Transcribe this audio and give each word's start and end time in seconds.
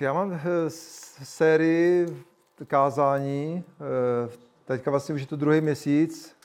Já 0.00 0.12
mám 0.12 0.32
eh, 0.32 0.40
sérii 1.22 2.06
kázání, 2.66 3.64
eh, 3.80 4.30
teďka 4.64 4.90
vlastně 4.90 5.14
už 5.14 5.20
je 5.20 5.26
to 5.26 5.36
druhý 5.36 5.60
měsíc. 5.60 6.36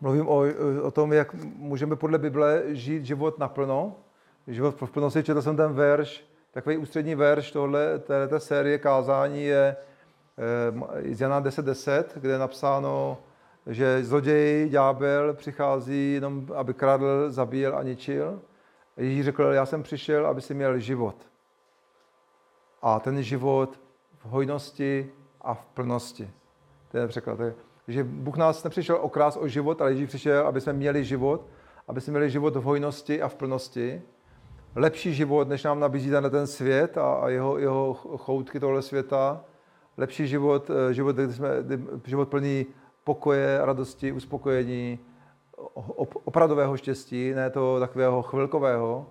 Mluvím 0.00 0.28
o, 0.28 0.42
o 0.82 0.90
tom, 0.90 1.12
jak 1.12 1.34
můžeme 1.56 1.96
podle 1.96 2.18
Bible 2.18 2.62
žít 2.68 3.04
život 3.04 3.38
naplno. 3.38 3.96
Život 4.46 4.82
v 4.82 4.90
plnosti, 4.90 5.22
četl 5.22 5.42
jsem 5.42 5.56
ten 5.56 5.72
verš, 5.72 6.24
takový 6.50 6.76
ústřední 6.76 7.14
verš 7.14 7.50
tohle, 7.50 7.98
této 7.98 8.40
série 8.40 8.78
kázání 8.78 9.44
je 9.44 9.76
eh, 11.08 11.14
z 11.14 11.20
Jana 11.20 11.42
10.10, 11.42 11.62
10, 11.62 12.12
kde 12.20 12.32
je 12.32 12.38
napsáno, 12.38 13.18
že 13.66 14.04
zloděj, 14.04 14.68
ďábel 14.68 15.34
přichází 15.34 16.12
jenom, 16.14 16.46
aby 16.54 16.74
kradl, 16.74 17.30
zabíjel 17.30 17.78
a 17.78 17.82
ničil. 17.82 18.40
Ježíš 18.96 19.24
řekl, 19.24 19.42
já 19.42 19.66
jsem 19.66 19.82
přišel, 19.82 20.26
aby 20.26 20.40
si 20.40 20.54
měl 20.54 20.78
život 20.78 21.28
a 22.82 23.00
ten 23.00 23.22
život 23.22 23.80
v 24.18 24.24
hojnosti 24.24 25.10
a 25.40 25.54
v 25.54 25.64
plnosti. 25.64 26.30
To 26.90 26.98
je 26.98 27.08
překlad. 27.08 27.38
že 27.88 28.04
Bůh 28.04 28.36
nás 28.36 28.64
nepřišel 28.64 28.98
okrás 29.00 29.36
o 29.36 29.48
život, 29.48 29.80
ale 29.80 29.90
Ježíš 29.90 30.08
přišel, 30.08 30.46
aby 30.46 30.60
jsme 30.60 30.72
měli 30.72 31.04
život, 31.04 31.46
aby 31.88 32.00
jsme 32.00 32.10
měli 32.10 32.30
život 32.30 32.56
v 32.56 32.62
hojnosti 32.62 33.22
a 33.22 33.28
v 33.28 33.34
plnosti. 33.34 34.02
Lepší 34.76 35.14
život, 35.14 35.48
než 35.48 35.64
nám 35.64 35.80
nabízí 35.80 36.10
na 36.10 36.30
ten 36.30 36.46
svět 36.46 36.98
a, 36.98 37.28
jeho, 37.28 37.58
jeho 37.58 37.94
choutky 37.94 38.60
tohle 38.60 38.82
světa. 38.82 39.44
Lepší 39.96 40.28
život, 40.28 40.70
eh, 40.70 40.94
život, 40.94 41.16
kdy 41.16 41.32
jsme, 41.32 41.48
život 42.04 42.28
plný 42.28 42.66
pokoje, 43.04 43.58
radosti, 43.62 44.12
uspokojení, 44.12 44.98
opravdového 46.24 46.76
štěstí, 46.76 47.32
ne 47.34 47.50
to 47.50 47.80
takového 47.80 48.22
chvilkového. 48.22 49.06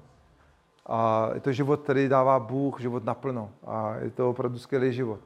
A 0.87 1.29
je 1.33 1.39
to 1.39 1.51
život, 1.51 1.81
který 1.81 2.09
dává 2.09 2.39
Bůh, 2.39 2.81
život 2.81 3.03
naplno. 3.03 3.49
A 3.65 3.95
je 3.95 4.11
to 4.11 4.29
opravdu 4.29 4.59
skvělý 4.59 4.93
život. 4.93 5.19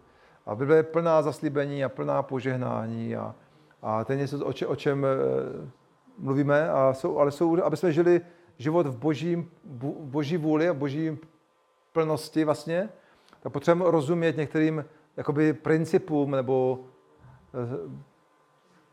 A 0.46 0.56
Bible 0.56 0.76
je 0.76 0.84
plná 0.84 1.22
zaslíbení 1.22 1.84
a 1.84 1.90
plná 1.90 2.24
požehnání. 2.24 3.16
A, 3.16 3.36
a 3.82 4.04
to 4.04 4.12
je 4.12 4.18
něco, 4.18 4.46
o, 4.46 4.54
če, 4.54 4.68
o 4.68 4.76
čem 4.76 5.06
e, 5.06 5.08
mluvíme, 6.18 6.70
a 6.70 6.94
jsou, 6.94 7.18
ale 7.18 7.32
jsou, 7.32 7.64
aby 7.64 7.78
jsme 7.78 7.92
žili 7.92 8.22
život 8.58 8.88
v 8.88 8.98
božím, 8.98 9.52
boží 10.00 10.38
vůli 10.38 10.70
a 10.70 10.74
boží 10.74 11.18
plnosti 11.94 12.44
vlastně, 12.44 12.90
tak 13.42 13.54
potřebujeme 13.54 13.92
rozumět 13.92 14.38
některým 14.38 14.86
jakoby 15.18 15.54
principům 15.54 16.32
nebo 16.32 16.80
e, 17.54 18.02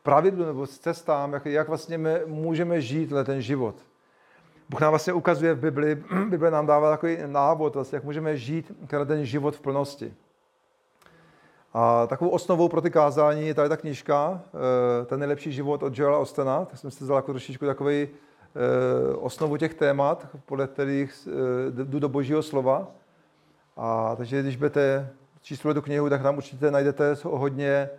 pravidlům 0.03 0.47
nebo 0.47 0.67
cestám, 0.67 1.33
jak, 1.33 1.47
jak 1.47 1.69
vlastně 1.69 1.99
my 1.99 2.21
můžeme 2.27 2.81
žít 2.81 3.13
ten 3.25 3.43
život. 3.43 3.88
Bůh 4.69 4.81
nám 4.81 4.91
vlastně 4.91 5.13
ukazuje 5.13 5.55
v 5.55 5.61
Bibli, 5.61 5.95
Bible 6.29 6.51
nám 6.51 6.67
dává 6.67 6.91
takový 6.91 7.19
návod, 7.27 7.75
vlastně, 7.75 7.97
jak 7.97 8.05
můžeme 8.05 8.37
žít 8.37 8.73
ten 9.07 9.25
život 9.25 9.57
v 9.57 9.61
plnosti. 9.61 10.15
A 11.75 12.07
takovou 12.07 12.31
osnovou 12.31 12.69
pro 12.69 12.81
ty 12.81 12.91
kázání 12.91 13.47
je 13.47 13.55
tady 13.55 13.69
ta 13.69 13.77
knižka, 13.77 14.41
eh, 15.03 15.05
Ten 15.05 15.21
nejlepší 15.21 15.53
život 15.53 15.83
od 15.83 15.99
Joela 15.99 16.19
Ostena, 16.19 16.65
tak 16.65 16.79
jsem 16.79 16.91
si 16.91 17.05
vzal 17.05 17.17
jako 17.17 17.33
trošičku 17.33 17.67
takový 17.67 18.09
eh, 18.09 19.17
osnovu 19.17 19.57
těch 19.57 19.75
témat, 19.75 20.29
podle 20.47 20.67
kterých 20.67 21.29
eh, 21.29 21.85
jdu 21.85 21.99
do 21.99 22.09
božího 22.09 22.43
slova. 22.43 22.87
A 23.77 24.17
takže 24.17 24.43
když 24.43 24.57
budete 24.57 25.11
číst 25.43 25.63
tu 25.75 25.83
knihu, 25.83 26.09
tak 26.09 26.23
tam 26.23 26.37
určitě 26.37 26.71
najdete 26.71 27.17
hodně 27.25 27.91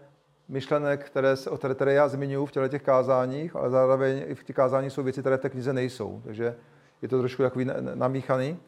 myšlenek, 0.49 1.05
které, 1.05 1.35
se, 1.35 1.49
které, 1.57 1.75
které 1.75 1.93
já 1.93 2.07
zmiňuji 2.07 2.45
v 2.45 2.51
těchto 2.51 2.67
těch 2.67 2.83
kázáních, 2.83 3.55
ale 3.55 3.69
zároveň 3.69 4.23
i 4.27 4.35
v 4.35 4.43
těch 4.43 4.55
kázáních 4.55 4.93
jsou 4.93 5.03
věci, 5.03 5.21
které 5.21 5.37
v 5.37 5.41
té 5.41 5.49
knize 5.49 5.73
nejsou. 5.73 6.21
Takže 6.23 6.55
je 7.01 7.07
to 7.07 7.19
trošku 7.19 7.43
takový 7.43 7.65
namíchaný. 7.95 8.59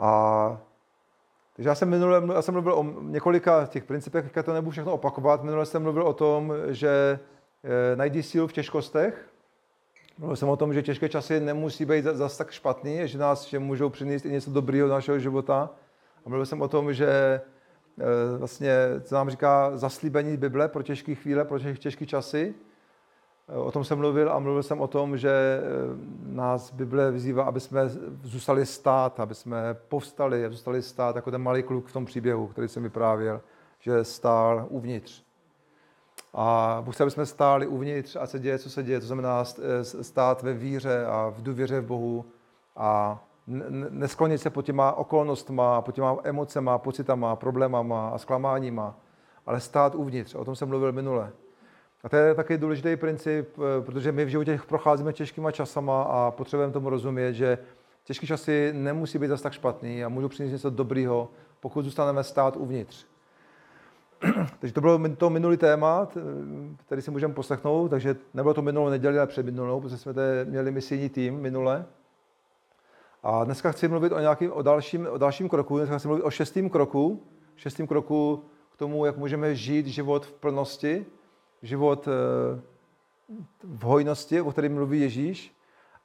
A 0.00 0.60
takže 1.58 1.68
já 1.68 1.74
jsem 1.74 1.88
minule, 1.88 2.22
já 2.34 2.42
jsem 2.42 2.54
mluvil 2.54 2.74
o 2.74 2.84
několika 3.02 3.66
těch 3.66 3.84
principech, 3.84 4.24
teďka 4.24 4.42
to 4.42 4.52
nebudu 4.52 4.70
všechno 4.70 4.92
opakovat. 4.92 5.42
Minule 5.42 5.66
jsem 5.66 5.82
mluvil 5.82 6.02
o 6.02 6.12
tom, 6.12 6.52
že 6.68 7.18
e, 7.92 7.96
najdí 7.96 8.22
sílu 8.22 8.46
v 8.46 8.52
těžkostech. 8.52 9.28
Mluvil 10.18 10.36
jsem 10.36 10.48
o 10.48 10.56
tom, 10.56 10.74
že 10.74 10.82
těžké 10.82 11.08
časy 11.08 11.40
nemusí 11.40 11.84
být 11.84 12.04
zase 12.04 12.38
tak 12.38 12.50
špatný, 12.50 13.00
že 13.04 13.18
nás 13.18 13.46
že 13.46 13.58
můžou 13.58 13.88
přinést 13.88 14.24
i 14.24 14.30
něco 14.30 14.50
dobrého 14.50 14.88
do 14.88 14.94
našeho 14.94 15.18
života. 15.18 15.70
A 16.26 16.28
mluvil 16.28 16.46
jsem 16.46 16.62
o 16.62 16.68
tom, 16.68 16.94
že 16.94 17.40
vlastně, 18.38 18.72
co 19.02 19.14
nám 19.14 19.30
říká 19.30 19.76
zaslíbení 19.76 20.36
Bible 20.36 20.68
pro 20.68 20.82
těžké 20.82 21.14
chvíle, 21.14 21.44
pro 21.44 21.58
těžké 21.58 22.06
časy. 22.06 22.54
Eh, 23.48 23.56
o 23.56 23.72
tom 23.72 23.84
jsem 23.84 23.98
mluvil 23.98 24.32
a 24.32 24.38
mluvil 24.38 24.62
jsem 24.62 24.80
o 24.80 24.86
tom, 24.86 25.18
že 25.18 25.30
eh, 25.30 25.62
nás 26.26 26.72
Bible 26.72 27.10
vyzývá, 27.10 27.44
aby 27.44 27.60
jsme 27.60 27.80
zůstali 28.22 28.66
stát, 28.66 29.20
aby 29.20 29.34
jsme 29.34 29.76
povstali 29.88 30.46
a 30.46 30.50
zůstali 30.50 30.82
stát, 30.82 31.16
jako 31.16 31.30
ten 31.30 31.42
malý 31.42 31.62
kluk 31.62 31.86
v 31.86 31.92
tom 31.92 32.04
příběhu, 32.04 32.46
který 32.46 32.68
jsem 32.68 32.82
vyprávěl, 32.82 33.40
že 33.80 34.04
stál 34.04 34.66
uvnitř. 34.68 35.22
A 36.34 36.78
Bůh 36.84 36.94
chce, 36.94 37.02
aby 37.02 37.10
jsme 37.10 37.26
stáli 37.26 37.66
uvnitř 37.66 38.16
a 38.16 38.26
se 38.26 38.38
děje, 38.38 38.58
co 38.58 38.70
se 38.70 38.82
děje. 38.82 39.00
To 39.00 39.06
znamená 39.06 39.44
stát 40.02 40.42
ve 40.42 40.52
víře 40.52 41.06
a 41.06 41.28
v 41.28 41.42
důvěře 41.42 41.80
v 41.80 41.86
Bohu 41.86 42.24
a 42.76 43.24
nesklonit 43.90 44.40
se 44.40 44.50
pod 44.50 44.62
těma 44.62 44.92
okolnostma, 44.92 45.82
pod 45.82 45.94
těma 45.94 46.16
emocema, 46.24 46.78
pocitama, 46.78 47.36
problémama 47.36 48.08
a 48.08 48.18
zklamáníma, 48.18 48.96
ale 49.46 49.60
stát 49.60 49.94
uvnitř. 49.94 50.34
O 50.34 50.44
tom 50.44 50.56
jsem 50.56 50.68
mluvil 50.68 50.92
minule. 50.92 51.32
A 52.04 52.08
to 52.08 52.16
je 52.16 52.34
taky 52.34 52.58
důležitý 52.58 52.96
princip, 52.96 53.48
eh, 53.58 53.82
protože 53.82 54.12
my 54.12 54.24
v 54.24 54.28
životě 54.28 54.60
procházíme 54.68 55.12
těžkýma 55.12 55.50
časama 55.50 56.02
a 56.02 56.30
potřebujeme 56.30 56.72
tomu 56.72 56.90
rozumět, 56.90 57.32
že 57.32 57.58
těžké 58.04 58.26
časy 58.26 58.72
nemusí 58.72 59.18
být 59.18 59.28
zase 59.28 59.42
tak 59.42 59.52
špatný 59.52 60.04
a 60.04 60.08
můžou 60.08 60.28
přinést 60.28 60.52
něco 60.52 60.70
dobrýho, 60.70 61.28
pokud 61.60 61.84
zůstaneme 61.84 62.24
stát 62.24 62.56
uvnitř. 62.56 63.06
takže 64.60 64.74
to 64.74 64.80
bylo 64.80 65.08
to 65.16 65.30
minulý 65.30 65.56
téma, 65.56 66.08
který 66.86 67.02
si 67.02 67.10
můžeme 67.10 67.34
poslechnout, 67.34 67.88
takže 67.88 68.16
nebylo 68.34 68.54
to 68.54 68.62
minulou 68.62 68.88
neděli, 68.88 69.18
ale 69.18 69.26
před 69.26 69.46
minulou, 69.46 69.80
protože 69.80 69.96
jsme 69.96 70.12
měli 70.44 70.70
misijní 70.70 71.08
tým 71.08 71.40
minule. 71.40 71.86
A 73.22 73.44
dneska 73.44 73.72
chci 73.72 73.88
mluvit 73.88 74.12
o 74.12 74.20
nějakým 74.20 74.52
o 74.52 74.62
dalším, 74.62 75.06
o 75.10 75.18
dalším 75.18 75.48
kroku. 75.48 75.76
Dneska 75.76 75.98
chci 75.98 76.08
mluvit 76.08 76.22
o 76.22 76.30
šestém 76.30 76.70
kroku. 76.70 77.22
Šestým 77.56 77.86
kroku 77.86 78.44
k 78.70 78.76
tomu, 78.76 79.04
jak 79.04 79.16
můžeme 79.16 79.54
žít 79.54 79.86
život 79.86 80.26
v 80.26 80.32
plnosti, 80.32 81.06
život 81.62 82.08
eh, 82.08 82.60
v 83.62 83.82
hojnosti, 83.82 84.40
o 84.40 84.52
kterém 84.52 84.74
mluví 84.74 85.00
Ježíš. 85.00 85.56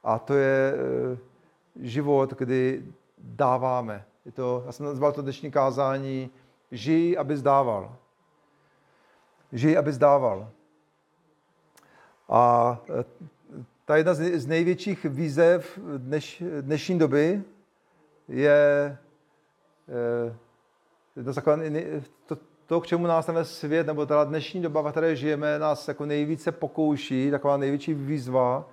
A 0.04 0.18
to 0.18 0.34
je 0.34 0.74
eh, 0.74 1.18
život, 1.76 2.34
kdy 2.38 2.84
dáváme. 3.18 4.04
Je 4.24 4.32
to, 4.32 4.62
já 4.66 4.72
jsem 4.72 4.86
nazval 4.86 5.12
to 5.12 5.22
dnešní 5.22 5.50
kázání 5.50 6.30
Žij, 6.70 7.16
aby 7.18 7.36
zdával. 7.36 7.96
Žij, 9.52 9.78
aby 9.78 9.92
zdával. 9.92 10.50
A 12.28 12.78
eh, 13.00 13.04
ta 13.84 13.96
jedna 13.96 14.14
z 14.14 14.46
největších 14.46 15.04
výzev 15.04 15.78
dneš, 15.96 16.42
dnešní 16.60 16.98
doby 16.98 17.42
je 18.28 18.98
eh, 19.88 20.34
to, 22.26 22.36
to, 22.66 22.80
k 22.80 22.86
čemu 22.86 23.06
nás 23.06 23.26
ten 23.26 23.44
svět, 23.44 23.86
nebo 23.86 24.06
ta 24.06 24.24
dnešní 24.24 24.62
doba, 24.62 24.82
ve 24.82 24.90
které 24.90 25.16
žijeme, 25.16 25.58
nás 25.58 25.88
jako 25.88 26.06
nejvíce 26.06 26.52
pokouší, 26.52 27.30
taková 27.30 27.56
největší 27.56 27.94
výzva, 27.94 28.68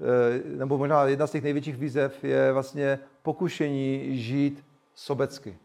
eh, 0.00 0.56
nebo 0.56 0.78
možná 0.78 1.04
jedna 1.04 1.26
z 1.26 1.30
těch 1.30 1.42
největších 1.42 1.76
výzev 1.76 2.24
je 2.24 2.52
vlastně 2.52 2.98
pokušení 3.22 4.18
žít 4.18 4.64
sobecky. 4.94 5.58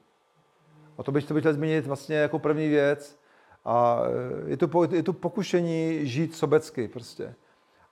A 0.98 1.04
to 1.04 1.12
bych, 1.12 1.26
to 1.26 1.34
bych 1.34 1.42
chtěl 1.42 1.54
zmínit 1.54 1.86
vlastně 1.86 2.16
jako 2.16 2.40
první 2.40 2.70
věc. 2.70 3.20
A 3.66 4.02
eh, 4.46 4.50
je 4.50 4.58
to, 4.58 4.70
je 4.92 5.04
to 5.04 5.14
pokušení 5.14 6.08
žít 6.08 6.36
sobecky 6.36 6.88
prostě. 6.88 7.36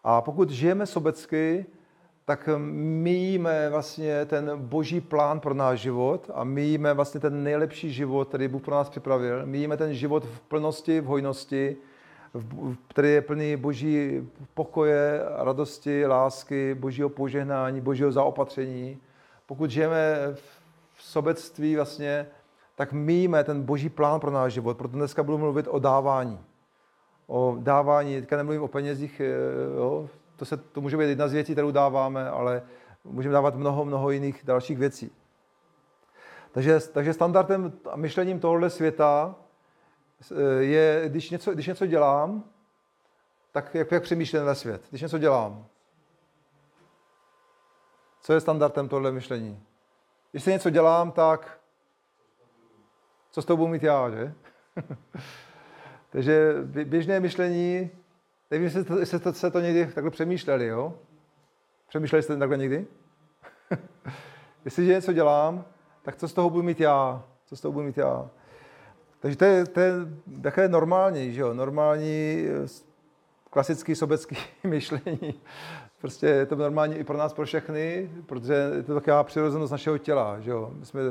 A 0.03 0.21
pokud 0.21 0.49
žijeme 0.49 0.85
sobecky, 0.85 1.65
tak 2.25 2.49
míjíme 2.57 3.69
vlastně 3.69 4.25
ten 4.25 4.51
boží 4.55 5.01
plán 5.01 5.39
pro 5.39 5.53
náš 5.53 5.79
život 5.79 6.31
a 6.33 6.43
míjíme 6.43 6.93
vlastně 6.93 7.19
ten 7.19 7.43
nejlepší 7.43 7.93
život, 7.93 8.27
který 8.27 8.47
Bůh 8.47 8.61
pro 8.61 8.75
nás 8.75 8.89
připravil. 8.89 9.45
Míjíme 9.45 9.77
ten 9.77 9.93
život 9.93 10.25
v 10.25 10.41
plnosti, 10.41 11.01
v 11.01 11.05
hojnosti, 11.05 11.77
který 12.87 13.09
je 13.09 13.21
plný 13.21 13.55
boží 13.55 14.27
pokoje, 14.53 15.21
radosti, 15.35 16.05
lásky, 16.05 16.75
božího 16.75 17.09
požehnání, 17.09 17.81
božího 17.81 18.11
zaopatření. 18.11 18.97
Pokud 19.45 19.69
žijeme 19.69 20.15
v 20.93 21.03
sobectví 21.03 21.75
vlastně, 21.75 22.27
tak 22.75 22.93
míjíme 22.93 23.43
ten 23.43 23.61
boží 23.61 23.89
plán 23.89 24.19
pro 24.19 24.31
náš 24.31 24.53
život. 24.53 24.77
Proto 24.77 24.97
dneska 24.97 25.23
budu 25.23 25.37
mluvit 25.37 25.67
o 25.69 25.79
dávání 25.79 26.39
o 27.29 27.57
dávání, 27.59 28.19
teďka 28.19 28.37
nemluvím 28.37 28.63
o 28.63 28.67
penězích, 28.67 29.19
eh, 29.19 29.33
jo, 29.77 30.09
to, 30.35 30.45
se, 30.45 30.57
to 30.57 30.81
může 30.81 30.97
být 30.97 31.09
jedna 31.09 31.27
z 31.27 31.33
věcí, 31.33 31.51
kterou 31.51 31.71
dáváme, 31.71 32.29
ale 32.29 32.61
můžeme 33.03 33.33
dávat 33.33 33.55
mnoho, 33.55 33.85
mnoho 33.85 34.11
jiných 34.11 34.41
dalších 34.43 34.77
věcí. 34.77 35.11
Takže, 36.51 36.79
takže 36.79 37.13
standardem 37.13 37.73
a 37.91 37.95
myšlením 37.95 38.39
tohohle 38.39 38.69
světa 38.69 39.35
eh, 40.31 40.63
je, 40.63 41.03
když 41.09 41.29
něco, 41.29 41.53
když 41.53 41.67
něco 41.67 41.85
dělám, 41.85 42.43
tak 43.51 43.75
jak, 43.75 43.91
jak 43.91 44.03
přemýšlím 44.03 44.45
na 44.45 44.55
svět, 44.55 44.81
když 44.89 45.01
něco 45.01 45.17
dělám. 45.17 45.65
Co 48.21 48.33
je 48.33 48.41
standardem 48.41 48.89
tohle 48.89 49.11
myšlení? 49.11 49.63
Když 50.31 50.43
se 50.43 50.51
něco 50.51 50.69
dělám, 50.69 51.11
tak 51.11 51.59
co 53.31 53.41
s 53.41 53.45
tou 53.45 53.57
budu 53.57 53.67
mít 53.67 53.83
já, 53.83 54.09
že? 54.09 54.33
Takže 56.09 56.53
běžné 56.83 57.19
myšlení, 57.19 57.89
nevím, 58.51 58.63
jestli, 58.65 59.00
jestli 59.00 59.19
to, 59.19 59.33
se 59.33 59.51
to 59.51 59.59
někdy 59.59 59.88
takhle 59.88 60.11
přemýšleli, 60.11 60.67
jo? 60.67 60.94
Přemýšleli 61.88 62.23
jste 62.23 62.38
takhle 62.38 62.57
někdy? 62.57 62.85
Jestliže 64.65 64.94
něco 64.94 65.13
dělám, 65.13 65.65
tak 66.01 66.15
co 66.15 66.27
z 66.27 66.33
toho 66.33 66.50
budu 66.50 66.63
mít 66.63 66.79
já? 66.79 67.23
Co 67.45 67.56
z 67.56 67.61
toho 67.61 67.71
budu 67.71 67.85
mít 67.85 67.97
já? 67.97 68.29
Takže 69.19 69.38
to 69.38 69.45
je, 69.45 69.65
to 69.65 69.79
je 69.79 69.94
takové 70.41 70.67
normální, 70.67 71.33
že 71.33 71.41
jo? 71.41 71.53
Normální, 71.53 72.45
klasický 73.50 73.95
sobecký 73.95 74.35
myšlení. 74.63 75.41
Prostě 76.01 76.27
je 76.27 76.45
to 76.45 76.56
normální 76.56 76.95
i 76.95 77.03
pro 77.03 77.17
nás, 77.17 77.33
pro 77.33 77.45
všechny, 77.45 78.11
protože 78.25 78.53
je 78.53 78.83
to 78.83 78.94
taková 78.94 79.23
přirozenost 79.23 79.71
našeho 79.71 79.97
těla, 79.97 80.39
že 80.39 80.51
jo? 80.51 80.71
My 80.73 80.85
jsme, 80.85 81.01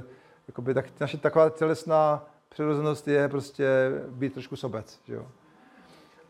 jakoby, 0.49 0.75
tak, 0.75 1.00
naše 1.00 1.19
taková 1.19 1.50
tělesná 1.50 2.27
přirozenost 2.59 3.09
je 3.09 3.29
prostě 3.29 3.67
být 4.09 4.33
trošku 4.33 4.57
sobec, 4.57 5.01
že 5.05 5.15
jo? 5.15 5.27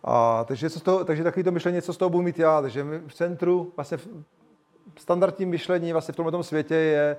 A, 0.04 0.44
takže, 0.44 0.70
co 0.70 0.80
z 0.80 0.82
toho, 0.82 1.04
takže 1.04 1.24
takový 1.24 1.44
to 1.44 1.50
myšlení, 1.50 1.82
co 1.82 1.92
z 1.92 1.96
toho 1.96 2.10
budu 2.10 2.22
mít 2.22 2.38
já, 2.38 2.62
takže 2.62 2.84
v 3.06 3.14
centru, 3.14 3.72
vlastně 3.76 3.96
v 3.96 4.06
standardním 4.98 5.48
myšlení 5.48 5.92
vlastně 5.92 6.12
v 6.12 6.16
tomto 6.16 6.42
světě 6.42 6.74
je, 6.74 7.16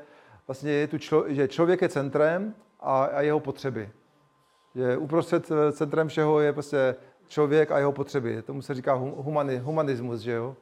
vlastně 0.47 0.71
je 0.71 0.87
tu 0.87 0.97
člo, 0.97 1.25
že 1.27 1.47
člověk 1.47 1.81
je 1.81 1.89
centrem 1.89 2.53
a, 2.79 3.03
a 3.03 3.21
jeho 3.21 3.39
potřeby. 3.39 3.89
Je 4.75 4.97
uprostřed 4.97 5.51
eh, 5.51 5.71
centrem 5.71 6.07
všeho 6.07 6.39
je 6.39 6.53
prostě 6.53 6.95
člověk 7.27 7.71
a 7.71 7.77
jeho 7.77 7.91
potřeby. 7.91 8.41
Tomu 8.41 8.61
se 8.61 8.73
říká 8.73 8.93
humani, 8.93 9.57
humanismus, 9.57 10.21
že 10.21 10.31
jo? 10.31 10.55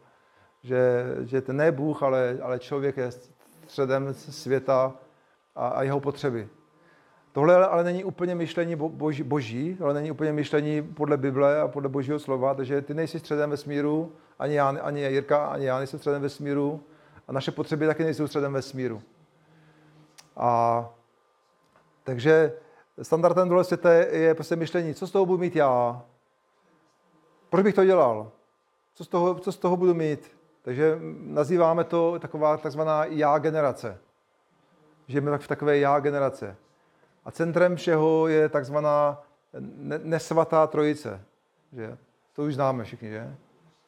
Že, 0.64 1.06
že 1.22 1.42
ten 1.42 1.58
ne 1.58 1.72
Bůh, 1.72 2.04
ale, 2.04 2.38
ale 2.42 2.60
člověk 2.60 2.98
je 2.98 3.12
středem 3.68 4.14
světa 4.14 4.94
a, 5.56 5.68
a 5.68 5.84
jeho 5.84 6.00
potřeby. 6.00 6.48
Tohle 7.32 7.68
ale 7.68 7.84
není 7.84 8.04
úplně 8.04 8.36
myšlení 8.36 8.76
boží, 8.76 9.24
boží, 9.24 9.78
ale 9.84 9.94
není 9.94 10.12
úplně 10.12 10.34
myšlení 10.34 10.82
podle 10.82 11.18
Bible 11.18 11.62
a 11.62 11.68
podle 11.68 11.90
božího 11.90 12.20
slova, 12.20 12.54
takže 12.54 12.82
ty 12.82 12.94
nejsi 12.94 13.20
středem 13.20 13.50
vesmíru, 13.50 14.12
ani, 14.40 14.56
já, 14.56 14.68
ani 14.68 15.02
Jirka, 15.02 15.48
ani 15.48 15.66
já 15.66 15.78
nejsem 15.78 16.00
středem 16.00 16.22
vesmíru 16.22 16.84
a 17.28 17.32
naše 17.32 17.52
potřeby 17.52 17.88
taky 17.88 18.04
nejsou 18.04 18.28
středem 18.28 18.54
vesmíru. 18.54 19.02
A 20.38 20.90
takže 22.04 22.54
standardem 23.02 23.48
tohle 23.48 23.64
světa 23.64 23.94
je 23.94 24.36
prostě 24.36 24.56
myšlení, 24.56 24.94
co 24.94 25.08
z 25.08 25.12
toho 25.12 25.26
budu 25.26 25.38
mít 25.38 25.56
já, 25.56 26.02
proč 27.50 27.64
bych 27.64 27.76
to 27.76 27.86
dělal, 27.86 28.32
co 28.94 29.04
z 29.04 29.08
toho, 29.08 29.36
co 29.36 29.52
z 29.52 29.58
toho 29.58 29.78
budu 29.78 29.94
mít. 29.94 30.38
Takže 30.62 31.00
nazýváme 31.20 31.84
to 31.84 32.20
taková 32.20 32.58
takzvaná 32.58 33.06
já 33.06 33.38
generace. 33.38 34.00
Žijeme 35.08 35.32
tak 35.32 35.42
v 35.42 35.48
takové 35.48 35.78
já 35.78 36.00
generace. 36.00 36.56
A 37.28 37.32
centrem 37.32 37.76
všeho 37.76 38.28
je 38.28 38.50
takzvaná 38.50 39.24
nesvatá 40.04 40.68
trojice. 40.68 41.22
Že? 41.74 41.98
To 42.34 42.44
už 42.44 42.56
známe 42.56 42.84
všichni, 42.84 43.10
že? 43.10 43.36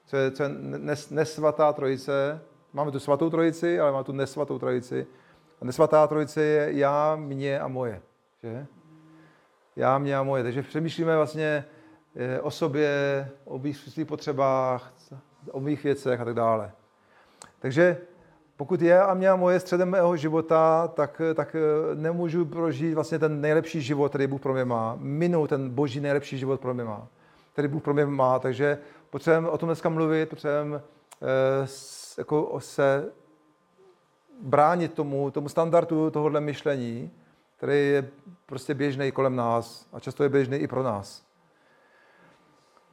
Co 0.06 0.18
je, 0.18 0.32
co 0.32 0.44
je 0.44 0.50
nes, 0.60 1.10
nesvatá 1.10 1.74
trojice? 1.74 2.42
Máme 2.74 2.92
tu 2.92 3.00
svatou 3.00 3.30
trojici, 3.30 3.80
ale 3.80 3.92
máme 3.92 4.04
tu 4.04 4.12
nesvatou 4.12 4.60
trojici. 4.60 5.08
A 5.62 5.66
nesvatá 5.66 6.08
trojice 6.08 6.44
je 6.44 6.78
já, 6.78 7.16
mě 7.16 7.60
a 7.60 7.68
moje. 7.68 8.02
Že? 8.44 8.68
Já, 9.76 9.98
mě 9.98 10.18
a 10.18 10.24
moje. 10.24 10.44
Takže 10.44 10.62
přemýšlíme 10.62 11.16
vlastně 11.16 11.66
eh, 12.16 12.42
o 12.42 12.52
sobě, 12.52 13.30
o 13.46 13.62
svých 13.74 14.08
potřebách, 14.08 14.94
o 15.52 15.60
mých 15.60 15.84
věcech 15.84 16.22
a 16.22 16.26
tak 16.26 16.34
dále. 16.34 16.72
Takže 17.60 17.98
pokud 18.60 18.82
je 18.82 19.02
a 19.02 19.14
mě 19.14 19.30
a 19.30 19.36
moje 19.36 19.60
středem 19.60 19.90
mého 19.90 20.18
života, 20.18 20.88
tak, 20.88 21.22
tak 21.36 21.56
eh, 21.56 21.96
nemůžu 21.96 22.46
prožít 22.46 22.94
vlastně 22.94 23.20
ten 23.20 23.42
nejlepší 23.42 23.82
život, 23.82 24.10
který 24.10 24.28
Bůh 24.28 24.42
pro 24.42 24.54
mě 24.54 24.66
má. 24.66 24.98
Minu 25.00 25.48
ten 25.48 25.70
boží 25.70 26.00
nejlepší 26.00 26.38
život 26.38 26.60
pro 26.60 26.74
mě 26.74 26.84
má, 26.84 27.08
který 27.54 27.68
Bůh 27.68 27.84
pro 27.84 27.94
mě 27.94 28.06
má. 28.06 28.40
Takže 28.40 28.78
potřebujeme 29.10 29.50
o 29.50 29.58
tom 29.58 29.70
dneska 29.70 29.90
mluvit, 29.90 30.30
potřebujeme 30.30 30.78
eh, 30.78 31.68
jako 32.18 32.60
se 32.60 33.06
bránit 34.42 34.94
tomu, 34.94 35.32
tomu 35.32 35.50
standardu 35.50 36.12
tohohle 36.12 36.42
myšlení, 36.42 37.12
který 37.58 37.90
je 37.90 38.10
prostě 38.46 38.74
běžný 38.74 39.12
kolem 39.12 39.36
nás 39.36 39.88
a 39.94 40.00
často 40.00 40.24
je 40.24 40.30
běžný 40.30 40.58
i 40.58 40.68
pro 40.68 40.84
nás. 40.84 41.29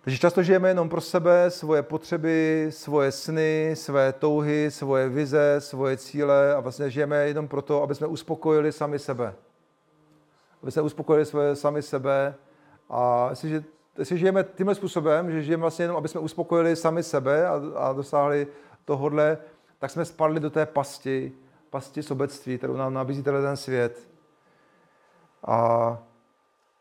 Takže 0.06 0.18
často 0.18 0.42
žijeme 0.42 0.68
jenom 0.68 0.88
pro 0.88 1.00
sebe, 1.00 1.50
svoje 1.50 1.82
potřeby, 1.82 2.66
svoje 2.70 3.12
sny, 3.12 3.70
své 3.74 4.12
touhy, 4.12 4.70
svoje 4.70 5.08
vize, 5.08 5.56
svoje 5.58 5.96
cíle 5.96 6.54
a 6.54 6.60
vlastně 6.60 6.90
žijeme 6.90 7.16
jenom 7.16 7.48
proto, 7.48 7.82
aby 7.82 7.94
jsme 7.94 8.06
uspokojili 8.06 8.72
sami 8.72 8.98
sebe. 8.98 9.34
Aby 10.62 10.72
jsme 10.72 10.82
uspokojili 10.82 11.26
svoje 11.26 11.56
sami 11.56 11.82
sebe 11.82 12.34
a 12.90 13.26
jestli, 13.30 13.64
jestli 13.98 14.18
žijeme 14.18 14.44
tímhle 14.44 14.74
způsobem, 14.74 15.30
že 15.30 15.42
žijeme 15.42 15.60
vlastně 15.60 15.84
jenom, 15.84 15.96
aby 15.96 16.08
jsme 16.08 16.20
uspokojili 16.20 16.76
sami 16.76 17.02
sebe 17.02 17.48
a, 17.48 17.60
a 17.76 17.92
dosáhli 17.92 18.46
tohodle, 18.84 19.38
tak 19.78 19.90
jsme 19.90 20.04
spadli 20.04 20.40
do 20.40 20.50
té 20.50 20.66
pasti, 20.66 21.32
pasti 21.70 22.02
sobectví, 22.02 22.58
kterou 22.58 22.76
nám 22.76 22.94
nabízí 22.94 23.22
ten 23.22 23.56
svět. 23.56 24.10
A 25.46 25.98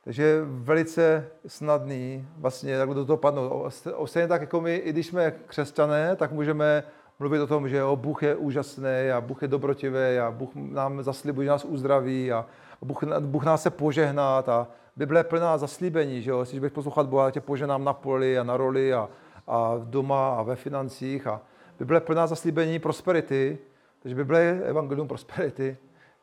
takže 0.06 0.42
velice 0.46 1.28
snadný 1.48 2.28
vlastně 2.38 2.78
takhle 2.78 2.96
do 2.96 3.06
toho 3.06 3.18
padnout. 3.18 3.74
Stejně 4.06 4.28
tak 4.28 4.42
jako 4.42 4.62
my, 4.62 4.76
i 4.76 4.90
když 4.90 5.08
jsme 5.08 5.34
křesťané, 5.48 6.16
tak 6.16 6.32
můžeme 6.32 6.84
mluvit 7.20 7.40
o 7.40 7.48
tom, 7.48 7.70
že 7.70 7.78
jo, 7.78 7.96
Bůh 7.96 8.24
je 8.24 8.36
úžasný 8.36 9.12
a 9.16 9.22
Bůh 9.22 9.42
je 9.42 9.48
dobrotivý 9.48 10.20
a 10.20 10.32
Bůh 10.32 10.56
nám 10.56 11.04
zaslibuje, 11.04 11.46
že 11.46 11.50
nás 11.50 11.66
uzdraví 11.66 12.32
a 12.32 12.46
Bůh, 12.82 13.04
Bůh 13.20 13.44
nás 13.44 13.62
se 13.62 13.70
požehnat 13.70 14.50
a 14.50 14.68
Bible 14.96 15.20
je 15.20 15.24
plná 15.24 15.58
zaslíbení, 15.58 16.22
že 16.22 16.32
jo, 16.32 16.40
jestli 16.40 16.60
bych 16.60 16.74
poslouchat 16.74 17.08
Boha, 17.08 17.26
tak 17.26 17.34
tě 17.34 17.42
poženám 17.42 17.84
na 17.84 17.94
poli 17.94 18.40
a 18.40 18.44
na 18.44 18.58
roli 18.58 18.94
a, 18.94 19.10
a 19.48 19.74
doma 19.84 20.38
a 20.38 20.44
ve 20.44 20.56
financích 20.56 21.28
a 21.28 21.42
Bible 21.80 21.98
je 21.98 22.02
plná 22.02 22.28
zaslíbení 22.28 22.80
prosperity, 22.80 23.58
takže 24.00 24.16
Bible 24.16 24.42
je 24.42 24.62
evangelium 24.64 25.08
prosperity, 25.08 25.78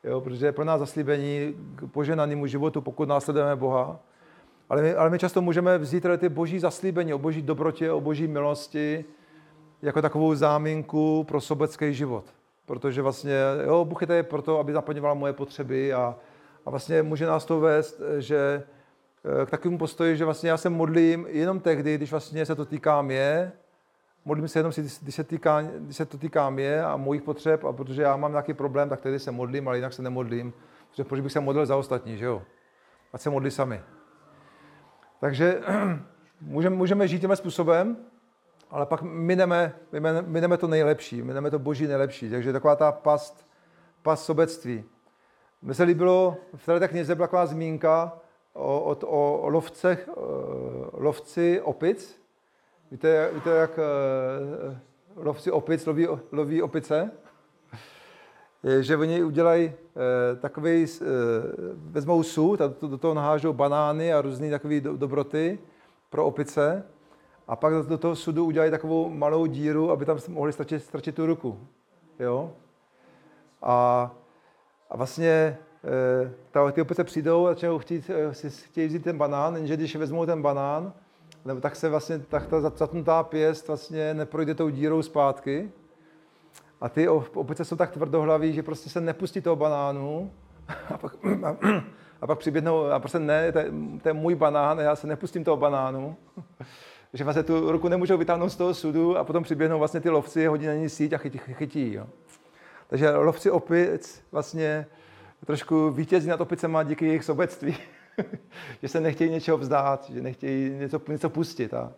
jo, 0.04 0.20
protože 0.20 0.46
je 0.46 0.52
pro 0.52 0.64
nás 0.64 0.80
zaslíbení 0.80 1.54
k 1.74 1.86
poženanému 1.86 2.46
životu, 2.46 2.80
pokud 2.80 3.08
následujeme 3.08 3.56
Boha. 3.56 4.00
Ale 4.68 4.82
my, 4.82 4.94
ale 4.94 5.10
my 5.10 5.18
často 5.18 5.42
můžeme 5.42 5.78
vzít 5.78 6.06
ty 6.18 6.28
boží 6.28 6.58
zaslíbení 6.58 7.14
o 7.14 7.18
boží 7.18 7.42
dobrotě, 7.42 7.92
o 7.92 8.00
boží 8.00 8.26
milosti 8.26 9.04
jako 9.82 10.02
takovou 10.02 10.34
záminku 10.34 11.24
pro 11.24 11.40
sobecký 11.40 11.94
život. 11.94 12.24
Protože 12.66 13.02
vlastně, 13.02 13.36
jo, 13.64 13.84
Bůh 13.84 14.00
je 14.00 14.06
tady 14.06 14.22
proto, 14.22 14.58
aby 14.58 14.72
naplňoval 14.72 15.14
moje 15.14 15.32
potřeby 15.32 15.92
a, 15.92 16.16
a 16.66 16.70
vlastně 16.70 17.02
může 17.02 17.26
nás 17.26 17.44
to 17.44 17.60
vést, 17.60 18.00
že 18.18 18.62
k 19.46 19.50
takovému 19.50 19.78
postoji, 19.78 20.16
že 20.16 20.24
vlastně 20.24 20.50
já 20.50 20.56
se 20.56 20.70
modlím 20.70 21.26
jenom 21.28 21.60
tehdy, 21.60 21.94
když 21.94 22.10
vlastně 22.10 22.46
se 22.46 22.54
to 22.54 22.64
týká 22.64 23.02
mě 23.02 23.52
modlím 24.24 24.48
se 24.48 24.58
jenom, 24.58 24.72
když 25.02 25.14
se, 25.14 25.24
týká, 25.24 25.62
když 25.62 25.96
se 25.96 26.06
to 26.06 26.18
týká 26.18 26.50
mě 26.50 26.82
a 26.82 26.96
mojich 26.96 27.22
potřeb, 27.22 27.64
a 27.64 27.72
protože 27.72 28.02
já 28.02 28.16
mám 28.16 28.30
nějaký 28.30 28.54
problém, 28.54 28.88
tak 28.88 29.00
tedy 29.00 29.18
se 29.18 29.30
modlím, 29.30 29.68
ale 29.68 29.78
jinak 29.78 29.92
se 29.92 30.02
nemodlím. 30.02 30.52
Protože 30.90 31.04
proč 31.04 31.20
bych 31.20 31.32
se 31.32 31.40
modlil 31.40 31.66
za 31.66 31.76
ostatní, 31.76 32.18
že 32.18 32.24
jo? 32.24 32.42
Ať 33.12 33.20
se 33.20 33.30
modlí 33.30 33.50
sami. 33.50 33.80
Takže 35.20 35.60
můžeme, 36.40 36.76
můžeme 36.76 37.08
žít 37.08 37.18
tímhle 37.18 37.36
způsobem, 37.36 37.96
ale 38.70 38.86
pak 38.86 39.02
mineme, 39.02 39.74
mineme 40.26 40.56
to 40.56 40.66
nejlepší, 40.66 41.22
mineme 41.22 41.50
to 41.50 41.58
boží 41.58 41.86
nejlepší. 41.86 42.30
Takže 42.30 42.52
taková 42.52 42.76
ta 42.76 42.92
past, 42.92 43.48
past 44.02 44.24
sobectví. 44.24 44.84
Mně 45.62 45.74
se 45.74 45.82
líbilo, 45.82 46.36
v 46.56 46.66
této 46.66 46.88
knize 46.88 47.14
byla 47.14 47.26
taková 47.26 47.46
zmínka 47.46 48.12
o, 48.52 48.96
o, 49.06 49.38
o 49.38 49.48
lovcech, 49.48 50.08
lovci 50.92 51.60
opic, 51.60 52.21
Víte, 52.92 53.30
víte 53.34 53.50
jak 53.50 53.78
uh, 53.78 55.24
lovci 55.24 55.50
opic 55.50 55.86
loví, 55.86 56.08
loví 56.32 56.62
opice? 56.62 57.10
Je, 58.62 58.82
že 58.82 58.96
oni 58.96 59.24
udělají 59.24 59.66
uh, 59.66 60.40
takový, 60.40 60.86
vezmou 61.74 62.22
sůl, 62.22 62.58
a 62.60 62.86
do 62.86 62.98
toho 62.98 63.14
nahážou 63.14 63.52
banány 63.52 64.12
a 64.12 64.20
různé 64.20 64.50
takové 64.50 64.80
do, 64.80 64.96
dobroty 64.96 65.58
pro 66.10 66.26
opice 66.26 66.84
a 67.48 67.56
pak 67.56 67.72
do 67.74 67.98
toho 67.98 68.16
sudu 68.16 68.44
udělají 68.44 68.70
takovou 68.70 69.08
malou 69.08 69.46
díru, 69.46 69.90
aby 69.90 70.04
tam 70.04 70.18
mohli 70.28 70.52
strčit, 70.52 70.82
strčit 70.82 71.14
tu 71.14 71.26
ruku. 71.26 71.68
Jo? 72.18 72.52
A, 73.62 74.10
a 74.90 74.96
vlastně 74.96 75.58
ta, 76.50 76.70
ty 76.70 76.82
opice 76.82 77.04
přijdou 77.04 77.46
a 77.46 77.50
začnou 77.50 77.78
chtít, 77.78 78.10
chtějí 78.48 78.88
vzít 78.88 79.04
ten 79.04 79.18
banán, 79.18 79.56
jenže 79.56 79.76
když 79.76 79.96
vezmou 79.96 80.26
ten 80.26 80.42
banán, 80.42 80.92
nebo 81.44 81.60
tak 81.60 81.76
se 81.76 81.88
vlastně 81.88 82.18
tak 82.18 82.46
ta 82.46 82.60
zacatnutá 82.60 83.22
pěst 83.22 83.68
vlastně 83.68 84.14
neprojde 84.14 84.54
tou 84.54 84.68
dírou 84.68 85.02
zpátky. 85.02 85.70
A 86.80 86.88
ty 86.88 87.08
opice 87.08 87.64
jsou 87.64 87.76
tak 87.76 87.90
tvrdohlaví, 87.90 88.52
že 88.52 88.62
prostě 88.62 88.90
se 88.90 89.00
nepustí 89.00 89.40
toho 89.40 89.56
banánu 89.56 90.32
a 90.94 90.98
pak, 90.98 91.16
a, 91.44 91.56
a 92.20 92.26
pak 92.26 92.38
přiběhnou 92.38 92.84
a 92.84 92.98
prostě 92.98 93.18
ne, 93.18 93.52
to 93.52 93.58
je, 93.58 93.72
to 94.02 94.08
je 94.08 94.12
můj 94.12 94.34
banán, 94.34 94.78
já 94.78 94.96
se 94.96 95.06
nepustím 95.06 95.44
toho 95.44 95.56
banánu. 95.56 96.16
že 97.14 97.24
vlastně 97.24 97.42
tu 97.42 97.72
ruku 97.72 97.88
nemůžou 97.88 98.16
vytáhnout 98.18 98.48
z 98.48 98.56
toho 98.56 98.74
sudu 98.74 99.18
a 99.18 99.24
potom 99.24 99.42
přiběhnou 99.42 99.78
vlastně 99.78 100.00
ty 100.00 100.10
lovci, 100.10 100.46
hodí 100.46 100.66
na 100.66 100.74
ní 100.74 100.88
síť 100.88 101.12
a 101.12 101.18
chytí. 101.18 101.38
chytí 101.38 101.92
jo. 101.92 102.06
Takže 102.88 103.10
lovci 103.10 103.50
opic 103.50 104.22
vlastně 104.32 104.86
trošku 105.46 105.90
vítězí 105.90 106.28
nad 106.28 106.40
opicema 106.40 106.82
díky 106.82 107.06
jejich 107.06 107.24
sobectví. 107.24 107.76
že 108.82 108.88
se 108.88 109.00
nechtějí 109.00 109.30
něčeho 109.30 109.58
vzdát, 109.58 110.10
že 110.10 110.20
nechtějí 110.20 110.70
něco, 110.70 111.00
něco 111.08 111.30
pustit. 111.30 111.74
A, 111.74 111.92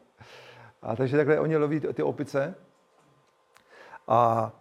a 0.82 0.96
takže 0.96 1.16
takhle 1.16 1.40
oni 1.40 1.56
loví 1.56 1.80
ty 1.80 2.02
opice. 2.02 2.54
A, 4.08 4.52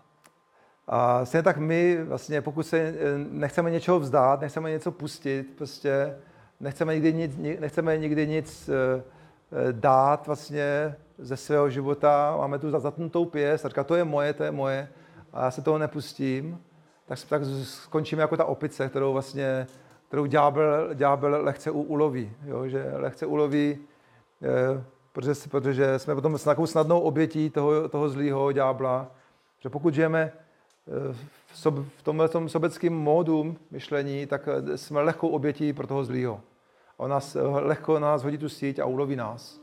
a 0.87 1.25
stejně 1.25 1.43
tak 1.43 1.57
my, 1.57 2.03
vlastně, 2.03 2.41
pokud 2.41 2.63
se 2.63 2.77
eh, 2.77 2.93
nechceme 3.17 3.71
něčeho 3.71 3.99
vzdát, 3.99 4.41
nechceme 4.41 4.69
něco 4.69 4.91
pustit, 4.91 5.55
prostě 5.57 6.17
nechceme 6.59 6.93
nikdy 6.93 7.13
nic, 7.13 7.59
nechceme 7.59 7.97
nikdy 7.97 8.27
nic 8.27 8.69
eh, 8.69 9.03
eh, 9.51 9.73
dát 9.73 10.27
vlastně 10.27 10.95
ze 11.17 11.37
svého 11.37 11.69
života, 11.69 12.35
máme 12.37 12.59
tu 12.59 12.79
zatnutou 12.79 13.25
pěst, 13.25 13.65
říká, 13.65 13.83
to 13.83 13.95
je 13.95 14.03
moje, 14.03 14.33
to 14.33 14.43
je 14.43 14.51
moje, 14.51 14.89
a 15.33 15.43
já 15.43 15.51
se 15.51 15.61
toho 15.61 15.77
nepustím, 15.77 16.61
tak, 17.05 17.19
tak 17.29 17.41
skončíme 17.63 18.21
jako 18.21 18.37
ta 18.37 18.45
opice, 18.45 18.89
kterou 18.89 19.13
vlastně, 19.13 19.67
kterou 20.13 20.25
ďábel, 20.25 20.93
ďábel 20.93 21.43
lehce 21.43 21.71
uloví, 21.71 22.31
jo? 22.45 22.67
že 22.67 22.91
lehce 22.95 23.25
uloví, 23.25 23.77
eh, 24.41 24.83
protože, 25.11 25.33
protože 25.49 25.99
jsme 25.99 26.15
potom 26.15 26.37
s 26.37 26.43
takovou 26.43 26.67
snadnou 26.67 26.99
obětí 26.99 27.49
toho, 27.49 27.89
toho 27.89 28.09
zlého 28.09 28.51
ďábla, 28.51 29.11
že 29.59 29.69
pokud 29.69 29.93
žijeme 29.93 30.31
eh, 30.31 31.13
v, 31.47 31.57
sob, 31.57 31.75
v 31.97 32.03
tomhle 32.03 32.29
tom 32.29 32.49
sobeckém 32.49 32.93
módu 32.93 33.55
myšlení, 33.71 34.25
tak 34.25 34.47
eh, 34.47 34.77
jsme 34.77 35.01
lehkou 35.01 35.27
obětí 35.27 35.73
pro 35.73 35.87
toho 35.87 36.03
zlého. 36.03 36.41
On 36.97 37.09
nás 37.09 37.37
lehko 37.49 37.93
na 37.93 38.07
nás 38.07 38.23
hodí 38.23 38.37
tu 38.37 38.49
síť 38.49 38.79
a 38.79 38.85
uloví 38.85 39.15
nás, 39.15 39.61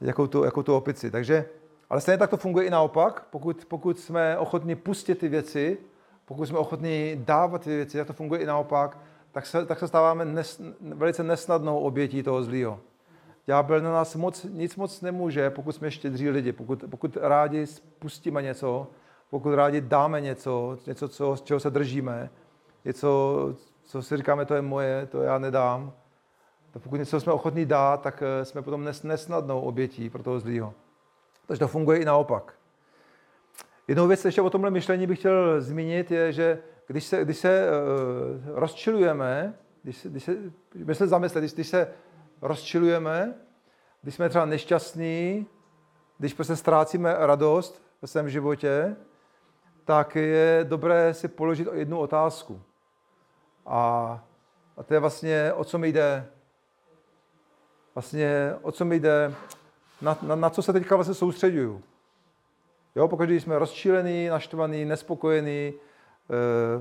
jako 0.00 0.26
tu, 0.26 0.44
jako 0.44 0.62
tu 0.62 0.74
opici. 0.74 1.10
Takže, 1.10 1.44
ale 1.90 2.00
stejně 2.00 2.18
tak 2.18 2.30
to 2.30 2.36
funguje 2.36 2.66
i 2.66 2.70
naopak. 2.70 3.26
Pokud, 3.30 3.64
pokud 3.64 3.98
jsme 3.98 4.38
ochotni 4.38 4.76
pustit 4.76 5.14
ty 5.14 5.28
věci, 5.28 5.78
pokud 6.24 6.46
jsme 6.46 6.58
ochotní 6.58 7.22
dávat 7.24 7.62
ty 7.62 7.70
věci, 7.70 7.98
tak 7.98 8.06
to 8.06 8.12
funguje 8.12 8.40
i 8.40 8.46
naopak, 8.46 8.98
tak 9.32 9.46
se, 9.46 9.66
tak 9.66 9.78
se 9.78 9.88
stáváme 9.88 10.24
nes, 10.24 10.60
velice 10.80 11.22
nesnadnou 11.22 11.78
obětí 11.78 12.22
toho 12.22 12.42
zlého. 12.42 12.80
Ďábel 13.46 13.80
na 13.80 13.92
nás 13.92 14.16
moc, 14.16 14.44
nic 14.44 14.76
moc 14.76 15.00
nemůže, 15.00 15.50
pokud 15.50 15.72
jsme 15.72 15.90
štědří 15.90 16.30
lidi, 16.30 16.52
pokud, 16.52 16.84
pokud 16.90 17.16
rádi 17.16 17.66
spustíme 17.66 18.42
něco, 18.42 18.86
pokud 19.30 19.54
rádi 19.54 19.80
dáme 19.80 20.20
něco, 20.20 20.78
něco, 20.86 21.08
co, 21.08 21.36
z 21.36 21.42
čeho 21.42 21.60
se 21.60 21.70
držíme, 21.70 22.30
něco, 22.84 23.54
co 23.84 24.02
si 24.02 24.16
říkáme, 24.16 24.44
to 24.44 24.54
je 24.54 24.62
moje, 24.62 25.06
to 25.06 25.22
já 25.22 25.38
nedám, 25.38 25.92
tak 26.70 26.82
pokud 26.82 26.96
něco 26.96 27.20
jsme 27.20 27.32
ochotní 27.32 27.66
dát, 27.66 28.02
tak 28.02 28.22
eh, 28.22 28.44
jsme 28.44 28.62
potom 28.62 28.84
nes, 28.84 29.02
nesnadnou 29.02 29.60
obětí 29.60 30.10
pro 30.10 30.22
toho 30.22 30.40
zlýho. 30.40 30.74
Takže 31.46 31.58
to 31.58 31.68
funguje 31.68 31.98
i 31.98 32.04
naopak. 32.04 32.54
Jednou 33.88 34.06
věc 34.06 34.24
ještě 34.24 34.42
o 34.42 34.50
tomhle 34.50 34.70
myšlení 34.70 35.06
bych 35.06 35.18
chtěl 35.18 35.60
zmínit, 35.60 36.10
je, 36.10 36.32
že 36.32 36.58
když 36.90 37.04
se, 37.04 37.24
když 37.24 37.36
se 37.36 37.66
uh, 37.68 38.58
rozčilujeme, 38.58 39.54
když 39.82 39.96
se, 39.96 40.08
když 40.08 40.24
se, 40.24 40.36
myslet 40.74 41.06
zamyslet, 41.06 41.40
když, 41.40 41.52
když 41.52 41.68
se 41.68 41.94
rozčilujeme, 42.42 43.34
když 44.02 44.14
jsme 44.14 44.28
třeba 44.28 44.44
nešťastní, 44.44 45.46
když 46.18 46.34
prostě 46.34 46.56
ztrácíme 46.56 47.14
radost 47.18 47.82
ve 48.02 48.08
svém 48.08 48.30
životě, 48.30 48.96
tak 49.84 50.16
je 50.16 50.66
dobré 50.68 51.14
si 51.14 51.28
položit 51.28 51.68
jednu 51.72 51.98
otázku. 51.98 52.62
A, 53.66 54.24
a 54.76 54.82
to 54.82 54.94
je 54.94 55.00
vlastně, 55.00 55.52
o 55.52 55.64
co 55.64 55.78
mi 55.78 55.88
jde. 55.88 56.26
Vlastně, 57.94 58.54
o 58.62 58.72
co 58.72 58.84
mi 58.84 59.00
jde, 59.00 59.34
na, 60.02 60.18
na, 60.22 60.34
na 60.34 60.50
co 60.50 60.62
se 60.62 60.72
teďka 60.72 60.94
vlastně 60.96 61.14
soustředuju. 61.14 61.82
Jo, 62.94 63.08
pokud 63.08 63.30
jsme 63.30 63.58
rozčílený, 63.58 64.28
naštvaný, 64.28 64.84
nespokojený, 64.84 65.72
eh, 65.76 65.89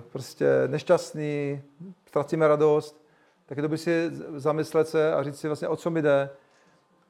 prostě 0.10 0.64
nešťastný, 0.68 1.62
ztracíme 2.06 2.48
radost, 2.48 3.06
tak 3.46 3.58
je 3.58 3.62
dobré 3.62 3.78
si 3.78 4.10
zamyslet 4.36 4.88
se 4.88 5.14
a 5.14 5.24
říct 5.24 5.40
si 5.40 5.48
vlastně, 5.48 5.68
o 5.68 5.76
co 5.76 5.90
mi 5.90 6.02
jde, 6.02 6.30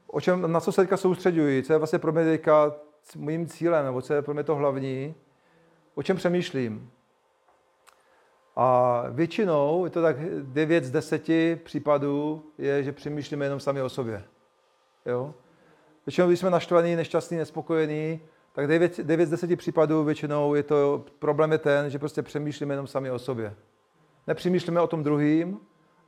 o 0.07 0.21
čem, 0.21 0.51
na 0.51 0.59
co 0.59 0.71
se 0.71 0.81
teďka 0.81 0.97
soustředuji, 0.97 1.63
co 1.63 1.73
je 1.73 1.79
vlastně 1.79 1.99
pro 1.99 2.11
mě 2.11 2.23
teďka 2.23 2.75
mým 3.15 3.47
cílem, 3.47 3.85
nebo 3.85 4.01
co 4.01 4.13
je 4.13 4.21
pro 4.21 4.33
mě 4.33 4.43
to 4.43 4.55
hlavní, 4.55 5.15
o 5.95 6.03
čem 6.03 6.17
přemýšlím. 6.17 6.91
A 8.55 9.03
většinou, 9.09 9.85
je 9.85 9.91
to 9.91 10.01
tak 10.01 10.15
9 10.41 10.83
z 10.83 10.91
10 10.91 11.23
případů, 11.63 12.45
je, 12.57 12.83
že 12.83 12.91
přemýšlíme 12.91 13.45
jenom 13.45 13.59
sami 13.59 13.81
o 13.81 13.89
sobě. 13.89 14.23
Jo? 15.05 15.33
Většinou, 16.05 16.27
když 16.27 16.39
jsme 16.39 16.49
naštvaný, 16.49 16.95
nešťastný, 16.95 17.37
nespokojený, 17.37 18.21
tak 18.53 18.67
9, 18.67 18.99
9 18.99 19.25
z 19.25 19.29
10 19.29 19.55
případů 19.55 20.03
většinou 20.03 20.55
je 20.55 20.63
to, 20.63 21.05
problém 21.19 21.51
je 21.51 21.57
ten, 21.57 21.89
že 21.89 21.99
prostě 21.99 22.21
přemýšlíme 22.21 22.73
jenom 22.73 22.87
sami 22.87 23.11
o 23.11 23.19
sobě. 23.19 23.55
Nepřemýšlíme 24.27 24.81
o 24.81 24.87
tom 24.87 25.03
druhým, 25.03 25.59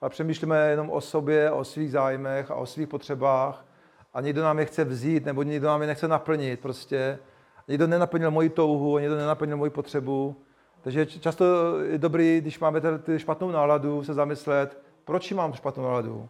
ale 0.02 0.10
přemýšlíme 0.10 0.70
jenom 0.70 0.90
o 0.90 1.02
sobě, 1.02 1.52
o 1.52 1.64
svých 1.64 1.92
zájmech 1.92 2.52
a 2.52 2.56
o 2.56 2.66
svých 2.66 2.88
potřebách 2.88 3.66
a 4.14 4.22
někdo 4.22 4.44
nám 4.44 4.60
je 4.60 4.66
chce 4.66 4.84
vzít, 4.84 5.26
nebo 5.26 5.44
někdo 5.44 5.68
nám 5.68 5.82
je 5.82 5.88
nechce 5.88 6.08
naplnit 6.08 6.60
prostě. 6.60 7.20
Někdo 7.68 7.88
nenaplnil 7.88 8.32
moji 8.32 8.50
touhu, 8.50 8.98
někdo 8.98 9.16
nenaplnil 9.16 9.58
moji 9.58 9.72
potřebu. 9.72 10.36
Takže 10.82 11.06
často 11.06 11.46
je 11.80 11.98
dobrý, 11.98 12.42
když 12.42 12.60
máme 12.60 12.82
tady 12.82 13.20
špatnou 13.20 13.52
náladu, 13.52 14.04
se 14.04 14.14
zamyslet, 14.14 14.82
proč 15.06 15.32
mám 15.32 15.54
špatnou 15.54 15.84
náladu? 15.84 16.30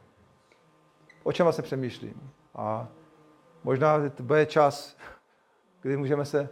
O 1.23 1.31
čem 1.31 1.43
vlastně 1.43 1.63
přemýšlím? 1.63 2.31
A 2.55 2.87
možná 3.63 4.09
to 4.09 4.23
bude 4.23 4.45
čas 4.45 4.97
kdy 5.81 5.97
můžeme 5.97 6.25
se 6.25 6.49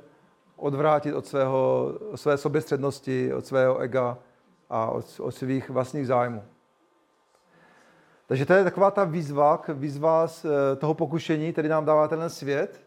odvrátit 0.55 1.13
od, 1.13 1.25
svého, 1.25 1.93
od 2.11 2.17
své 2.17 2.37
soběstřednosti, 2.37 3.33
od 3.33 3.45
svého 3.45 3.77
ega 3.77 4.17
a 4.69 4.89
od, 4.89 5.19
od 5.19 5.31
svých 5.31 5.69
vlastních 5.69 6.07
zájmů. 6.07 6.43
Takže 8.27 8.45
to 8.45 8.53
je 8.53 8.63
taková 8.63 8.91
ta 8.91 9.03
výzva, 9.03 9.61
výzva 9.73 10.27
z 10.27 10.45
eh, 10.45 10.75
toho 10.75 10.93
pokušení, 10.93 11.51
který 11.51 11.69
nám 11.69 11.85
dává 11.85 12.07
ten 12.07 12.29
svět, 12.29 12.81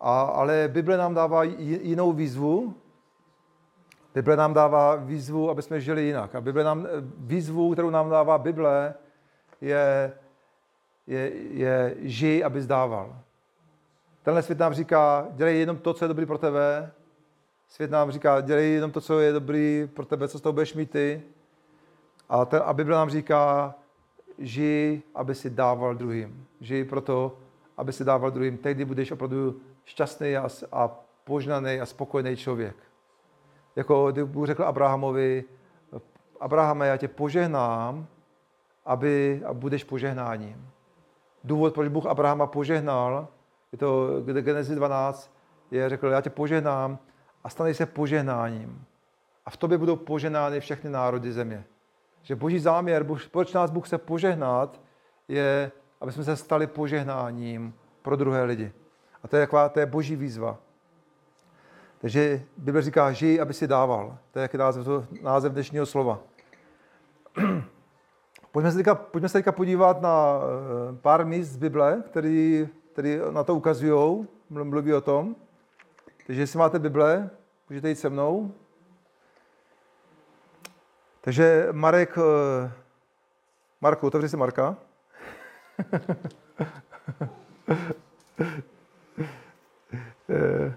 a, 0.00 0.20
ale 0.22 0.68
Bible 0.68 0.96
nám 0.96 1.14
dává 1.14 1.42
jinou 1.42 2.12
výzvu. 2.12 2.74
Bible 4.14 4.36
nám 4.36 4.54
dává 4.54 4.96
výzvu, 4.96 5.50
aby 5.50 5.62
jsme 5.62 5.80
žili 5.80 6.02
jinak. 6.02 6.34
A 6.34 6.40
Bible 6.40 6.64
nám, 6.64 6.86
výzvu, 7.16 7.72
kterou 7.72 7.90
nám 7.90 8.10
dává 8.10 8.38
Bible, 8.38 8.94
je, 9.60 10.12
je, 11.06 11.32
je 11.50 11.96
žij, 12.00 12.44
aby 12.44 12.62
zdával. 12.62 13.16
Tenhle 14.22 14.42
svět 14.42 14.58
nám 14.58 14.74
říká, 14.74 15.28
dělej 15.30 15.58
jenom 15.58 15.76
to, 15.76 15.94
co 15.94 16.04
je 16.04 16.08
dobrý 16.08 16.26
pro 16.26 16.38
tebe. 16.38 16.92
Svět 17.68 17.90
nám 17.90 18.10
říká, 18.10 18.40
dělej 18.40 18.72
jenom 18.72 18.90
to, 18.90 19.00
co 19.00 19.20
je 19.20 19.32
dobrý 19.32 19.88
pro 19.94 20.06
tebe, 20.06 20.28
co 20.28 20.38
z 20.38 20.42
toho 20.42 20.52
budeš 20.52 20.74
mít 20.74 20.90
ty. 20.90 21.22
A, 22.28 22.44
ten, 22.44 22.62
a 22.64 22.72
Bible 22.72 22.96
nám 22.96 23.10
říká, 23.10 23.74
žij, 24.38 25.02
aby 25.14 25.34
si 25.34 25.50
dával 25.50 25.94
druhým. 25.94 26.46
Žij 26.60 26.84
proto, 26.84 27.38
aby 27.76 27.92
si 27.92 28.04
dával 28.04 28.30
druhým. 28.30 28.58
Tehdy 28.58 28.84
budeš 28.84 29.10
opravdu 29.10 29.60
šťastný 29.84 30.36
a, 30.36 30.48
a 30.72 30.88
požnaný 31.24 31.80
a 31.80 31.86
spokojený 31.86 32.36
člověk. 32.36 32.76
Jako 33.76 34.12
Bůh 34.24 34.46
řekl 34.46 34.64
Abrahamovi, 34.64 35.44
Abrahame, 36.40 36.86
já 36.86 36.96
tě 36.96 37.08
požehnám, 37.08 38.06
aby 38.84 39.42
a 39.46 39.52
budeš 39.52 39.84
požehnáním. 39.84 40.70
Důvod, 41.44 41.74
proč 41.74 41.88
Bůh 41.88 42.06
Abrahama 42.06 42.46
požehnal, 42.46 43.28
je 43.72 43.78
to 43.78 44.20
Genesis 44.22 44.74
12, 44.74 45.30
je 45.70 45.88
řekl, 45.88 46.08
já 46.08 46.20
tě 46.20 46.30
požehnám 46.30 46.98
a 47.44 47.48
stanej 47.48 47.74
se 47.74 47.86
požehnáním. 47.86 48.84
A 49.46 49.50
v 49.50 49.56
tobě 49.56 49.78
budou 49.78 49.96
požehnány 49.96 50.60
všechny 50.60 50.90
národy 50.90 51.32
země. 51.32 51.64
Že 52.22 52.36
boží 52.36 52.58
záměr, 52.58 53.06
proč 53.30 53.52
nás 53.52 53.70
Bůh 53.70 53.86
chce 53.86 53.98
požehnat, 53.98 54.80
je, 55.28 55.72
aby 56.00 56.12
jsme 56.12 56.24
se 56.24 56.36
stali 56.36 56.66
požehnáním 56.66 57.74
pro 58.02 58.16
druhé 58.16 58.44
lidi. 58.44 58.72
A 59.22 59.28
to 59.28 59.36
je, 59.36 59.42
taková, 59.42 59.68
to 59.68 59.80
je 59.80 59.86
boží 59.86 60.16
výzva. 60.16 60.58
Takže 62.00 62.42
Bible 62.56 62.82
říká, 62.82 63.12
žij, 63.12 63.40
aby 63.40 63.54
si 63.54 63.66
dával. 63.66 64.18
To 64.30 64.38
je 64.38 64.48
název, 64.56 64.84
to, 64.84 65.04
název 65.22 65.52
dnešního 65.52 65.86
slova. 65.86 66.18
Pojďme 68.52 68.70
se, 68.70 68.76
teďka, 68.76 68.94
pojďme 68.94 69.28
se 69.28 69.38
teďka 69.38 69.52
podívat 69.52 70.02
na 70.02 70.40
eh, 70.40 70.96
pár 70.96 71.26
míst 71.26 71.48
z 71.48 71.56
Bible, 71.56 72.02
který 72.10 72.68
který 73.00 73.18
na 73.30 73.44
to 73.44 73.54
ukazují, 73.54 74.28
mluví 74.50 74.94
o 74.94 75.00
tom. 75.00 75.36
Takže 76.26 76.42
jestli 76.42 76.58
máte 76.58 76.78
Bible, 76.78 77.30
můžete 77.68 77.88
jít 77.88 77.96
se 77.96 78.10
mnou. 78.10 78.52
Takže 81.20 81.68
Marek, 81.72 82.18
eh, 82.18 82.72
Marku, 83.80 84.06
otevři 84.06 84.28
si 84.28 84.36
Marka. 84.36 84.76
Eh, 90.32 90.74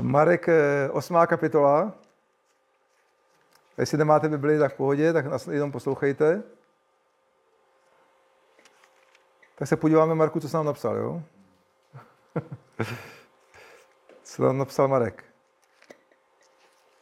Marek, 0.00 0.48
8. 0.90 1.16
Eh, 1.16 1.26
kapitola. 1.26 1.92
Jestli 3.78 3.98
nemáte 3.98 4.28
Bibli, 4.28 4.58
tak 4.58 4.74
v 4.74 4.76
pohodě, 4.76 5.12
tak 5.12 5.24
jenom 5.50 5.72
poslouchejte. 5.72 6.42
Tak 9.54 9.68
se 9.68 9.76
podíváme, 9.76 10.14
Marku, 10.14 10.40
co 10.40 10.48
jsi 10.48 10.56
nám 10.56 10.66
napsal, 10.66 10.96
jo? 10.96 11.22
co 14.22 14.42
nám 14.42 14.58
napsal 14.58 14.88
Marek? 14.88 15.24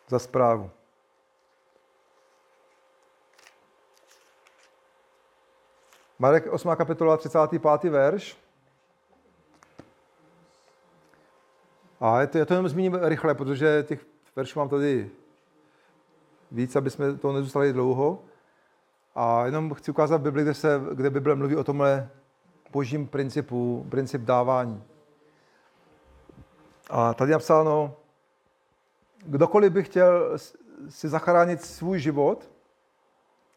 Za 0.09 0.19
zprávu. 0.19 0.71
Marek 6.19 6.47
8. 6.53 6.77
kapitola 6.77 7.17
35. 7.17 7.91
verš. 7.91 8.39
A 12.01 12.21
je 12.21 12.27
to, 12.27 12.39
já 12.39 12.45
to 12.45 12.55
jenom 12.55 12.69
zmíním 12.69 12.95
rychle, 12.95 13.35
protože 13.35 13.85
těch 13.89 14.07
veršů 14.37 14.59
mám 14.59 14.69
tady 14.69 15.11
víc, 16.51 16.77
aby 16.77 16.91
jsme 16.91 17.17
to 17.17 17.33
nezůstali 17.33 17.73
dlouho. 17.73 18.25
A 19.15 19.47
jenom 19.47 19.75
chci 19.75 19.91
ukázat 19.91 20.21
Bibli, 20.21 20.43
kde, 20.43 20.55
se, 20.55 20.81
kde 20.93 21.11
Bible 21.11 21.35
mluví 21.35 21.57
o 21.57 21.65
tomhle 21.65 22.11
božím 22.73 23.07
principu, 23.07 23.87
princip 23.91 24.23
dávání. 24.23 24.85
A 26.91 27.15
tady 27.15 27.31
je 27.31 27.33
napsáno, 27.33 27.95
kdokoliv 29.25 29.73
by 29.73 29.83
chtěl 29.83 30.39
si 30.89 31.09
zachránit 31.09 31.63
svůj 31.63 31.99
život, 31.99 32.51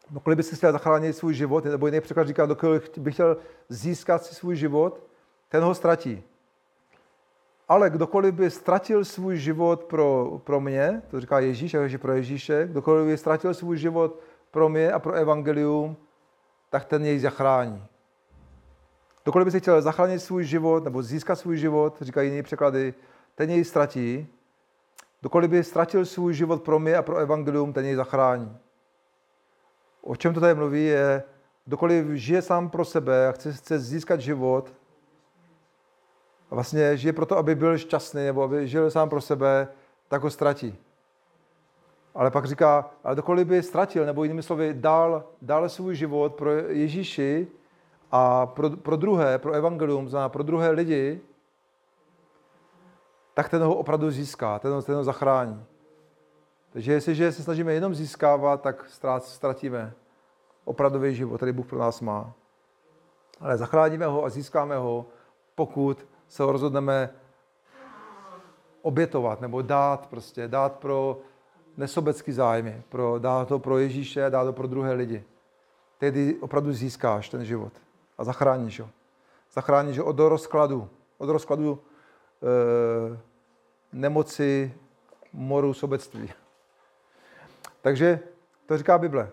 kdokoliv 0.08 0.36
by 0.36 0.42
si 0.42 0.56
chtěl 0.56 0.72
zachránit 0.72 1.16
svůj 1.16 1.34
život, 1.34 1.64
nebo 1.64 1.86
jiný 1.86 2.00
překlad 2.00 2.26
říká, 2.26 2.46
kdokoliv 2.46 2.98
by 2.98 3.12
chtěl 3.12 3.36
získat 3.68 4.24
si 4.24 4.34
svůj 4.34 4.56
život, 4.56 5.02
ten 5.48 5.62
ho 5.62 5.74
ztratí. 5.74 6.22
Ale 7.68 7.90
kdokoliv 7.90 8.34
by 8.34 8.50
ztratil 8.50 9.04
svůj 9.04 9.36
život 9.36 9.84
pro, 9.84 10.40
pro 10.44 10.60
mě, 10.60 11.02
to 11.10 11.20
říká 11.20 11.38
Ježíš, 11.40 11.74
a 11.74 11.98
pro 11.98 12.12
Ježíše, 12.12 12.68
kdokoliv 12.70 13.06
by 13.06 13.16
ztratil 13.16 13.54
svůj 13.54 13.78
život 13.78 14.20
pro 14.50 14.68
mě 14.68 14.92
a 14.92 14.98
pro 14.98 15.12
evangelium, 15.12 15.96
tak 16.70 16.84
ten 16.84 17.04
jej 17.04 17.18
zachrání. 17.18 17.84
Kdokoliv 19.26 19.44
by 19.44 19.50
si 19.50 19.60
chtěl 19.60 19.82
zachránit 19.82 20.20
svůj 20.20 20.44
život 20.44 20.84
nebo 20.84 21.02
získat 21.02 21.36
svůj 21.36 21.58
život, 21.58 21.96
říkají 22.00 22.30
jiné 22.30 22.42
překlady, 22.42 22.94
ten 23.34 23.50
jej 23.50 23.64
ztratí. 23.64 24.26
Kdokoliv 25.20 25.50
by 25.50 25.64
ztratil 25.64 26.04
svůj 26.04 26.34
život 26.34 26.62
pro 26.62 26.78
mě 26.78 26.96
a 26.96 27.02
pro 27.02 27.16
evangelium, 27.16 27.72
ten 27.72 27.84
jej 27.84 27.94
zachrání. 27.94 28.56
O 30.02 30.16
čem 30.16 30.34
to 30.34 30.40
tady 30.40 30.54
mluví 30.54 30.84
je, 30.84 31.22
kdokoliv 31.64 32.06
žije 32.06 32.42
sám 32.42 32.70
pro 32.70 32.84
sebe 32.84 33.28
a 33.28 33.32
chce, 33.32 33.52
chce 33.52 33.78
získat 33.78 34.20
život, 34.20 34.74
a 36.50 36.54
vlastně 36.54 36.96
žije 36.96 37.12
proto, 37.12 37.36
aby 37.36 37.54
byl 37.54 37.78
šťastný 37.78 38.24
nebo 38.24 38.42
aby 38.42 38.68
žil 38.68 38.90
sám 38.90 39.08
pro 39.08 39.20
sebe, 39.20 39.68
tak 40.08 40.22
ho 40.22 40.30
ztratí. 40.30 40.78
Ale 42.14 42.30
pak 42.30 42.44
říká, 42.44 42.90
ale 43.04 43.14
kdokoliv 43.14 43.46
by 43.46 43.62
ztratil, 43.62 44.06
nebo 44.06 44.24
jinými 44.24 44.42
slovy, 44.42 44.74
dal, 44.74 45.24
dal 45.42 45.68
svůj 45.68 45.94
život 45.94 46.34
pro 46.34 46.50
Ježíši 46.50 47.48
a 48.10 48.46
pro, 48.46 48.70
pro 48.70 48.96
druhé, 48.96 49.38
pro 49.38 49.52
evangelium, 49.52 50.08
znamená 50.08 50.28
pro 50.28 50.42
druhé 50.42 50.70
lidi, 50.70 51.20
tak 53.34 53.48
ten 53.48 53.62
ho 53.62 53.74
opravdu 53.74 54.10
získá, 54.10 54.58
ten 54.58 54.72
ho, 54.72 54.82
ten 54.82 54.94
ho 54.94 55.04
zachrání. 55.04 55.64
Takže 56.70 56.92
jestliže 56.92 57.32
se 57.32 57.42
snažíme 57.42 57.72
jenom 57.72 57.94
získávat, 57.94 58.62
tak 58.62 58.86
ztratíme 59.18 59.92
opravdový 60.64 61.14
život, 61.14 61.36
který 61.36 61.52
Bůh 61.52 61.66
pro 61.66 61.78
nás 61.78 62.00
má. 62.00 62.32
Ale 63.40 63.56
zachráníme 63.56 64.06
ho 64.06 64.24
a 64.24 64.28
získáme 64.28 64.76
ho, 64.76 65.06
pokud 65.54 66.06
se 66.28 66.42
ho 66.42 66.52
rozhodneme 66.52 67.10
obětovat 68.82 69.40
nebo 69.40 69.62
dát 69.62 70.06
prostě, 70.06 70.48
dát 70.48 70.72
pro 70.72 71.20
nesobecký 71.76 72.32
zájmy, 72.32 72.82
pro, 72.88 73.18
dát 73.18 73.48
to 73.48 73.58
pro 73.58 73.78
Ježíše 73.78 74.30
dát 74.30 74.44
to 74.44 74.52
pro 74.52 74.66
druhé 74.66 74.92
lidi. 74.92 75.24
Tedy 75.98 76.36
opravdu 76.40 76.72
získáš 76.72 77.28
ten 77.28 77.44
život 77.44 77.72
a 78.18 78.24
zachráníš 78.24 78.80
ho. 78.80 78.90
Zachráníš 79.52 79.98
ho 79.98 80.04
od 80.04 80.18
rozkladu, 80.18 80.88
od 81.18 81.28
rozkladu 81.28 81.78
e, 82.42 83.18
nemoci, 83.92 84.74
moru, 85.32 85.74
sobectví. 85.74 86.32
Takže 87.80 88.20
to 88.66 88.78
říká 88.78 88.98
Bible. 88.98 89.30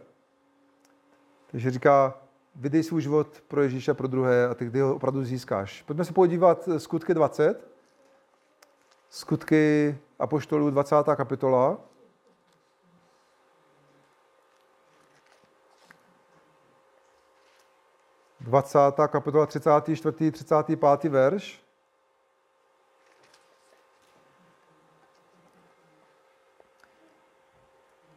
Takže 1.51 1.71
říká, 1.71 2.13
vydej 2.55 2.83
svůj 2.83 3.01
život 3.01 3.41
pro 3.47 3.61
Ježíše 3.61 3.93
pro 3.93 4.07
druhé 4.07 4.47
a 4.47 4.53
ty 4.53 4.79
ho 4.79 4.95
opravdu 4.95 5.23
získáš. 5.23 5.81
Pojďme 5.81 6.05
se 6.05 6.13
podívat 6.13 6.69
skutky 6.77 7.13
20. 7.13 7.67
Skutky 9.09 9.97
Apoštolů 10.19 10.69
20. 10.69 10.95
kapitola. 11.15 11.77
Dvacátá 18.43 19.07
kapitola 19.07 19.45
34. 19.45 20.31
35. 20.31 21.03
verš. 21.03 21.63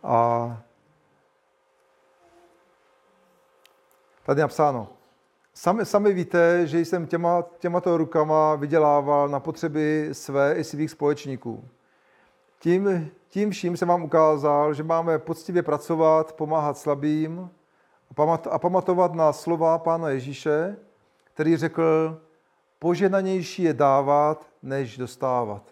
A 0.03 0.63
Tady 4.27 4.41
napsáno. 4.41 4.89
Sami, 5.55 5.87
sami 5.87 6.13
víte, 6.13 6.67
že 6.67 6.81
jsem 6.81 7.07
těma, 7.07 7.45
těmato 7.59 7.97
rukama 7.97 8.55
vydělával 8.55 9.29
na 9.29 9.41
potřeby 9.41 10.09
své 10.13 10.55
i 10.55 10.65
svých 10.65 10.91
společníků. 10.91 11.69
Tím, 12.59 13.11
tím 13.29 13.51
vším 13.51 13.77
jsem 13.77 13.89
vám 13.89 14.03
ukázal, 14.03 14.75
že 14.75 14.83
máme 14.83 15.19
poctivě 15.19 15.63
pracovat, 15.63 16.33
pomáhat 16.33 16.79
slabým 16.79 17.51
a 18.51 18.59
pamatovat 18.59 19.15
na 19.15 19.33
slova 19.33 19.79
Pána 19.79 20.09
Ježíše, 20.09 20.77
který 21.25 21.57
řekl, 21.57 22.21
poženanější 22.79 23.63
je 23.63 23.75
dávat, 23.75 24.47
než 24.63 24.99
dostávat. 24.99 25.63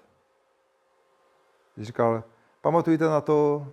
Říkal, 1.77 2.25
pamatujte 2.61 3.05
na 3.05 3.21
to, 3.21 3.67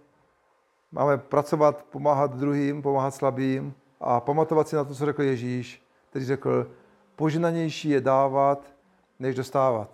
máme 0.91 1.17
pracovat, 1.17 1.85
pomáhat 1.89 2.35
druhým, 2.35 2.81
pomáhat 2.81 3.11
slabým 3.11 3.73
a 3.99 4.19
pamatovat 4.19 4.67
si 4.67 4.75
na 4.75 4.83
to, 4.83 4.95
co 4.95 5.05
řekl 5.05 5.21
Ježíš, 5.21 5.83
který 6.09 6.25
řekl, 6.25 6.71
požnanější 7.15 7.89
je 7.89 8.01
dávat, 8.01 8.73
než 9.19 9.35
dostávat. 9.35 9.89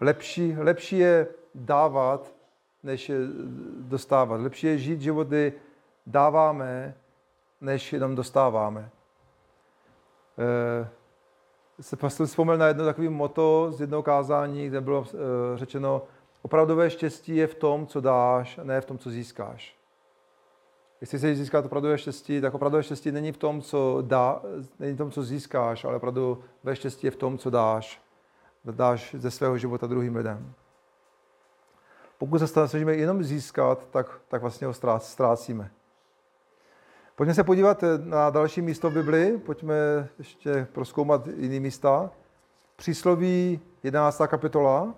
Lepší, 0.00 0.56
lepší 0.58 0.98
je 0.98 1.26
dávat, 1.54 2.34
než 2.82 3.10
dostávat. 3.78 4.40
Lepší 4.40 4.66
je 4.66 4.78
žít 4.78 5.00
životy 5.00 5.52
dáváme, 6.06 6.94
než 7.62 7.92
jenom 7.92 8.14
dostáváme. 8.14 8.90
E, 10.38 10.88
se 12.10 12.26
vzpomněl 12.26 12.58
na 12.58 12.66
jedno 12.66 12.84
takové 12.84 13.10
moto 13.10 13.72
z 13.72 13.80
jednoho 13.80 14.02
kázání, 14.02 14.66
kde 14.66 14.80
bylo 14.80 15.04
e, 15.04 15.58
řečeno, 15.58 16.02
opravdové 16.42 16.90
štěstí 16.90 17.36
je 17.36 17.46
v 17.46 17.54
tom, 17.54 17.86
co 17.86 18.00
dáš, 18.00 18.60
ne 18.62 18.80
v 18.80 18.84
tom, 18.84 18.98
co 18.98 19.10
získáš. 19.10 19.76
Jestli 21.00 21.18
chceš 21.18 21.38
získat 21.38 21.64
opravdové 21.64 21.98
štěstí, 21.98 22.40
tak 22.40 22.54
opravdové 22.54 22.82
štěstí 22.82 23.12
není 23.12 23.32
v 23.32 23.36
tom, 23.36 23.62
co 23.62 23.98
dá, 24.06 24.42
není 24.78 24.94
v 24.94 24.98
tom, 24.98 25.10
co 25.10 25.22
získáš, 25.22 25.84
ale 25.84 25.96
opravdu 25.96 26.44
ve 26.62 26.76
štěstí 26.76 27.06
je 27.06 27.10
v 27.10 27.16
tom, 27.16 27.38
co 27.38 27.50
dáš. 27.50 28.02
Dáš 28.64 29.14
ze 29.18 29.30
svého 29.30 29.58
života 29.58 29.86
druhým 29.86 30.16
lidem. 30.16 30.52
Pokud 32.18 32.38
se 32.38 32.46
snažíme 32.46 32.94
jenom 32.94 33.22
získat, 33.22 33.88
tak, 33.90 34.20
tak 34.28 34.40
vlastně 34.40 34.66
ho 34.66 34.74
ztrácíme. 34.98 35.70
Pojďme 37.16 37.34
se 37.34 37.44
podívat 37.44 37.84
na 38.04 38.30
další 38.30 38.62
místo 38.62 38.90
v 38.90 38.94
Bibli, 38.94 39.38
pojďme 39.38 39.74
ještě 40.18 40.66
proskoumat 40.72 41.26
jiné 41.26 41.60
místa. 41.60 42.10
Přísloví 42.76 43.60
11. 43.82 44.22
kapitola. 44.26 44.94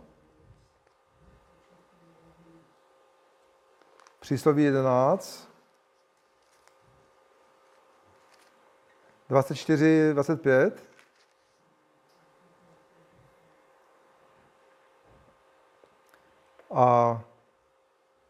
Přísloví 4.20 4.64
11. 4.64 5.48
24, 9.28 10.10
25. 10.12 10.82
A 16.70 17.20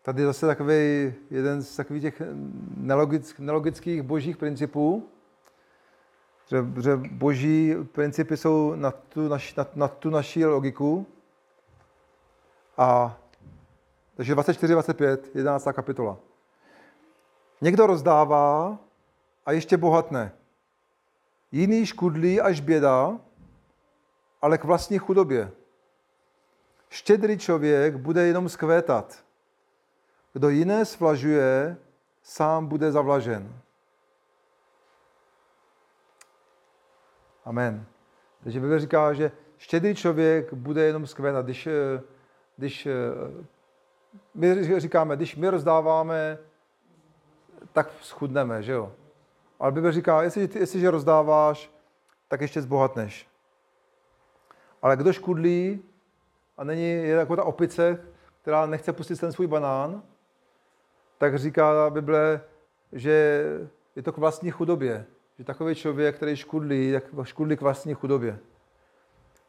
tady 0.05 0.23
je 0.23 0.27
zase 0.27 0.47
takový 0.47 1.14
jeden 1.31 1.62
z 1.62 1.77
takových 1.77 2.03
těch 2.03 2.23
nelogick, 2.77 3.38
nelogických 3.38 4.03
božích 4.03 4.37
principů, 4.37 5.09
že, 6.47 6.67
že 6.83 6.97
boží 6.97 7.75
principy 7.93 8.37
jsou 8.37 8.75
na 8.75 8.90
tu, 8.90 9.29
naši, 9.29 9.55
na, 9.57 9.67
na 9.75 9.88
tu 9.88 10.11
naši 10.11 10.45
logiku. 10.45 11.07
A 12.77 13.19
takže 14.17 14.33
24, 14.35 14.73
25, 14.73 15.37
11. 15.37 15.69
kapitola. 15.73 16.17
Někdo 17.61 17.87
rozdává 17.87 18.79
a 19.47 19.53
ještě 19.53 19.77
bohatne 19.77 20.33
jiný 21.53 21.87
škudlí 21.87 22.40
až 22.40 22.61
běda, 22.61 23.21
ale 24.43 24.59
k 24.59 24.64
vlastní 24.64 24.99
chudobě. 24.99 25.53
Štědrý 26.88 27.38
člověk 27.38 27.97
bude 27.97 28.27
jenom 28.27 28.49
skvétat. 28.49 29.25
Kdo 30.35 30.49
jiné 30.49 30.85
svlažuje, 30.85 31.77
sám 32.23 32.66
bude 32.66 32.92
zavlažen. 32.92 33.61
Amen. 37.44 37.87
Takže 38.42 38.61
Bible 38.61 38.81
říká, 38.81 39.12
že 39.12 39.33
štědrý 39.59 39.94
člověk 39.94 40.55
bude 40.55 40.83
jenom 40.85 41.07
skvétat. 41.07 41.44
Když, 41.44 41.68
když 42.57 42.88
my 44.35 44.81
říkáme, 44.81 45.16
když 45.16 45.37
my 45.37 45.49
rozdáváme, 45.49 46.38
tak 47.73 47.90
schudneme, 48.01 48.62
že 48.62 48.73
jo? 48.73 48.92
Ale 49.61 49.73
Bible 49.73 49.92
říká, 49.92 50.23
jestli, 50.23 50.49
jestliže 50.55 50.90
rozdáváš, 50.90 51.70
tak 52.29 52.40
ještě 52.40 52.62
zbohatneš. 52.62 53.29
Ale 54.83 54.97
kdo 54.97 55.12
škudlí 55.12 55.83
a 56.57 56.64
není 56.64 56.83
je 56.83 57.09
jako 57.09 57.37
ta 57.37 57.44
opice, 57.44 58.07
která 58.42 58.66
nechce 58.66 58.92
pustit 58.92 59.20
ten 59.20 59.33
svůj 59.33 59.47
banán, 59.47 60.03
tak 61.25 61.39
říká 61.39 61.91
Bible, 61.91 62.41
že 62.93 63.45
je 63.97 64.03
to 64.03 64.13
k 64.13 64.17
vlastní 64.17 64.51
chudobě. 64.51 65.07
Že 65.39 65.45
takový 65.45 65.75
člověk, 65.75 66.17
který 66.17 66.37
škudlí, 66.37 66.93
tak 66.93 67.05
škudlí 67.23 67.57
k 67.57 67.61
vlastní 67.61 67.95
chudobě. 67.95 68.39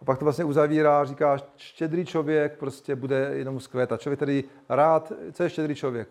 A 0.02 0.06
pak 0.06 0.20
to 0.20 0.26
vlastně 0.26 0.46
uzavírá, 0.46 1.06
říká, 1.06 1.38
štědrý 1.58 2.06
člověk 2.06 2.58
prostě 2.58 2.96
bude 2.96 3.30
jenom 3.34 3.60
zkvétat. 3.60 4.02
Člověk, 4.02 4.20
který 4.20 4.44
rád, 4.70 5.12
co 5.32 5.44
je 5.44 5.50
štědrý 5.50 5.76
člověk? 5.76 6.10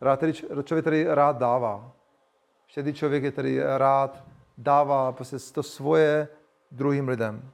Rád, 0.00 0.16
který, 0.16 0.32
člověk, 0.62 0.84
který 0.84 1.04
rád 1.08 1.38
dává. 1.38 1.92
Štědrý 2.66 2.92
člověk 2.92 3.22
je, 3.22 3.30
který 3.30 3.60
rád 3.60 4.24
dává 4.58 5.12
prostě 5.12 5.36
to 5.52 5.62
svoje 5.62 6.28
druhým 6.70 7.08
lidem. 7.08 7.50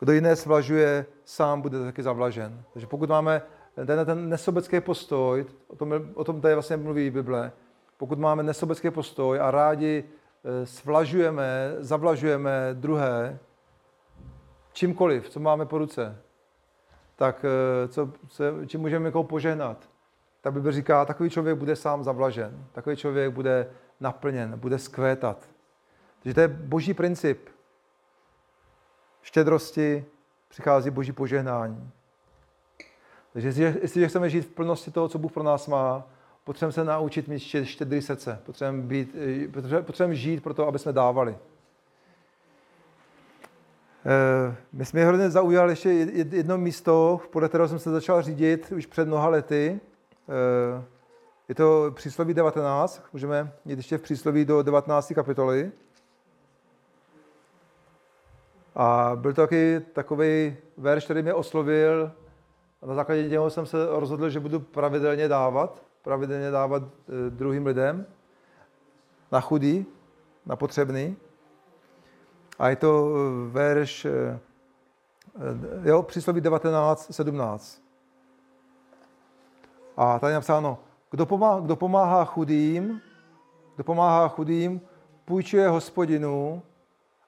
Kdo 0.00 0.12
jiné 0.12 0.36
svlažuje, 0.36 1.06
sám 1.24 1.60
bude 1.60 1.84
taky 1.84 2.02
zavlažen. 2.02 2.62
Takže 2.72 2.86
pokud 2.86 3.08
máme 3.08 3.42
ten, 3.74 4.06
ten 4.06 4.28
nesobecký 4.28 4.80
postoj, 4.80 5.46
o 5.68 5.76
tom, 5.76 5.92
o 6.14 6.24
tom 6.24 6.40
tady 6.40 6.54
vlastně 6.54 6.76
mluví 6.76 7.10
Bible, 7.10 7.52
pokud 7.96 8.18
máme 8.18 8.42
nesobecký 8.42 8.90
postoj 8.90 9.40
a 9.40 9.50
rádi 9.50 10.04
eh, 10.04 10.66
svlažujeme, 10.66 11.74
zavlažujeme 11.78 12.70
druhé, 12.72 13.38
čímkoliv, 14.72 15.28
co 15.28 15.40
máme 15.40 15.66
po 15.66 15.78
ruce, 15.78 16.18
tak 17.16 17.44
eh, 17.44 17.88
co, 17.88 18.12
co, 18.28 18.44
čím 18.66 18.80
můžeme 18.80 19.04
někoho 19.04 19.24
požehnat, 19.24 19.88
tak 20.40 20.52
Bible 20.52 20.72
říká, 20.72 21.04
takový 21.04 21.30
člověk 21.30 21.58
bude 21.58 21.76
sám 21.76 22.04
zavlažen, 22.04 22.66
takový 22.72 22.96
člověk 22.96 23.32
bude 23.32 23.70
naplněn, 24.00 24.58
bude 24.58 24.78
skvétat. 24.78 25.48
Takže 26.22 26.34
to 26.34 26.40
je 26.40 26.48
boží 26.48 26.94
princip. 26.94 27.48
Štědrosti 29.22 30.04
přichází 30.48 30.90
boží 30.90 31.12
požehnání. 31.12 31.90
Takže 33.34 33.48
jestliže 33.82 34.08
chceme 34.08 34.30
žít 34.30 34.40
v 34.40 34.48
plnosti 34.48 34.90
toho, 34.90 35.08
co 35.08 35.18
Bůh 35.18 35.32
pro 35.32 35.42
nás 35.42 35.66
má, 35.66 36.06
potřebujeme 36.44 36.72
se 36.72 36.84
naučit 36.84 37.28
mít 37.28 37.38
štědrý 37.62 38.02
srdce. 38.02 38.40
Potřebujeme, 38.46 38.82
být, 38.82 39.16
eh, 39.76 39.82
potřebujeme 39.82 40.14
žít 40.14 40.42
pro 40.42 40.54
to, 40.54 40.66
aby 40.66 40.78
jsme 40.78 40.92
dávali. 40.92 41.36
Eh, 44.06 44.56
my 44.72 44.84
jsme 44.84 45.04
hrozně 45.04 45.30
zaujali 45.30 45.72
ještě 45.72 45.88
jedno 46.30 46.58
místo, 46.58 47.20
podle 47.30 47.48
kterého 47.48 47.68
jsem 47.68 47.78
se 47.78 47.90
začal 47.90 48.22
řídit 48.22 48.72
už 48.76 48.86
před 48.86 49.08
mnoha 49.08 49.28
lety. 49.28 49.80
Eh, 50.28 50.84
je 51.48 51.54
to 51.54 51.92
přísloví 51.94 52.34
19, 52.34 53.02
můžeme 53.12 53.52
jít 53.64 53.76
ještě 53.76 53.98
v 53.98 54.02
přísloví 54.02 54.44
do 54.44 54.62
19. 54.62 55.14
kapitoly. 55.14 55.72
A 58.74 59.12
byl 59.14 59.32
to 59.32 59.42
taky 59.42 59.80
takový 59.92 60.56
verš, 60.76 61.04
který 61.04 61.22
mě 61.22 61.34
oslovil. 61.34 62.12
A 62.84 62.86
na 62.86 62.94
základě 62.94 63.28
něho 63.28 63.50
jsem 63.50 63.66
se 63.66 63.86
rozhodl, 63.90 64.30
že 64.30 64.40
budu 64.40 64.60
pravidelně 64.60 65.28
dávat, 65.28 65.82
pravidelně 66.02 66.50
dávat 66.50 66.82
eh, 66.82 67.30
druhým 67.30 67.66
lidem 67.66 68.06
na 69.32 69.40
chudý, 69.40 69.86
na 70.46 70.56
potřebný. 70.56 71.16
A 72.58 72.68
je 72.68 72.76
to 72.76 73.08
eh, 73.08 73.50
verš, 73.50 74.04
eh, 74.04 74.38
jo, 75.82 76.02
přísloví 76.02 76.40
19, 76.40 77.12
17. 77.14 77.82
A 79.96 80.18
tady 80.18 80.30
je 80.30 80.34
napsáno, 80.34 80.78
kdo 81.10 81.26
pomáhá, 81.26 81.60
kdo 81.60 81.76
pomáhá 81.76 82.24
chudým, 82.24 83.00
kdo 83.74 83.84
pomáhá 83.84 84.28
chudým, 84.28 84.80
půjčuje 85.24 85.68
hospodinu 85.68 86.62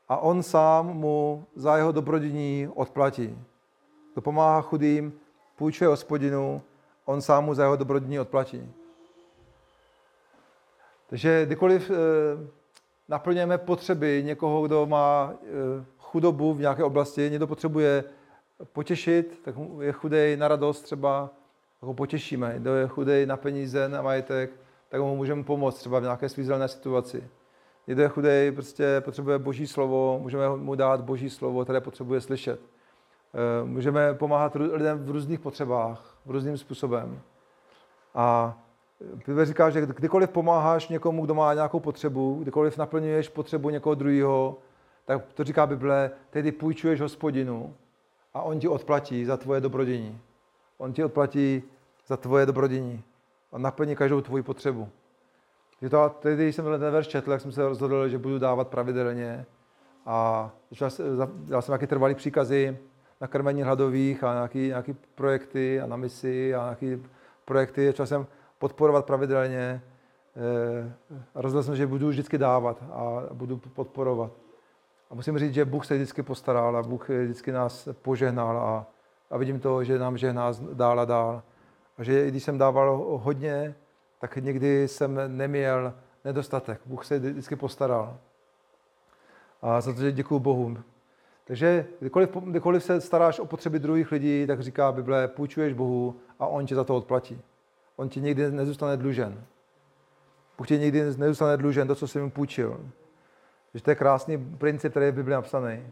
a 0.08 0.16
on 0.16 0.42
sám 0.42 0.86
mu 0.86 1.46
za 1.54 1.76
jeho 1.76 1.92
dobrodiní 1.92 2.68
odplatí. 2.74 3.38
Kdo 4.12 4.22
pomáhá 4.22 4.62
chudým, 4.62 5.12
půjčuje 5.56 5.88
hospodinu, 5.88 6.62
on 7.04 7.22
sám 7.22 7.44
mu 7.44 7.54
za 7.54 7.62
jeho 7.62 7.76
dobrodiní 7.76 8.20
odplatí. 8.20 8.72
Takže 11.06 11.46
kdykoliv 11.46 11.90
eh, 11.90 11.94
naplňujeme 13.08 13.58
potřeby 13.58 14.22
někoho, 14.24 14.66
kdo 14.66 14.86
má 14.86 15.32
eh, 15.32 15.84
chudobu 15.98 16.54
v 16.54 16.60
nějaké 16.60 16.84
oblasti, 16.84 17.30
někdo 17.30 17.46
potřebuje 17.46 18.04
potěšit, 18.72 19.40
tak 19.44 19.54
je 19.80 19.92
chudej 19.92 20.36
na 20.36 20.48
radost 20.48 20.82
třeba, 20.82 21.30
ho 21.80 21.94
potěšíme. 21.94 22.54
Kdo 22.58 22.74
je 22.74 22.88
chudej 22.88 23.26
na 23.26 23.36
peníze, 23.36 23.88
na 23.88 24.02
majetek, 24.02 24.50
tak 24.88 25.00
mu 25.00 25.16
můžeme 25.16 25.44
pomoct 25.44 25.78
třeba 25.78 25.98
v 25.98 26.02
nějaké 26.02 26.28
svízelné 26.28 26.68
situaci. 26.68 27.28
Někdo 27.86 28.02
je 28.02 28.08
chudej, 28.08 28.52
prostě 28.52 29.00
potřebuje 29.04 29.38
boží 29.38 29.66
slovo, 29.66 30.18
můžeme 30.22 30.48
mu 30.56 30.74
dát 30.74 31.00
boží 31.00 31.30
slovo, 31.30 31.64
které 31.64 31.80
potřebuje 31.80 32.20
slyšet. 32.20 32.60
Eh, 33.34 33.64
můžeme 33.64 34.14
pomáhat 34.14 34.54
lidem 34.54 35.04
v 35.04 35.10
různých 35.10 35.40
potřebách, 35.40 36.18
v 36.26 36.30
různým 36.30 36.58
způsobem. 36.58 37.20
A 38.14 38.58
Bible 39.26 39.46
říká, 39.46 39.70
že 39.70 39.80
kdykoliv 39.86 40.30
pomáháš 40.30 40.88
někomu, 40.88 41.24
kdo 41.24 41.34
má 41.34 41.54
nějakou 41.54 41.80
potřebu, 41.80 42.38
kdykoliv 42.42 42.78
naplňuješ 42.78 43.28
potřebu 43.28 43.70
někoho 43.70 43.94
druhého, 43.94 44.58
tak 45.04 45.22
to 45.34 45.44
říká 45.44 45.66
Bible, 45.66 46.10
tedy 46.30 46.52
půjčuješ 46.52 47.00
hospodinu 47.00 47.74
a 48.34 48.42
on 48.42 48.58
ti 48.58 48.68
odplatí 48.68 49.24
za 49.24 49.36
tvoje 49.36 49.60
dobrodění. 49.60 50.20
On 50.78 50.92
ti 50.92 51.04
odplatí 51.04 51.62
za 52.06 52.16
tvoje 52.16 52.46
dobrodění. 52.46 53.02
On 53.50 53.62
naplní 53.62 53.96
každou 53.96 54.20
tvoji 54.20 54.42
potřebu. 54.42 54.88
Je 55.80 55.90
to, 55.90 56.08
tedy, 56.08 56.44
když 56.44 56.56
jsem 56.56 56.64
ten 56.64 56.90
verš 56.90 57.06
četl, 57.06 57.30
tak 57.30 57.40
jsem 57.40 57.52
se 57.52 57.68
rozhodl, 57.68 58.08
že 58.08 58.18
budu 58.18 58.38
dávat 58.38 58.68
pravidelně. 58.68 59.46
A 60.06 60.50
dal 61.46 61.62
jsem 61.62 61.72
nějaké 61.72 61.86
trvalé 61.86 62.14
příkazy 62.14 62.78
na 63.20 63.26
krmení 63.26 63.62
hladových 63.62 64.24
a 64.24 64.32
nějaké, 64.32 64.58
nějaké 64.58 64.94
projekty 65.14 65.80
a 65.80 65.86
na 65.86 65.96
misi 65.96 66.54
a 66.54 66.62
nějaké 66.62 66.98
projekty. 67.44 67.86
Začal 67.86 68.06
jsem 68.06 68.26
podporovat 68.58 69.06
pravidelně. 69.06 69.82
Eh, 70.36 70.92
rozhodl 71.34 71.62
jsem, 71.62 71.76
že 71.76 71.86
budu 71.86 72.08
vždycky 72.08 72.38
dávat 72.38 72.82
a 72.92 73.22
budu 73.32 73.56
podporovat. 73.56 74.32
A 75.10 75.14
musím 75.14 75.38
říct, 75.38 75.54
že 75.54 75.64
Bůh 75.64 75.86
se 75.86 75.94
vždycky 75.94 76.22
postaral 76.22 76.76
a 76.76 76.82
Bůh 76.82 77.08
vždycky 77.08 77.52
nás 77.52 77.88
požehnal 78.02 78.58
a, 78.58 78.86
a 79.30 79.36
vidím 79.38 79.60
to, 79.60 79.84
že 79.84 79.98
nám 79.98 80.18
žehná 80.18 80.52
dál 80.72 81.00
a 81.00 81.04
dál. 81.04 81.42
A 81.98 82.02
že 82.02 82.30
když 82.30 82.42
jsem 82.44 82.58
dával 82.58 83.18
hodně, 83.22 83.74
tak 84.20 84.36
někdy 84.36 84.88
jsem 84.88 85.20
neměl 85.36 85.94
nedostatek. 86.24 86.80
Bůh 86.86 87.04
se 87.04 87.18
vždycky 87.18 87.56
postaral. 87.56 88.18
A 89.62 89.80
za 89.80 89.92
to, 89.92 90.10
děkuji 90.10 90.38
Bohu. 90.38 90.76
Takže 91.46 91.86
kdykoliv, 92.00 92.36
kdykoliv 92.36 92.84
se 92.84 93.00
staráš 93.00 93.38
o 93.38 93.46
potřeby 93.46 93.78
druhých 93.78 94.12
lidí, 94.12 94.46
tak 94.46 94.60
říká 94.60 94.92
Bible, 94.92 95.28
půjčuješ 95.28 95.72
Bohu 95.72 96.16
a 96.38 96.46
On 96.46 96.66
tě 96.66 96.74
za 96.74 96.84
to 96.84 96.96
odplatí. 96.96 97.40
On 97.96 98.08
ti 98.08 98.20
nikdy 98.20 98.50
nezůstane 98.50 98.96
dlužen. 98.96 99.44
Bůh 100.58 100.68
ti 100.68 100.78
nikdy 100.78 101.02
nezůstane 101.02 101.56
dlužen 101.56 101.88
to, 101.88 101.94
co 101.94 102.08
jsi 102.08 102.20
mu 102.20 102.30
půjčil. 102.30 102.80
Takže 103.72 103.84
to 103.84 103.90
je 103.90 103.94
krásný 103.94 104.38
princip, 104.38 104.90
který 104.90 105.06
je 105.06 105.12
v 105.12 105.14
Bibli 105.14 105.34
napsaný. 105.34 105.86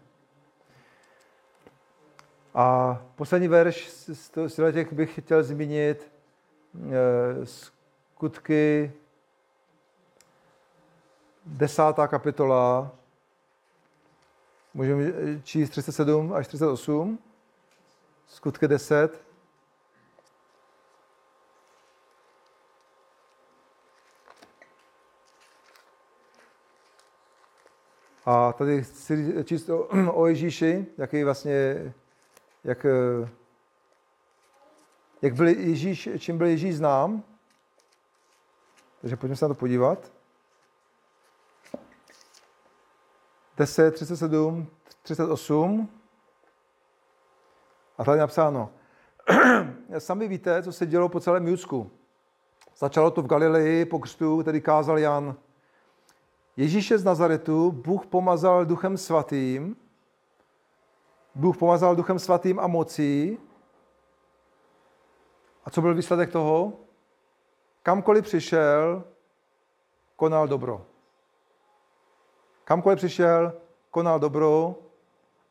A 2.55 2.99
poslední 3.17 3.49
verš 3.49 3.89
z 3.91 4.73
těch 4.73 4.93
bych 4.93 5.21
chtěl 5.21 5.43
zmínit 5.43 6.13
eh, 6.77 7.47
skutky 7.47 8.93
desátá 11.47 12.09
kapitola, 12.09 12.91
můžeme 14.75 15.13
číst 15.43 15.71
37 15.71 16.33
až 16.33 16.47
38, 16.47 17.19
skutky 18.27 18.69
10. 18.69 19.25
A 28.27 28.53
tady 28.53 28.83
chci 28.83 29.35
číst 29.45 29.69
o, 29.69 29.89
o 30.13 30.27
Ježíši, 30.27 30.87
jaký 30.99 31.25
vlastně, 31.25 31.95
jak, 32.65 32.87
jak 35.23 35.35
byl 35.35 35.49
Ježíš, 35.49 36.09
čím 36.19 36.39
byl 36.39 36.47
Ježíš 36.47 36.77
znám. 36.77 37.23
Takže 39.01 39.17
pojďme 39.17 39.37
se 39.37 39.45
na 39.45 39.49
to 39.49 39.55
podívat. 39.55 40.14
10, 43.57 43.95
37, 43.95 44.67
38. 45.03 45.89
A 47.99 48.05
tady 48.05 48.19
je 48.19 48.21
napsáno. 48.21 48.71
Sami 49.99 50.29
víte, 50.29 50.63
co 50.63 50.73
se 50.73 50.87
dělo 50.87 51.09
po 51.09 51.21
celém 51.21 51.49
Judsku. 51.49 51.91
Začalo 52.79 53.11
to 53.11 53.23
v 53.23 53.27
Galileji 53.27 53.85
po 53.85 53.99
křtu, 53.99 54.43
který 54.43 54.61
kázal 54.61 54.99
Jan. 54.99 55.37
Ježíše 56.57 56.99
z 56.99 57.05
Nazaretu 57.05 57.73
Bůh 57.73 58.07
pomazal 58.07 58.65
duchem 58.65 58.97
svatým, 58.97 59.77
Bůh 61.35 61.57
pomazal 61.57 61.97
duchem 61.97 62.19
svatým 62.19 62.61
a 62.61 62.67
mocí. 62.67 63.39
A 65.65 65.71
co 65.71 65.81
byl 65.81 65.95
výsledek 65.95 66.33
toho? 66.33 66.73
Kamkoliv 67.83 68.25
přišel, 68.25 69.05
konal 70.17 70.49
dobro. 70.49 70.87
Kamkoliv 72.65 72.97
přišel, 72.97 73.53
konal 73.91 74.19
dobro 74.19 74.75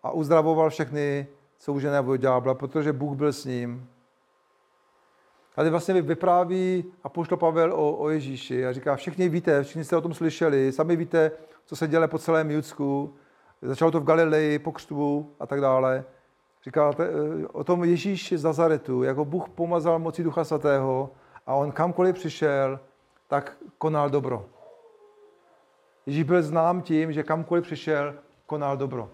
a 0.03 0.11
uzdravoval 0.11 0.69
všechny 0.69 1.27
soužené 1.59 1.99
od 1.99 2.15
ďábla, 2.15 2.53
protože 2.53 2.93
Bůh 2.93 3.17
byl 3.17 3.33
s 3.33 3.45
ním. 3.45 3.89
Tady 5.55 5.69
vlastně 5.69 6.01
vypráví 6.01 6.85
a 7.03 7.09
poštol 7.09 7.37
Pavel 7.37 7.73
o, 7.73 7.97
o 7.97 8.09
Ježíši 8.09 8.65
a 8.65 8.73
říká, 8.73 8.95
všichni 8.95 9.29
víte, 9.29 9.63
všichni 9.63 9.83
jste 9.83 9.97
o 9.97 10.01
tom 10.01 10.13
slyšeli, 10.13 10.71
sami 10.71 10.95
víte, 10.95 11.31
co 11.65 11.75
se 11.75 11.87
děle 11.87 12.07
po 12.07 12.19
celém 12.19 12.51
Judsku. 12.51 13.15
Začalo 13.61 13.91
to 13.91 13.99
v 13.99 14.03
Galileji, 14.03 14.59
po 14.59 14.71
křtu 14.71 15.31
a 15.39 15.47
tak 15.47 15.61
dále. 15.61 16.03
Říká 16.63 16.91
eh, 16.99 17.47
o 17.47 17.63
tom 17.63 17.83
Ježíš 17.83 18.33
z 18.33 18.43
Nazaretu, 18.43 19.03
jako 19.03 19.25
Bůh 19.25 19.49
pomazal 19.49 19.99
moci 19.99 20.23
Ducha 20.23 20.43
Svatého 20.43 21.09
a 21.45 21.53
on 21.53 21.71
kamkoliv 21.71 22.15
přišel, 22.15 22.79
tak 23.27 23.57
konal 23.77 24.09
dobro. 24.09 24.45
Ježíš 26.05 26.23
byl 26.23 26.43
znám 26.43 26.81
tím, 26.81 27.13
že 27.13 27.23
kamkoliv 27.23 27.63
přišel, 27.63 28.15
konal 28.45 28.77
dobro. 28.77 29.09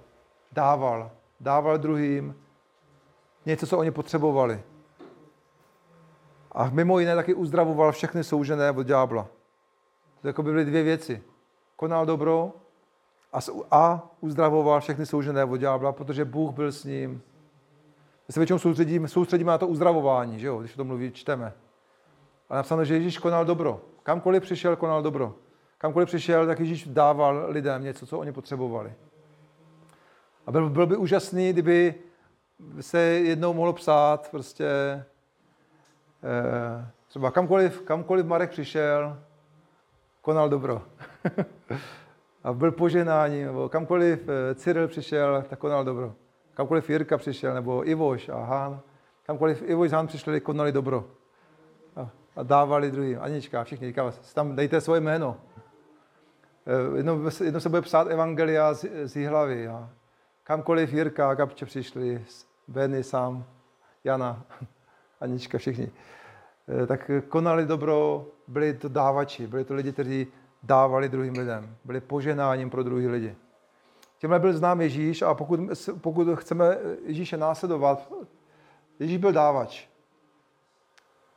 Dával. 0.52 1.12
Dával 1.40 1.78
druhým 1.78 2.36
něco, 3.46 3.68
co 3.68 3.78
oni 3.78 3.92
potřebovali. 3.92 4.62
A 6.52 6.70
mimo 6.70 7.00
jiné 7.00 7.16
taky 7.16 7.34
uzdravoval 7.34 7.92
všechny 7.92 8.24
soužené 8.24 8.72
od 8.72 8.84
ďábla. 8.84 9.28
To 10.22 10.28
jako 10.28 10.44
by 10.44 10.52
byly 10.52 10.66
dvě 10.66 10.84
věci. 10.84 11.24
Konal 11.76 12.06
dobro 12.06 12.54
a, 13.34 13.40
a 13.72 14.10
uzdravoval 14.22 14.80
všechny 14.80 15.06
soužené 15.06 15.46
od 15.46 15.58
ďábla, 15.58 15.92
protože 15.92 16.26
Bůh 16.26 16.54
byl 16.54 16.72
s 16.72 16.84
ním. 16.84 17.22
My 18.28 18.34
se 18.34 18.40
většinou 18.40 18.60
soustředíme, 18.60 19.08
soustředíme 19.08 19.52
na 19.52 19.58
to 19.58 19.68
uzdravování, 19.68 20.40
že 20.40 20.48
jo? 20.48 20.60
když 20.60 20.76
to 20.76 20.84
mluví, 20.84 21.12
čteme. 21.12 21.54
A 22.50 22.56
napsáno, 22.56 22.86
že 22.86 22.94
Ježíš 22.94 23.18
konal 23.18 23.46
dobro. 23.46 23.82
Kamkoliv 24.04 24.44
přišel, 24.44 24.76
konal 24.76 25.02
dobro. 25.02 25.36
Kamkoliv 25.82 26.08
přišel, 26.08 26.48
tak 26.48 26.60
Ježíš 26.60 26.88
dával 26.88 27.46
lidem 27.50 27.84
něco, 27.84 28.06
co 28.06 28.20
oni 28.20 28.32
potřebovali. 28.32 28.94
A 30.46 30.52
byl, 30.52 30.70
byl 30.70 30.88
by 30.88 30.98
úžasný, 30.98 31.54
kdyby 31.54 31.96
se 32.80 33.00
jednou 33.00 33.54
mohlo 33.54 33.74
psát 33.74 34.32
prostě 34.32 34.66
eh, 36.24 36.88
třeba 37.08 37.32
kamkoliv, 37.32 37.82
kamkoliv 37.82 38.26
Marek 38.26 38.50
přišel, 38.50 39.20
konal 40.22 40.50
dobro. 40.50 40.82
a 42.44 42.54
byl 42.54 42.72
poženání, 42.72 43.44
nebo 43.44 43.70
kamkoliv 43.70 44.30
eh, 44.30 44.56
Cyril 44.56 44.88
přišel, 44.88 45.44
tak 45.50 45.60
konal 45.60 45.84
dobro. 45.84 46.14
Kamkoliv 46.54 46.90
Jirka 46.90 47.18
přišel, 47.18 47.54
nebo 47.54 47.90
Ivoš 47.90 48.30
a 48.30 48.44
Hán, 48.44 48.82
kamkoliv 49.26 49.64
Ivoš 49.66 49.94
a 49.94 49.96
Hán 49.96 50.08
přišli, 50.08 50.42
konali 50.42 50.72
dobro. 50.72 51.06
A, 51.96 52.10
a 52.36 52.44
dávali 52.44 52.92
druhým. 52.92 53.18
Anička, 53.22 53.64
všichni, 53.64 53.88
říká, 53.88 54.14
tam 54.34 54.56
dejte 54.56 54.82
svoje 54.82 55.02
jméno. 55.02 55.38
Eh, 56.70 56.98
jednou, 56.98 57.30
jednou 57.44 57.60
se 57.60 57.70
bude 57.70 57.82
psát 57.82 58.08
evangelia 58.08 58.74
z, 58.74 58.86
z 59.04 59.28
hlavy. 59.28 59.68
A 59.68 59.90
kamkoliv 60.44 60.94
Jirka 60.94 61.30
a 61.30 61.34
Gabče 61.34 61.66
přišli, 61.66 62.26
Benny 62.68 63.04
sám, 63.04 63.44
Jana, 64.04 64.44
Anička, 65.22 65.58
všichni. 65.58 65.92
Eh, 66.84 66.88
tak 66.88 67.12
konali 67.30 67.66
dobro, 67.66 68.26
byli 68.48 68.74
to 68.74 68.90
dávači, 68.90 69.48
byli 69.48 69.64
to 69.66 69.74
lidi, 69.74 69.94
kteří 69.94 70.28
dávali 70.64 71.10
druhým 71.10 71.34
lidem, 71.34 71.76
byli 71.84 72.02
poženáním 72.02 72.70
pro 72.70 72.84
druhý 72.84 73.08
lidi. 73.08 73.36
Tímhle 74.18 74.40
byl 74.40 74.54
znám 74.54 74.82
Ježíš 74.82 75.22
a 75.22 75.34
pokud, 75.34 75.60
pokud 76.02 76.36
chceme 76.36 76.78
Ježíše 77.06 77.38
následovat, 77.38 78.12
Ježíš 79.00 79.18
byl 79.18 79.32
dávač. 79.32 79.88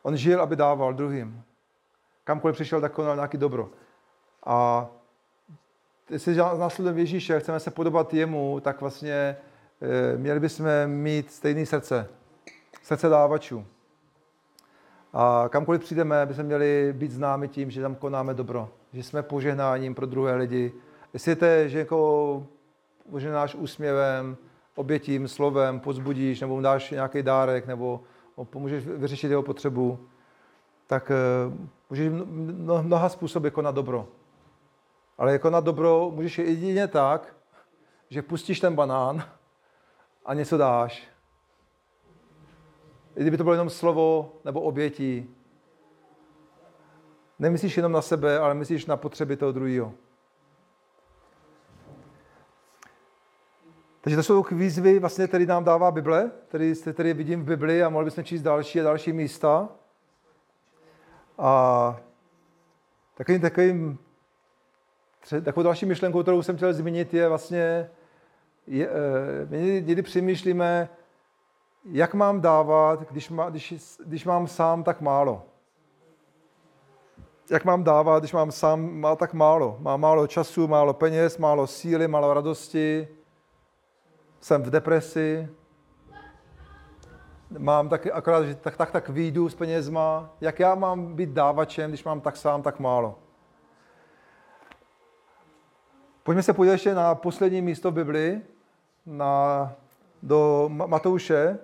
On 0.02 0.16
žil, 0.16 0.42
aby 0.42 0.56
dával 0.56 0.94
druhým. 0.94 1.42
Kamkoliv 2.24 2.54
přišel, 2.54 2.80
tak 2.80 2.92
konal 2.92 3.14
nějaký 3.14 3.38
dobro. 3.38 3.70
A 4.46 4.88
jestli 6.10 6.36
následujeme 6.36 7.00
Ježíše, 7.00 7.40
chceme 7.40 7.60
se 7.60 7.70
podobat 7.70 8.14
jemu, 8.14 8.60
tak 8.60 8.80
vlastně 8.80 9.12
e, 9.14 9.36
měli 10.16 10.40
bychom 10.40 10.66
mít 10.86 11.32
stejné 11.32 11.66
srdce. 11.66 12.08
Srdce 12.82 13.08
dávačů. 13.08 13.64
A 15.12 15.48
kamkoliv 15.48 15.80
přijdeme, 15.80 16.26
bychom 16.26 16.44
měli 16.44 16.94
být 16.96 17.10
známi 17.10 17.48
tím, 17.48 17.70
že 17.70 17.82
tam 17.82 17.94
konáme 17.94 18.34
dobro. 18.34 18.68
Že 18.92 19.02
jsme 19.02 19.22
požehnáním 19.22 19.94
pro 19.94 20.06
druhé 20.06 20.34
lidi. 20.34 20.72
Jestli 21.12 21.36
to 21.36 21.44
je, 21.44 21.68
že 21.68 21.78
jako 21.78 22.46
požehnáš 23.10 23.54
úsměvem, 23.54 24.36
obětím, 24.74 25.28
slovem, 25.28 25.80
pozbudíš, 25.80 26.40
nebo 26.40 26.54
mu 26.54 26.60
dáš 26.62 26.90
nějaký 26.90 27.22
dárek, 27.22 27.66
nebo 27.66 28.00
pomůžeš 28.44 28.86
vyřešit 28.86 29.30
jeho 29.30 29.42
potřebu, 29.42 29.98
tak 30.86 31.10
e, 31.10 31.14
můžeš 31.90 32.08
mnoha 32.82 33.08
způsoby 33.08 33.48
konat 33.48 33.74
dobro. 33.74 34.08
Ale 35.18 35.32
jako 35.32 35.50
na 35.50 35.60
dobro 35.60 36.10
můžeš 36.14 36.38
jedině 36.38 36.88
tak, 36.88 37.36
že 38.10 38.22
pustíš 38.22 38.60
ten 38.60 38.74
banán 38.74 39.24
a 40.24 40.34
něco 40.34 40.56
dáš. 40.56 41.08
I 43.16 43.20
kdyby 43.20 43.36
to 43.36 43.44
bylo 43.44 43.54
jenom 43.54 43.70
slovo 43.70 44.32
nebo 44.44 44.60
obětí. 44.60 45.34
Nemyslíš 47.38 47.76
jenom 47.76 47.92
na 47.92 48.02
sebe, 48.02 48.38
ale 48.38 48.54
myslíš 48.54 48.86
na 48.86 48.96
potřeby 48.96 49.36
toho 49.36 49.52
druhého. 49.52 49.92
Takže 54.00 54.16
to 54.16 54.22
jsou 54.22 54.44
výzvy, 54.50 54.98
vlastně, 54.98 55.28
které 55.28 55.46
nám 55.46 55.64
dává 55.64 55.90
Bible, 55.90 56.30
které 56.48 56.74
tady 56.94 57.14
vidím 57.14 57.42
v 57.42 57.44
Bibli 57.44 57.82
a 57.82 57.88
mohli 57.88 58.04
bychom 58.04 58.24
číst 58.24 58.42
další 58.42 58.80
a 58.80 58.84
další 58.84 59.12
místa. 59.12 59.68
A 61.38 62.00
takovým, 63.14 63.40
takovým 63.40 63.98
Takovou 65.30 65.64
další 65.64 65.86
myšlenkou, 65.86 66.22
kterou 66.22 66.42
jsem 66.42 66.56
chtěl 66.56 66.72
zmínit, 66.72 67.14
je 67.14 67.28
vlastně, 67.28 67.90
je, 68.66 68.88
eh, 68.88 69.46
my 69.48 69.82
někdy 69.86 70.02
přemýšlíme, 70.02 70.88
jak 71.84 72.14
mám 72.14 72.40
dávat, 72.40 73.10
když, 73.10 73.30
má, 73.30 73.50
když, 73.50 73.74
když 74.04 74.24
mám 74.24 74.46
sám 74.46 74.84
tak 74.84 75.00
málo. 75.00 75.42
Jak 77.50 77.64
mám 77.64 77.84
dávat, 77.84 78.18
když 78.18 78.32
mám 78.32 78.52
sám 78.52 78.92
má 78.92 79.16
tak 79.16 79.34
málo. 79.34 79.76
Mám 79.80 80.00
málo 80.00 80.26
času, 80.26 80.68
málo 80.68 80.94
peněz, 80.94 81.38
málo 81.38 81.66
síly, 81.66 82.08
málo 82.08 82.34
radosti. 82.34 83.08
Jsem 84.40 84.62
v 84.62 84.70
depresi. 84.70 85.48
Mám 87.58 87.88
taky 87.88 88.12
akorát, 88.12 88.44
že 88.44 88.54
tak, 88.54 88.76
tak, 88.76 88.90
tak 88.90 89.08
výjdu 89.08 89.48
s 89.48 89.54
penězma. 89.54 90.30
Jak 90.40 90.60
já 90.60 90.74
mám 90.74 91.14
být 91.14 91.30
dávačem, 91.30 91.90
když 91.90 92.04
mám 92.04 92.20
tak 92.20 92.36
sám 92.36 92.62
tak 92.62 92.80
málo? 92.80 93.21
Pojďme 96.24 96.42
se 96.42 96.52
podívat 96.52 96.72
ještě 96.72 96.94
na 96.94 97.14
poslední 97.14 97.62
místo 97.62 97.90
v 97.90 97.94
Biblii, 97.94 98.42
na, 99.06 99.72
do 100.22 100.68
Matouše. 100.68 101.58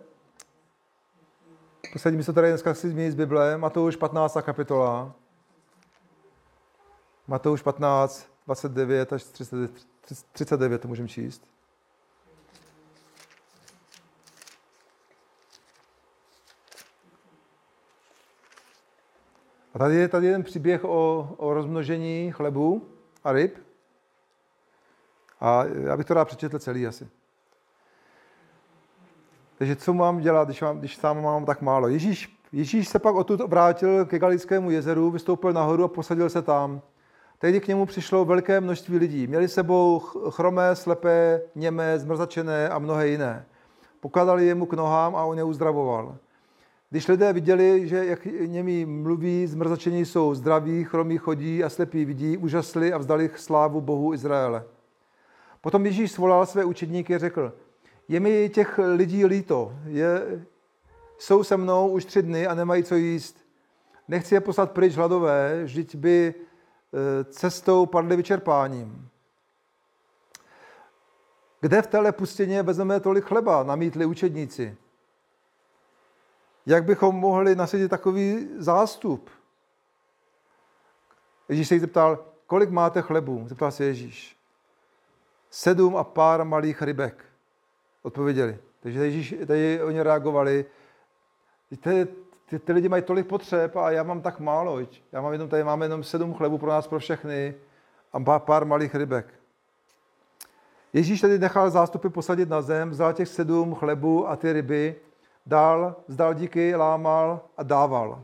Poslední 1.93 2.17
místo, 2.17 2.33
které 2.33 2.49
dneska 2.49 2.73
chci 2.73 2.91
zmínit 2.91 3.11
z 3.11 3.15
Bible, 3.15 3.59
Matouš 3.59 3.97
15. 3.97 4.37
kapitola. 4.43 5.13
Matouš 7.27 7.63
15, 7.63 8.29
29 8.47 9.13
až 9.13 9.25
39, 9.25 9.71
39 10.33 10.83
to 10.83 10.89
můžeme 10.89 11.09
číst. 11.09 11.47
A 19.75 19.79
tady 19.79 19.97
je 19.97 20.09
tady 20.09 20.27
jeden 20.27 20.43
příběh 20.43 20.85
o, 20.85 21.35
o 21.37 21.55
rozmnožení 21.55 22.33
chlebu 22.33 22.89
a 23.25 23.33
ryb. 23.33 23.68
A 25.41 25.65
já 25.65 25.97
bych 25.97 26.07
to 26.07 26.15
rád 26.15 26.25
přečetl 26.25 26.59
celý 26.59 26.87
asi. 26.87 27.09
Takže 29.59 29.77
co 29.77 29.95
mám 29.95 30.21
dělat, 30.21 30.49
když, 30.49 30.63
mám, 30.63 30.79
když 30.79 30.97
sám 30.97 31.23
mám 31.23 31.45
tak 31.45 31.63
málo? 31.63 31.89
Ježíš, 31.89 32.39
Ježíš 32.53 32.89
se 32.89 32.99
pak 32.99 33.15
odtud 33.15 33.41
obrátil 33.41 34.05
ke 34.05 34.19
Galickému 34.19 34.71
jezeru, 34.71 35.11
vystoupil 35.11 35.53
nahoru 35.53 35.85
a 35.85 35.89
posadil 35.89 36.31
se 36.31 36.43
tam. 36.43 36.81
Tehdy 37.39 37.61
k 37.61 37.69
němu 37.69 37.87
přišlo 37.87 38.25
velké 38.25 38.61
množství 38.61 38.99
lidí. 38.99 39.27
Měli 39.27 39.49
sebou 39.49 39.99
chromé, 40.31 40.77
slepé, 40.77 41.43
němé, 41.55 41.99
zmrzačené 41.99 42.69
a 42.69 42.79
mnohé 42.79 43.09
jiné. 43.09 43.47
Pokladali 44.01 44.47
jemu 44.47 44.67
k 44.67 44.73
nohám 44.73 45.17
a 45.17 45.25
on 45.25 45.39
je 45.39 45.45
uzdravoval. 45.45 46.17
Když 46.91 47.09
lidé 47.09 47.33
viděli, 47.33 47.89
že 47.89 48.07
jak 48.07 48.25
němi 48.25 48.87
mluví, 48.87 49.47
zmrzačení 49.47 50.05
jsou 50.05 50.35
zdraví, 50.35 50.85
chromí 50.85 51.19
chodí 51.19 51.65
a 51.65 51.69
slepí 51.69 52.05
vidí, 52.05 52.37
úžasli 52.37 52.93
a 52.93 52.99
vzdali 52.99 53.31
slávu 53.37 53.81
Bohu 53.81 54.15
Izraele. 54.15 54.65
Potom 55.69 55.87
Ježíš 55.87 56.13
svolal 56.13 56.47
své 56.47 56.65
učedníky 56.65 57.15
a 57.15 57.19
řekl, 57.19 57.53
je 58.09 58.21
mi 58.21 58.49
těch 58.49 58.79
lidí 58.95 59.27
líto, 59.27 59.73
je, 59.85 60.45
jsou 61.19 61.45
se 61.45 61.57
mnou 61.57 61.89
už 61.89 62.05
tři 62.05 62.23
dny 62.23 62.47
a 62.47 62.55
nemají 62.55 62.85
co 62.85 62.95
jíst. 62.95 63.47
Nechci 64.09 64.35
je 64.35 64.41
poslat 64.41 64.73
pryč 64.73 64.97
hladové, 64.97 65.65
vždyť 65.65 65.95
by 65.95 66.35
e, 66.35 67.25
cestou 67.25 67.87
padly 67.87 68.17
vyčerpáním. 68.17 69.09
Kde 71.61 71.83
v 71.83 71.87
téhle 71.87 72.13
pustině 72.13 72.63
vezmeme 72.63 73.01
tolik 73.01 73.25
chleba, 73.25 73.63
namítli 73.63 74.07
učedníci. 74.07 74.77
Jak 76.67 76.85
bychom 76.85 77.17
mohli 77.17 77.57
nasadit 77.57 77.89
takový 77.89 78.49
zástup? 78.57 79.31
Ježíš 81.49 81.69
se 81.69 81.75
jich 81.75 81.81
zeptal, 81.81 82.25
kolik 82.47 82.71
máte 82.71 83.03
chlebu? 83.03 83.45
Zeptal 83.49 83.71
se 83.71 83.85
Ježíš. 83.85 84.38
Sedm 85.51 85.97
a 85.97 86.05
pár 86.05 86.45
malých 86.45 86.83
rybek. 86.83 87.25
Odpověděli. 88.03 88.59
Takže 88.81 89.05
Ježíš, 89.05 89.35
tady 89.47 89.83
oni 89.83 90.03
reagovali, 90.03 90.65
ty, 91.81 92.09
ty, 92.47 92.59
ty 92.59 92.73
lidi 92.73 92.89
mají 92.89 93.03
tolik 93.03 93.27
potřeb 93.27 93.77
a 93.77 93.91
já 93.91 94.03
mám 94.03 94.21
tak 94.21 94.41
málo. 94.41 94.81
Já 95.13 95.21
mám 95.21 95.33
jenom, 95.33 95.49
tady 95.49 95.65
máme 95.65 95.85
jenom 95.85 96.05
sedm 96.05 96.35
chlebů 96.35 96.59
pro 96.59 96.71
nás, 96.71 96.87
pro 96.87 96.99
všechny 96.99 97.55
a 98.13 98.21
pár, 98.21 98.41
pár 98.41 98.65
malých 98.65 98.95
rybek. 98.95 99.35
Ježíš 100.93 101.21
tedy 101.21 101.39
nechal 101.39 101.71
zástupy 101.71 102.09
posadit 102.09 102.49
na 102.49 102.63
zem, 102.63 102.91
vzal 102.91 103.13
těch 103.13 103.29
sedm 103.29 103.75
chlebů 103.75 104.29
a 104.29 104.37
ty 104.37 104.53
ryby, 104.53 104.97
dal, 105.47 105.97
vzdal 106.09 106.35
díky, 106.35 106.75
lámal 106.75 107.41
a 107.57 107.63
dával. 107.63 108.23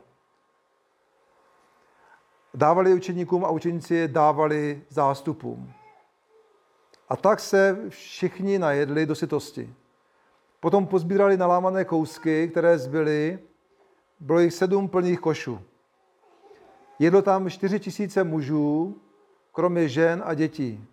Dávali 2.54 2.94
učeníkům 2.94 3.44
a 3.44 3.50
učeníci 3.50 3.94
je 3.94 4.08
dávali 4.08 4.82
zástupům. 4.88 5.72
A 7.08 7.16
tak 7.16 7.40
se 7.40 7.78
všichni 7.88 8.58
najedli 8.58 9.06
do 9.06 9.14
sytosti. 9.14 9.74
Potom 10.60 10.86
pozbírali 10.86 11.36
nalámané 11.36 11.84
kousky, 11.84 12.48
které 12.48 12.78
zbyly. 12.78 13.38
Bylo 14.20 14.38
jich 14.38 14.54
sedm 14.54 14.88
plných 14.88 15.20
košů. 15.20 15.60
Jedlo 16.98 17.22
tam 17.22 17.50
čtyři 17.50 17.80
tisíce 17.80 18.24
mužů, 18.24 19.00
kromě 19.52 19.88
žen 19.88 20.22
a 20.26 20.34
dětí. 20.34 20.86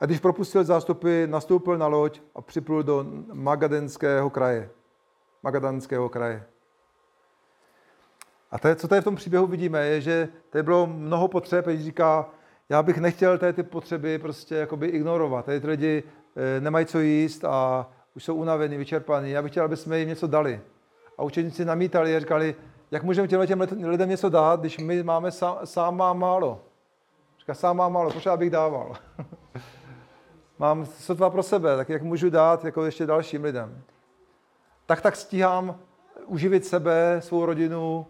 A 0.00 0.06
když 0.06 0.20
propustil 0.20 0.64
zástupy, 0.64 1.26
nastoupil 1.26 1.78
na 1.78 1.86
loď 1.86 2.20
a 2.34 2.42
připlul 2.42 2.82
do 2.82 3.06
Magadenského 3.32 4.30
kraje. 4.30 4.70
Magadanského 5.42 6.08
kraje. 6.08 6.46
A 8.50 8.58
to 8.58 8.74
co 8.74 8.88
tady 8.88 9.00
v 9.00 9.04
tom 9.04 9.16
příběhu 9.16 9.46
vidíme, 9.46 9.86
je, 9.86 10.00
že 10.00 10.28
tady 10.50 10.62
bylo 10.62 10.86
mnoho 10.86 11.28
potřeb, 11.28 11.66
když 11.66 11.84
říká, 11.84 12.30
já 12.68 12.82
bych 12.82 12.98
nechtěl 12.98 13.38
tady 13.38 13.52
ty 13.52 13.62
potřeby 13.62 14.18
prostě 14.18 14.54
jakoby 14.54 14.86
ignorovat. 14.86 15.44
Tady 15.44 15.60
ty 15.60 15.66
lidi 15.66 16.02
e, 16.36 16.60
nemají 16.60 16.86
co 16.86 17.00
jíst 17.00 17.44
a 17.44 17.90
už 18.14 18.24
jsou 18.24 18.34
unavení, 18.34 18.76
vyčerpaní. 18.76 19.30
Já 19.30 19.42
bych 19.42 19.50
chtěl, 19.50 19.64
aby 19.64 19.76
jsme 19.76 19.98
jim 19.98 20.08
něco 20.08 20.26
dali. 20.26 20.60
A 21.18 21.22
učeníci 21.22 21.64
namítali 21.64 22.16
a 22.16 22.20
říkali, 22.20 22.54
jak 22.90 23.02
můžeme 23.02 23.28
těm, 23.28 23.46
těm 23.46 23.60
lidem 23.88 24.08
něco 24.08 24.28
dát, 24.28 24.60
když 24.60 24.78
my 24.78 25.02
máme 25.02 25.30
sám, 25.30 25.58
sám 25.64 25.96
mám 25.96 26.18
málo. 26.18 26.60
Říká, 27.38 27.54
sám 27.54 27.76
mám 27.76 27.92
málo, 27.92 28.10
proč 28.10 28.26
abych 28.26 28.50
dával? 28.50 28.96
mám 30.58 30.86
sotva 30.86 31.30
pro 31.30 31.42
sebe, 31.42 31.76
tak 31.76 31.88
jak 31.88 32.02
můžu 32.02 32.30
dát 32.30 32.64
jako 32.64 32.84
ještě 32.84 33.06
dalším 33.06 33.44
lidem? 33.44 33.82
Tak 34.86 35.00
tak 35.00 35.16
stíhám 35.16 35.78
uživit 36.26 36.66
sebe, 36.66 37.16
svou 37.20 37.46
rodinu, 37.46 38.06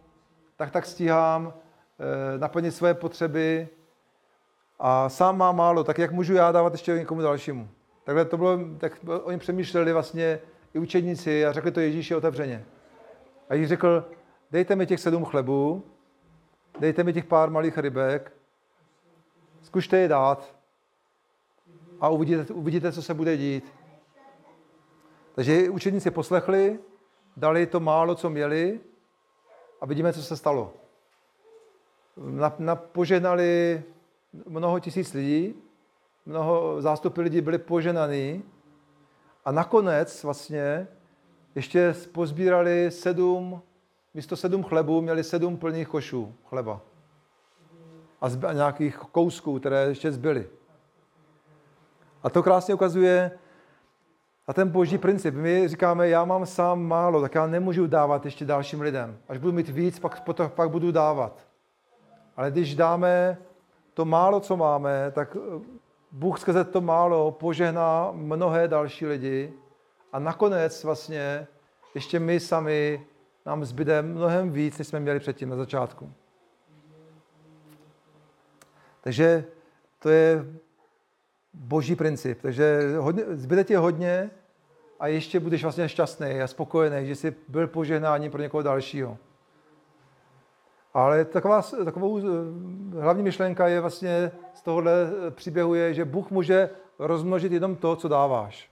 tak 0.56 0.70
tak 0.70 0.86
stíhám 0.86 1.52
e, 2.34 2.38
naplnit 2.38 2.74
své 2.74 2.94
potřeby 2.94 3.68
a 4.86 5.08
sám 5.08 5.38
mám 5.38 5.56
málo, 5.56 5.84
tak 5.84 5.98
jak 5.98 6.12
můžu 6.12 6.34
já 6.34 6.52
dávat 6.52 6.72
ještě 6.72 6.94
někomu 6.94 7.20
dalšímu? 7.20 7.68
Takhle 8.04 8.24
to 8.24 8.36
bylo, 8.36 8.58
tak 8.78 9.00
oni 9.22 9.38
přemýšleli 9.38 9.92
vlastně 9.92 10.40
i 10.74 10.78
učedníci 10.78 11.46
a 11.46 11.52
řekli 11.52 11.70
to 11.70 11.80
Ježíši 11.80 12.14
otevřeně. 12.14 12.64
A 13.48 13.54
Ježíš 13.54 13.68
řekl, 13.68 14.04
dejte 14.50 14.76
mi 14.76 14.86
těch 14.86 15.00
sedm 15.00 15.24
chlebů, 15.24 15.84
dejte 16.78 17.04
mi 17.04 17.12
těch 17.12 17.24
pár 17.24 17.50
malých 17.50 17.78
rybek, 17.78 18.32
zkušte 19.62 19.98
je 19.98 20.08
dát 20.08 20.54
a 22.00 22.08
uvidíte, 22.08 22.54
uvidíte, 22.54 22.92
co 22.92 23.02
se 23.02 23.14
bude 23.14 23.36
dít. 23.36 23.72
Takže 25.34 25.70
učedníci 25.70 26.10
poslechli, 26.10 26.78
dali 27.36 27.66
to 27.66 27.80
málo, 27.80 28.14
co 28.14 28.30
měli 28.30 28.80
a 29.80 29.86
vidíme, 29.86 30.12
co 30.12 30.22
se 30.22 30.36
stalo. 30.36 30.72
požehnali 32.92 33.82
mnoho 34.48 34.80
tisíc 34.80 35.12
lidí, 35.12 35.54
mnoho 36.26 36.82
zástupy 36.82 37.20
lidí 37.20 37.40
byli 37.40 37.58
poženaný 37.58 38.42
a 39.44 39.52
nakonec 39.52 40.24
vlastně 40.24 40.88
ještě 41.54 41.94
pozbírali 42.12 42.90
sedm, 42.90 43.62
místo 44.14 44.36
sedm 44.36 44.62
chlebů 44.62 45.00
měli 45.00 45.24
sedm 45.24 45.56
plných 45.56 45.88
košů 45.88 46.34
chleba. 46.44 46.80
A, 48.20 48.28
zby, 48.28 48.46
a 48.46 48.52
nějakých 48.52 48.96
kousků, 48.96 49.58
které 49.58 49.84
ještě 49.88 50.12
zbyly. 50.12 50.48
A 52.22 52.30
to 52.30 52.42
krásně 52.42 52.74
ukazuje 52.74 53.38
a 54.46 54.52
ten 54.52 54.68
boží 54.68 54.98
princip. 54.98 55.34
My 55.34 55.68
říkáme, 55.68 56.08
já 56.08 56.24
mám 56.24 56.46
sám 56.46 56.82
málo, 56.82 57.20
tak 57.20 57.34
já 57.34 57.46
nemůžu 57.46 57.86
dávat 57.86 58.24
ještě 58.24 58.44
dalším 58.44 58.80
lidem. 58.80 59.18
Až 59.28 59.38
budu 59.38 59.52
mít 59.52 59.68
víc, 59.68 59.98
pak, 59.98 60.20
potom, 60.20 60.50
pak 60.50 60.70
budu 60.70 60.92
dávat. 60.92 61.46
Ale 62.36 62.50
když 62.50 62.74
dáme 62.74 63.38
to 63.94 64.04
málo, 64.04 64.40
co 64.40 64.56
máme, 64.56 65.10
tak 65.10 65.36
Bůh 66.12 66.40
skrze 66.40 66.64
to 66.64 66.80
málo 66.80 67.32
požehná 67.32 68.10
mnohé 68.12 68.68
další 68.68 69.06
lidi 69.06 69.52
a 70.12 70.18
nakonec 70.18 70.84
vlastně 70.84 71.46
ještě 71.94 72.20
my 72.20 72.40
sami 72.40 73.06
nám 73.46 73.64
zbyde 73.64 74.02
mnohem 74.02 74.50
víc, 74.50 74.78
než 74.78 74.88
jsme 74.88 75.00
měli 75.00 75.20
předtím 75.20 75.48
na 75.48 75.56
začátku. 75.56 76.12
Takže 79.00 79.44
to 79.98 80.08
je 80.08 80.44
boží 81.54 81.96
princip. 81.96 82.42
Takže 82.42 82.96
hodně, 82.98 83.24
zbyde 83.30 83.64
ti 83.64 83.74
hodně 83.74 84.30
a 85.00 85.06
ještě 85.06 85.40
budeš 85.40 85.62
vlastně 85.62 85.88
šťastný 85.88 86.40
a 86.42 86.46
spokojený, 86.46 87.06
že 87.06 87.16
jsi 87.16 87.34
byl 87.48 87.68
požehnání 87.68 88.30
pro 88.30 88.42
někoho 88.42 88.62
dalšího. 88.62 89.18
Ale 90.94 91.24
taková, 91.24 91.62
takovou 91.84 92.18
eh, 92.18 92.22
hlavní 93.00 93.22
myšlenka 93.22 93.68
je 93.68 93.80
vlastně 93.80 94.32
z 94.54 94.62
tohohle 94.62 94.92
eh, 94.92 95.30
příběhu 95.30 95.74
je, 95.74 95.94
že 95.94 96.04
Bůh 96.04 96.30
může 96.30 96.70
rozmnožit 96.98 97.52
jenom 97.52 97.76
to, 97.76 97.96
co 97.96 98.08
dáváš. 98.08 98.70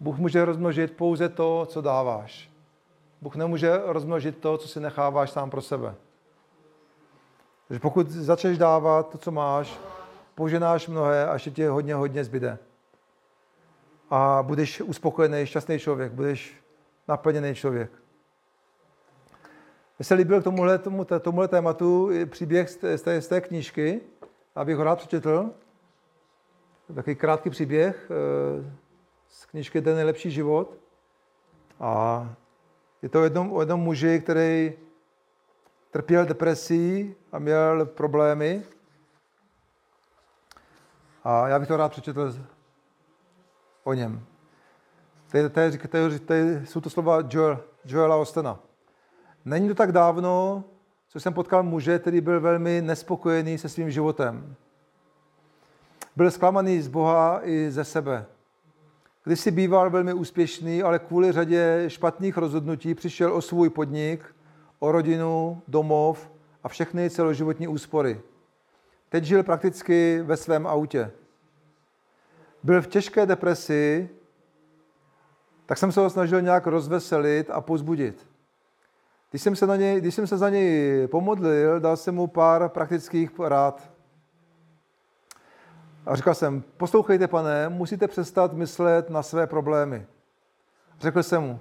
Bůh 0.00 0.18
může 0.18 0.44
rozmnožit 0.44 0.96
pouze 0.96 1.28
to, 1.28 1.66
co 1.66 1.80
dáváš. 1.80 2.50
Bůh 3.20 3.36
nemůže 3.36 3.80
rozmnožit 3.84 4.38
to, 4.38 4.58
co 4.58 4.68
si 4.68 4.80
necháváš 4.80 5.30
sám 5.30 5.50
pro 5.50 5.60
sebe. 5.62 5.94
Takže 7.68 7.80
pokud 7.80 8.10
začneš 8.10 8.58
dávat 8.58 9.10
to, 9.10 9.18
co 9.18 9.30
máš, 9.30 9.78
poženáš 10.34 10.88
mnohé 10.88 11.26
a 11.26 11.32
ještě 11.32 11.50
ti 11.50 11.64
hodně, 11.64 11.94
hodně 11.94 12.24
zbyde. 12.24 12.58
A 14.10 14.42
budeš 14.42 14.80
uspokojený, 14.80 15.46
šťastný 15.46 15.78
člověk, 15.78 16.12
budeš 16.12 16.56
naplněný 17.08 17.54
člověk. 17.54 18.03
Mně 19.98 20.04
se 20.04 20.14
líbil 20.14 20.40
k 20.40 20.44
tomuhle, 20.44 20.78
tomu, 20.78 21.04
tomuhle 21.04 21.48
tématu 21.48 22.10
příběh 22.26 22.70
z 22.70 22.76
té, 22.76 23.20
z 23.20 23.28
té, 23.28 23.40
knížky, 23.40 24.00
abych 24.54 24.76
ho 24.76 24.84
rád 24.84 24.98
přečetl. 24.98 25.50
Takový 26.94 27.16
krátký 27.16 27.50
příběh 27.50 28.10
eh, 28.10 28.72
z 29.28 29.46
knížky 29.46 29.82
Ten 29.82 29.94
nejlepší 29.94 30.30
život. 30.30 30.74
A 31.80 32.34
je 33.02 33.08
to 33.08 33.20
o 33.20 33.24
jednom, 33.24 33.52
o 33.52 33.60
jednom 33.60 33.80
muži, 33.80 34.20
který 34.20 34.72
trpěl 35.90 36.26
depresí 36.26 37.14
a 37.32 37.38
měl 37.38 37.86
problémy. 37.86 38.62
A 41.24 41.48
já 41.48 41.58
bych 41.58 41.68
to 41.68 41.76
rád 41.76 41.92
přečetl 41.92 42.34
o 43.84 43.92
něm. 43.92 44.26
Tady, 45.30 45.50
tady, 45.50 45.78
tady, 45.78 46.18
tady 46.18 46.66
jsou 46.66 46.80
to 46.80 46.90
slova 46.90 47.22
Joel, 47.30 47.64
Joela 47.84 48.16
Ostena. 48.16 48.58
Není 49.44 49.68
to 49.68 49.74
tak 49.74 49.92
dávno, 49.92 50.64
co 51.08 51.20
jsem 51.20 51.34
potkal 51.34 51.62
muže, 51.62 51.98
který 51.98 52.20
byl 52.20 52.40
velmi 52.40 52.82
nespokojený 52.82 53.58
se 53.58 53.68
svým 53.68 53.90
životem. 53.90 54.54
Byl 56.16 56.30
zklamaný 56.30 56.82
z 56.82 56.88
Boha 56.88 57.40
i 57.42 57.70
ze 57.70 57.84
sebe. 57.84 58.26
Když 59.24 59.40
si 59.40 59.50
býval 59.50 59.90
velmi 59.90 60.12
úspěšný, 60.12 60.82
ale 60.82 60.98
kvůli 60.98 61.32
řadě 61.32 61.84
špatných 61.88 62.36
rozhodnutí 62.36 62.94
přišel 62.94 63.32
o 63.32 63.42
svůj 63.42 63.70
podnik, 63.70 64.34
o 64.78 64.92
rodinu, 64.92 65.62
domov 65.68 66.30
a 66.62 66.68
všechny 66.68 67.10
celoživotní 67.10 67.68
úspory. 67.68 68.20
Teď 69.08 69.24
žil 69.24 69.42
prakticky 69.42 70.22
ve 70.22 70.36
svém 70.36 70.66
autě. 70.66 71.10
Byl 72.62 72.82
v 72.82 72.86
těžké 72.86 73.26
depresi, 73.26 74.08
tak 75.66 75.78
jsem 75.78 75.92
se 75.92 76.00
ho 76.00 76.10
snažil 76.10 76.42
nějak 76.42 76.66
rozveselit 76.66 77.50
a 77.50 77.60
pozbudit. 77.60 78.33
Když 79.34 79.42
jsem 79.42 79.56
se, 79.56 79.66
na 79.66 79.76
něj, 79.76 80.00
když 80.00 80.14
jsem 80.14 80.26
se 80.26 80.38
za 80.38 80.50
něj 80.50 81.06
pomodlil, 81.06 81.80
dal 81.80 81.96
jsem 81.96 82.14
mu 82.14 82.26
pár 82.26 82.68
praktických 82.68 83.30
rád. 83.38 83.90
A 86.06 86.16
říkal 86.16 86.34
jsem, 86.34 86.62
poslouchejte, 86.76 87.28
pane, 87.28 87.68
musíte 87.68 88.08
přestat 88.08 88.52
myslet 88.52 89.10
na 89.10 89.22
své 89.22 89.46
problémy. 89.46 90.06
Řekl 91.00 91.22
jsem 91.22 91.42
mu, 91.42 91.60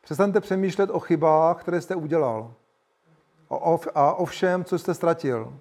přestaňte 0.00 0.40
přemýšlet 0.40 0.90
o 0.90 1.00
chybách, 1.00 1.60
které 1.60 1.80
jste 1.80 1.94
udělal 1.94 2.54
a 3.94 4.12
o 4.12 4.24
všem, 4.24 4.64
co 4.64 4.78
jste 4.78 4.94
ztratil. 4.94 5.58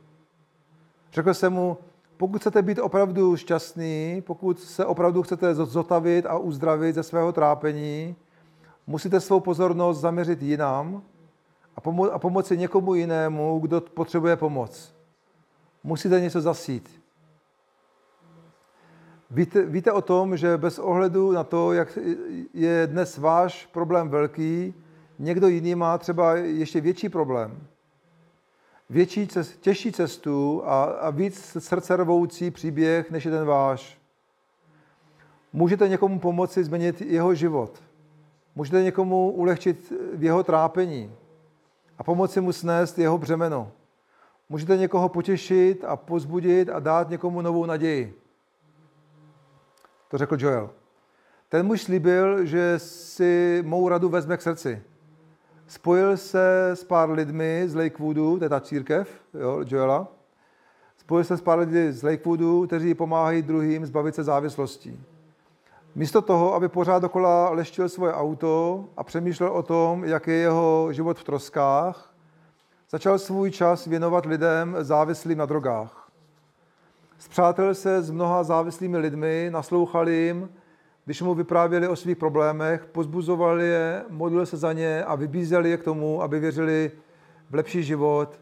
Řekl 1.13 1.33
jsem 1.33 1.53
mu, 1.53 1.77
pokud 2.17 2.41
chcete 2.41 2.61
být 2.61 2.79
opravdu 2.79 3.37
šťastný, 3.37 4.23
pokud 4.25 4.59
se 4.59 4.85
opravdu 4.85 5.23
chcete 5.23 5.55
zotavit 5.55 6.25
a 6.25 6.37
uzdravit 6.37 6.95
ze 6.95 7.03
svého 7.03 7.31
trápení, 7.31 8.15
musíte 8.87 9.19
svou 9.19 9.39
pozornost 9.39 9.99
zaměřit 9.99 10.41
jinam 10.41 11.03
a, 11.75 11.81
pomo- 11.81 12.11
a 12.11 12.19
pomoci 12.19 12.57
někomu 12.57 12.95
jinému, 12.95 13.59
kdo 13.59 13.81
potřebuje 13.81 14.35
pomoc. 14.35 14.93
Musíte 15.83 16.19
něco 16.19 16.41
zasít. 16.41 17.03
Víte, 19.31 19.65
víte 19.65 19.91
o 19.91 20.01
tom, 20.01 20.37
že 20.37 20.57
bez 20.57 20.79
ohledu 20.79 21.31
na 21.31 21.43
to, 21.43 21.73
jak 21.73 21.97
je 22.53 22.87
dnes 22.87 23.17
váš 23.17 23.65
problém 23.65 24.09
velký, 24.09 24.73
někdo 25.19 25.47
jiný 25.47 25.75
má 25.75 25.97
třeba 25.97 26.35
ještě 26.35 26.81
větší 26.81 27.09
problém. 27.09 27.67
Větší, 28.89 29.27
cest, 29.27 29.59
těžší 29.59 29.91
cestu 29.91 30.61
a, 30.65 30.83
a 30.83 31.09
víc 31.09 31.55
srdcervoucí 31.59 32.51
příběh, 32.51 33.11
než 33.11 33.25
je 33.25 33.31
ten 33.31 33.45
váš. 33.45 33.97
Můžete 35.53 35.89
někomu 35.89 36.19
pomoci 36.19 36.63
změnit 36.63 37.01
jeho 37.01 37.35
život. 37.35 37.83
Můžete 38.55 38.83
někomu 38.83 39.31
ulehčit 39.31 39.93
v 40.13 40.23
jeho 40.23 40.43
trápení 40.43 41.11
a 41.97 42.03
pomoci 42.03 42.41
mu 42.41 42.51
snést 42.51 42.99
jeho 42.99 43.17
břemeno. 43.17 43.71
Můžete 44.49 44.77
někoho 44.77 45.09
potěšit 45.09 45.85
a 45.85 45.95
pozbudit 45.95 46.69
a 46.69 46.79
dát 46.79 47.09
někomu 47.09 47.41
novou 47.41 47.65
naději. 47.65 48.19
To 50.07 50.17
řekl 50.17 50.37
Joel. 50.39 50.69
Ten 51.49 51.65
muž 51.65 51.81
slíbil, 51.81 52.45
že 52.45 52.73
si 52.77 53.63
mou 53.65 53.89
radu 53.89 54.09
vezme 54.09 54.37
k 54.37 54.41
srdci. 54.41 54.81
Spojil 55.67 56.17
se 56.17 56.69
s 56.73 56.83
pár 56.83 57.11
lidmi 57.11 57.63
z 57.67 57.75
Lakewoodu, 57.75 58.37
to 58.37 58.45
je 58.45 58.49
ta 58.49 58.59
církev 58.59 59.09
jo, 59.33 59.63
Joela. 59.67 60.07
Spojil 60.97 61.23
se 61.23 61.37
s 61.37 61.41
pár 61.41 61.59
lidmi 61.59 61.93
z 61.93 62.03
Lakewoodu, 62.03 62.67
kteří 62.67 62.93
pomáhají 62.93 63.41
druhým 63.41 63.85
zbavit 63.85 64.15
se 64.15 64.23
závislostí. 64.23 64.99
Místo 65.95 66.21
toho, 66.21 66.53
aby 66.53 66.69
pořád 66.69 66.99
dokola 66.99 67.49
leštil 67.49 67.89
svoje 67.89 68.13
auto 68.13 68.85
a 68.97 69.03
přemýšlel 69.03 69.49
o 69.49 69.63
tom, 69.63 70.03
jak 70.03 70.27
je 70.27 70.33
jeho 70.33 70.87
život 70.91 71.19
v 71.19 71.23
troskách, 71.23 72.13
začal 72.89 73.19
svůj 73.19 73.51
čas 73.51 73.85
věnovat 73.85 74.25
lidem 74.25 74.75
závislým 74.79 75.37
na 75.37 75.45
drogách. 75.45 76.09
Zpřátel 77.17 77.75
se 77.75 78.01
s 78.01 78.11
mnoha 78.11 78.43
závislými 78.43 78.97
lidmi, 78.97 79.49
naslouchal 79.51 80.09
jim, 80.09 80.49
když 81.05 81.21
mu 81.21 81.33
vyprávěli 81.33 81.87
o 81.87 81.95
svých 81.95 82.17
problémech, 82.17 82.85
pozbuzovali 82.85 83.65
je, 83.65 84.03
modlil 84.09 84.45
se 84.45 84.57
za 84.57 84.73
ně 84.73 85.03
a 85.03 85.15
vybízeli 85.15 85.69
je 85.69 85.77
k 85.77 85.83
tomu, 85.83 86.21
aby 86.21 86.39
věřili 86.39 86.91
v 87.49 87.55
lepší 87.55 87.83
život 87.83 88.39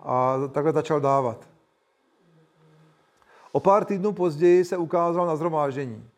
a 0.00 0.36
takhle 0.52 0.72
začal 0.72 1.00
dávat. 1.00 1.48
O 3.52 3.60
pár 3.60 3.84
týdnů 3.84 4.12
později 4.12 4.64
se 4.64 4.76
ukázal 4.76 5.26
na 5.26 5.36
zhromáždění. 5.36 6.09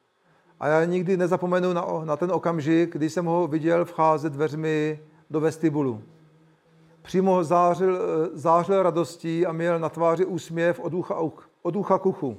A 0.63 0.69
já 0.69 0.85
nikdy 0.85 1.17
nezapomenu 1.17 1.73
na, 1.73 1.87
na 2.05 2.17
ten 2.17 2.33
okamžik, 2.33 2.93
kdy 2.93 3.11
jsem 3.11 3.25
ho 3.25 3.47
viděl 3.47 3.85
vcházet 3.85 4.33
dveřmi 4.33 5.01
do 5.31 5.41
vestibulu. 5.41 6.03
Přímo 7.03 7.45
zářil, 7.45 8.01
zářil 8.33 8.83
radostí 8.83 9.47
a 9.47 9.53
měl 9.53 9.79
na 9.79 9.89
tváři 9.89 10.25
úsměv 10.25 10.81
od 10.81 10.95
ucha, 10.95 11.17
od 11.63 11.77
ucha 11.77 11.99
k. 11.99 12.35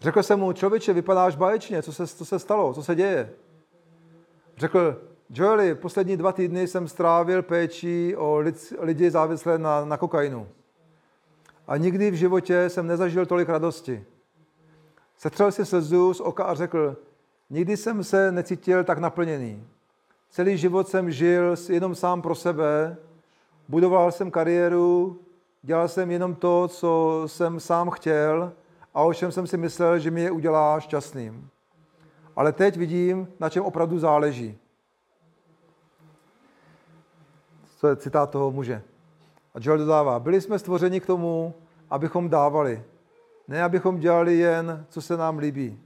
Řekl 0.00 0.22
jsem 0.22 0.40
mu, 0.40 0.52
člověče, 0.52 0.92
vypadáš 0.92 1.36
báječně, 1.36 1.82
co 1.82 1.92
se, 1.92 2.06
co 2.06 2.24
se 2.24 2.38
stalo, 2.38 2.74
co 2.74 2.82
se 2.82 2.94
děje? 2.94 3.32
Řekl, 4.56 5.00
Joeli, 5.30 5.74
poslední 5.74 6.16
dva 6.16 6.32
týdny 6.32 6.66
jsem 6.68 6.88
strávil 6.88 7.42
péčí 7.42 8.16
o 8.16 8.38
lid, 8.38 8.72
lidi 8.78 9.10
závislé 9.10 9.58
na, 9.58 9.84
na 9.84 9.96
kokainu. 9.96 10.48
A 11.66 11.76
nikdy 11.76 12.10
v 12.10 12.14
životě 12.14 12.68
jsem 12.68 12.86
nezažil 12.86 13.26
tolik 13.26 13.48
radosti. 13.48 14.04
Setřel 15.16 15.52
si 15.52 15.66
slzu 15.66 16.14
z 16.14 16.20
oka 16.20 16.44
a 16.44 16.54
řekl, 16.54 16.96
nikdy 17.50 17.76
jsem 17.76 18.04
se 18.04 18.32
necítil 18.32 18.84
tak 18.84 18.98
naplněný. 18.98 19.66
Celý 20.30 20.58
život 20.58 20.88
jsem 20.88 21.10
žil 21.10 21.54
jenom 21.68 21.94
sám 21.94 22.22
pro 22.22 22.34
sebe, 22.34 22.96
budoval 23.68 24.12
jsem 24.12 24.30
kariéru, 24.30 25.20
dělal 25.62 25.88
jsem 25.88 26.10
jenom 26.10 26.34
to, 26.34 26.68
co 26.68 27.22
jsem 27.26 27.60
sám 27.60 27.90
chtěl 27.90 28.52
a 28.94 29.02
o 29.02 29.14
čem 29.14 29.32
jsem 29.32 29.46
si 29.46 29.56
myslel, 29.56 29.98
že 29.98 30.10
mi 30.10 30.20
je 30.20 30.30
udělá 30.30 30.80
šťastným. 30.80 31.48
Ale 32.36 32.52
teď 32.52 32.76
vidím, 32.76 33.28
na 33.40 33.50
čem 33.50 33.64
opravdu 33.64 33.98
záleží. 33.98 34.58
To 37.80 37.88
je 37.88 37.96
citát 37.96 38.30
toho 38.30 38.50
muže. 38.50 38.82
A 39.54 39.58
Joel 39.60 39.78
dodává, 39.78 40.20
byli 40.20 40.40
jsme 40.40 40.58
stvořeni 40.58 41.00
k 41.00 41.06
tomu, 41.06 41.54
abychom 41.90 42.28
dávali. 42.28 42.84
Ne, 43.48 43.62
abychom 43.62 43.98
dělali 43.98 44.34
jen, 44.34 44.86
co 44.88 45.02
se 45.02 45.16
nám 45.16 45.38
líbí. 45.38 45.78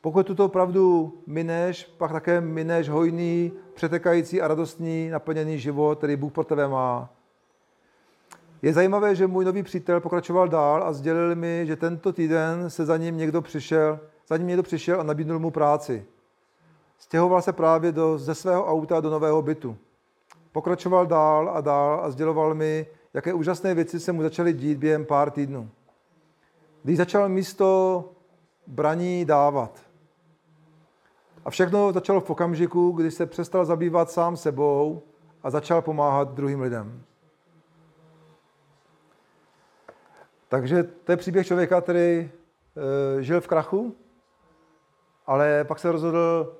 Pokud 0.00 0.26
tuto 0.26 0.48
pravdu 0.48 1.12
mineš, 1.26 1.84
pak 1.98 2.12
také 2.12 2.40
mineš 2.40 2.88
hojný, 2.88 3.52
přetekající 3.74 4.42
a 4.42 4.48
radostný, 4.48 5.08
naplněný 5.08 5.58
život, 5.58 5.98
který 5.98 6.16
Bůh 6.16 6.32
pro 6.32 6.44
tebe 6.44 6.68
má. 6.68 7.10
Je 8.62 8.72
zajímavé, 8.72 9.14
že 9.14 9.26
můj 9.26 9.44
nový 9.44 9.62
přítel 9.62 10.00
pokračoval 10.00 10.48
dál 10.48 10.82
a 10.82 10.92
sdělil 10.92 11.36
mi, 11.36 11.62
že 11.66 11.76
tento 11.76 12.12
týden 12.12 12.70
se 12.70 12.86
za 12.86 12.96
ním 12.96 13.16
někdo 13.16 13.42
přišel, 13.42 14.00
za 14.28 14.36
ním 14.36 14.46
někdo 14.46 14.62
přišel 14.62 15.00
a 15.00 15.02
nabídnul 15.02 15.38
mu 15.38 15.50
práci. 15.50 16.04
Stěhoval 16.98 17.42
se 17.42 17.52
právě 17.52 17.92
do, 17.92 18.18
ze 18.18 18.34
svého 18.34 18.66
auta 18.66 19.00
do 19.00 19.10
nového 19.10 19.42
bytu. 19.42 19.76
Pokračoval 20.52 21.06
dál 21.06 21.50
a 21.54 21.60
dál 21.60 22.00
a 22.02 22.10
sděloval 22.10 22.54
mi, 22.54 22.86
jaké 23.14 23.32
úžasné 23.32 23.74
věci 23.74 24.00
se 24.00 24.12
mu 24.12 24.22
začaly 24.22 24.52
dít 24.52 24.78
během 24.78 25.04
pár 25.04 25.30
týdnů. 25.30 25.70
Když 26.82 26.96
začal 26.96 27.28
místo 27.28 28.04
braní 28.66 29.24
dávat. 29.24 29.80
A 31.44 31.50
všechno 31.50 31.92
začalo 31.92 32.20
v 32.20 32.30
okamžiku, 32.30 32.90
kdy 32.90 33.10
se 33.10 33.26
přestal 33.26 33.64
zabývat 33.64 34.10
sám 34.10 34.36
sebou 34.36 35.02
a 35.42 35.50
začal 35.50 35.82
pomáhat 35.82 36.34
druhým 36.34 36.60
lidem. 36.60 37.02
Takže 40.48 40.82
to 40.82 41.12
je 41.12 41.16
příběh 41.16 41.46
člověka, 41.46 41.80
který 41.80 42.02
e, 42.02 42.30
žil 43.22 43.40
v 43.40 43.48
krachu, 43.48 43.96
ale 45.26 45.64
pak 45.64 45.78
se 45.78 45.92
rozhodl, 45.92 46.56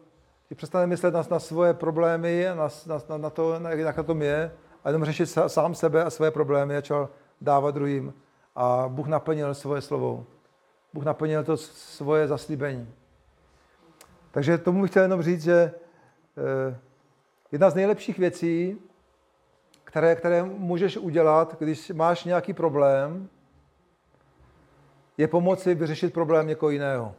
že 0.50 0.54
přestane 0.54 0.86
myslet 0.86 1.14
na, 1.14 1.22
na 1.30 1.38
svoje 1.38 1.74
problémy, 1.74 2.46
na, 2.54 2.68
na, 2.86 3.16
na 3.16 3.30
to, 3.30 3.60
jak 3.68 3.96
na 3.96 4.02
tom 4.02 4.22
je, 4.22 4.52
a 4.84 4.88
jenom 4.88 5.04
řešit 5.04 5.26
sám 5.46 5.74
sebe 5.74 6.04
a 6.04 6.10
své 6.10 6.30
problémy, 6.30 6.74
začal 6.74 7.08
dávat 7.40 7.74
druhým. 7.74 8.14
A 8.54 8.84
Bůh 8.88 9.06
naplnil 9.06 9.54
svoje 9.54 9.80
slovo. 9.82 10.26
Bůh 10.92 11.04
naplnil 11.04 11.44
to 11.44 11.56
svoje 11.56 12.28
zaslíbení. 12.28 12.94
Takže 14.30 14.58
tomu 14.58 14.82
bych 14.82 14.90
chtěl 14.90 15.02
jenom 15.02 15.22
říct, 15.22 15.42
že 15.42 15.54
e, 15.54 15.72
jedna 17.52 17.70
z 17.70 17.74
nejlepších 17.74 18.18
věcí, 18.18 18.78
které, 19.84 20.16
které 20.16 20.42
můžeš 20.42 20.96
udělat, 20.96 21.56
když 21.58 21.90
máš 21.90 22.24
nějaký 22.24 22.52
problém, 22.52 23.28
je 25.18 25.28
pomoci 25.28 25.74
vyřešit 25.74 26.12
problém 26.12 26.46
někoho 26.46 26.70
jiného. 26.70 27.14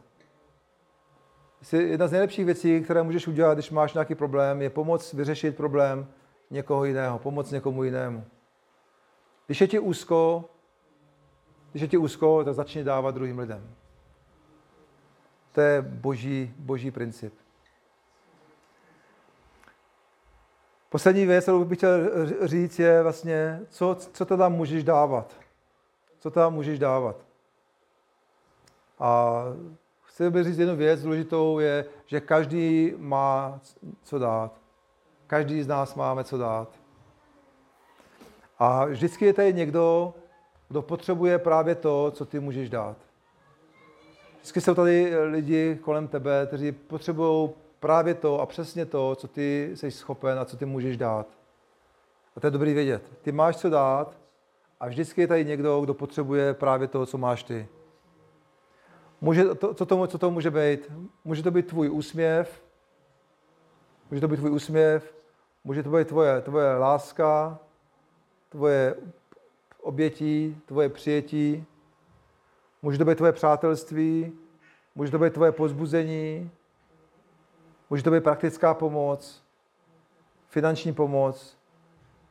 Jedna 1.72 2.08
z 2.08 2.12
nejlepších 2.12 2.44
věcí, 2.44 2.80
které 2.80 3.02
můžeš 3.02 3.26
udělat, 3.28 3.54
když 3.54 3.70
máš 3.70 3.94
nějaký 3.94 4.14
problém, 4.14 4.62
je 4.62 4.70
pomoct 4.70 5.12
vyřešit 5.12 5.56
problém 5.56 6.06
někoho 6.50 6.84
jiného, 6.84 7.18
pomoct 7.18 7.50
někomu 7.50 7.84
jinému. 7.84 8.24
Když 9.46 9.60
je 9.60 9.68
ti 9.68 9.78
úzko, 9.78 10.44
když 11.72 11.82
je 11.82 11.88
ti 11.88 11.98
úzko, 11.98 12.44
tak 12.44 12.54
začni 12.54 12.84
dávat 12.84 13.14
druhým 13.14 13.38
lidem. 13.38 13.74
To 15.52 15.60
je 15.60 15.82
boží, 15.82 16.54
boží 16.58 16.90
princip. 16.90 17.34
Poslední 20.88 21.26
věc, 21.26 21.44
kterou 21.44 21.64
bych 21.64 21.78
chtěl 21.78 22.00
říct, 22.48 22.78
je 22.78 23.02
vlastně, 23.02 23.60
co, 23.68 23.96
co 24.12 24.24
teda 24.24 24.48
můžeš 24.48 24.84
dávat. 24.84 25.36
Co 26.18 26.30
teda 26.30 26.48
můžeš 26.48 26.78
dávat. 26.78 27.16
A 28.98 29.42
chci 30.02 30.30
bych 30.30 30.44
říct 30.44 30.58
jednu 30.58 30.76
věc 30.76 31.02
důležitou, 31.02 31.58
je, 31.58 31.84
že 32.06 32.20
každý 32.20 32.94
má 32.96 33.60
co 34.02 34.18
dát. 34.18 34.60
Každý 35.26 35.62
z 35.62 35.66
nás 35.66 35.94
máme 35.94 36.24
co 36.24 36.38
dát. 36.38 36.68
A 38.58 38.84
vždycky 38.84 39.24
je 39.24 39.32
tady 39.32 39.54
někdo, 39.54 40.14
kdo 40.72 40.82
potřebuje 40.82 41.38
právě 41.38 41.74
to, 41.74 42.10
co 42.10 42.26
ty 42.26 42.40
můžeš 42.40 42.70
dát. 42.70 42.96
Vždycky 44.36 44.60
jsou 44.60 44.74
tady 44.74 45.16
lidi 45.24 45.78
kolem 45.82 46.08
tebe, 46.08 46.46
kteří 46.46 46.72
potřebují 46.72 47.50
právě 47.80 48.14
to 48.14 48.40
a 48.40 48.46
přesně 48.46 48.86
to, 48.86 49.14
co 49.14 49.28
ty 49.28 49.72
jsi 49.74 49.90
schopen 49.90 50.38
a 50.38 50.44
co 50.44 50.56
ty 50.56 50.64
můžeš 50.64 50.96
dát. 50.96 51.26
A 52.36 52.40
to 52.40 52.46
je 52.46 52.50
dobrý 52.50 52.74
vědět. 52.74 53.02
Ty 53.22 53.32
máš 53.32 53.56
co 53.56 53.70
dát 53.70 54.16
a 54.80 54.88
vždycky 54.88 55.20
je 55.20 55.26
tady 55.26 55.44
někdo, 55.44 55.80
kdo 55.80 55.94
potřebuje 55.94 56.54
právě 56.54 56.88
to, 56.88 57.06
co 57.06 57.18
máš 57.18 57.42
ty. 57.42 57.68
Může 59.20 59.44
to, 59.44 59.74
co, 59.74 59.86
to, 59.86 60.06
co 60.06 60.18
to 60.18 60.30
může 60.30 60.50
být? 60.50 60.92
Může 61.24 61.42
to 61.42 61.50
být 61.50 61.66
tvůj 61.66 61.90
úsměv, 61.90 62.62
může 64.10 64.20
to 64.20 64.28
být 64.28 64.36
tvůj 64.36 64.50
úsměv, 64.50 65.14
může 65.64 65.82
to 65.82 65.90
být 65.90 66.08
tvoje, 66.08 66.40
tvoje 66.40 66.76
láska, 66.76 67.58
tvoje 68.48 68.94
obětí, 69.82 70.60
tvoje 70.66 70.88
přijetí, 70.88 71.64
může 72.82 72.98
to 72.98 73.04
být 73.04 73.16
tvoje 73.16 73.32
přátelství, 73.32 74.32
může 74.94 75.10
to 75.10 75.18
být 75.18 75.32
tvoje 75.32 75.52
pozbuzení, 75.52 76.50
může 77.90 78.02
to 78.02 78.10
být 78.10 78.24
praktická 78.24 78.74
pomoc, 78.74 79.44
finanční 80.48 80.92
pomoc, 80.92 81.58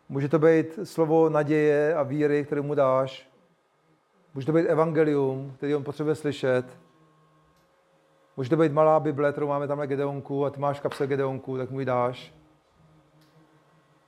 může 0.10 0.30
to 0.30 0.40
být 0.40 0.80
slovo 0.84 1.30
naděje 1.30 1.96
a 1.96 2.04
víry, 2.04 2.46
které 2.46 2.62
mu 2.62 2.76
dáš, 2.76 3.32
Může 4.34 4.46
to 4.46 4.54
být 4.54 4.68
evangelium, 4.68 5.54
který 5.58 5.76
on 5.76 5.84
potřebuje 5.84 6.16
slyšet. 6.16 6.78
Může 8.38 8.50
to 8.50 8.58
být 8.58 8.72
malá 8.72 9.00
Bible, 9.00 9.32
kterou 9.32 9.48
máme 9.48 9.68
tamhle 9.68 9.88
Gedeonku 9.88 10.46
a 10.46 10.50
ty 10.50 10.60
máš 10.60 10.80
kapse 10.80 11.08
Gedeonku, 11.08 11.58
tak 11.58 11.72
mu 11.72 11.80
ji 11.80 11.86
dáš. 11.86 12.34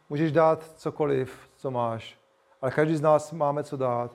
Můžeš 0.09 0.31
dát 0.31 0.63
cokoliv, 0.75 1.49
co 1.55 1.71
máš, 1.71 2.17
ale 2.63 2.71
každý 2.71 2.95
z 2.95 3.01
nás 3.01 3.31
máme 3.31 3.63
co 3.63 3.77
dát 3.77 4.11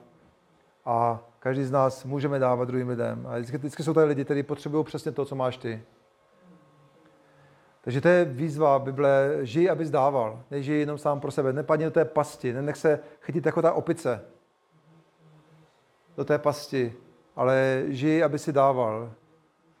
a 0.85 1.19
každý 1.39 1.63
z 1.63 1.71
nás 1.71 2.05
můžeme 2.05 2.39
dávat 2.39 2.65
druhým 2.65 2.89
lidem. 2.89 3.27
A 3.27 3.35
vždycky, 3.35 3.57
vždycky 3.57 3.83
jsou 3.83 3.93
tady 3.93 4.07
lidi, 4.07 4.25
kteří 4.25 4.43
potřebují 4.43 4.85
přesně 4.85 5.11
to, 5.11 5.25
co 5.25 5.35
máš 5.35 5.57
ty. 5.57 5.83
Takže 7.81 8.01
to 8.01 8.07
je 8.07 8.25
výzva 8.25 8.79
Bible, 8.79 9.37
žij, 9.41 9.69
abys 9.69 9.89
dával. 9.89 10.43
Nežij 10.51 10.79
jenom 10.79 10.97
sám 10.97 11.19
pro 11.19 11.31
sebe. 11.31 11.53
Nepadni 11.53 11.85
do 11.85 11.91
té 11.91 12.05
pasti, 12.05 12.53
nenech 12.53 12.77
se 12.77 12.99
chytit 13.21 13.45
jako 13.45 13.61
ta 13.61 13.73
opice. 13.73 14.21
Do 16.17 16.25
té 16.25 16.37
pasti. 16.37 16.93
Ale 17.35 17.83
žij, 17.87 18.23
aby 18.23 18.39
si 18.39 18.53
dával. 18.53 19.11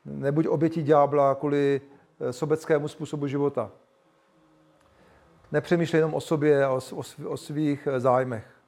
Nebuď 0.05 0.47
obětí 0.47 0.83
ďábla 0.83 1.35
kvůli 1.35 1.81
eh, 2.19 2.33
sobeckému 2.33 2.87
způsobu 2.87 3.27
života. 3.27 3.71
Nepřemýšlej 5.51 5.97
jenom 5.97 6.13
o 6.13 6.21
sobě 6.21 6.65
a 6.65 6.69
o, 6.69 6.79
o, 6.93 7.29
o 7.29 7.37
svých 7.37 7.87
eh, 7.87 7.99
zájmech. 7.99 8.58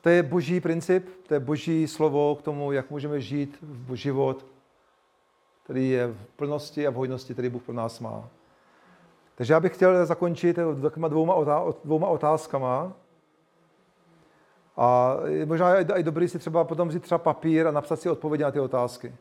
To 0.00 0.08
je 0.08 0.22
boží 0.22 0.60
princip, 0.60 1.08
to 1.26 1.34
je 1.34 1.40
boží 1.40 1.88
slovo 1.88 2.36
k 2.36 2.42
tomu, 2.42 2.72
jak 2.72 2.90
můžeme 2.90 3.20
žít 3.20 3.58
v 3.62 3.94
život, 3.94 4.46
který 5.64 5.90
je 5.90 6.06
v 6.06 6.26
plnosti 6.36 6.86
a 6.86 6.90
v 6.90 6.94
hojnosti, 6.94 7.32
který 7.32 7.48
Bůh 7.48 7.62
pro 7.62 7.74
nás 7.74 8.00
má. 8.00 8.28
Takže 9.34 9.52
já 9.52 9.60
bych 9.60 9.74
chtěl 9.74 10.06
zakončit 10.06 10.58
takovýma 10.82 11.08
dvouma, 11.08 11.34
dvouma 11.84 12.08
otázkama. 12.08 12.92
A 14.76 15.16
možná 15.44 15.74
je 15.74 15.86
i 15.94 16.02
dobrý 16.02 16.28
si 16.28 16.38
třeba 16.38 16.64
potom 16.64 16.88
vzít 16.88 17.02
třeba 17.02 17.18
papír 17.18 17.66
a 17.66 17.70
napsat 17.70 18.00
si 18.00 18.10
odpovědi 18.10 18.44
na 18.44 18.50
ty 18.50 18.60
otázky. 18.60 19.14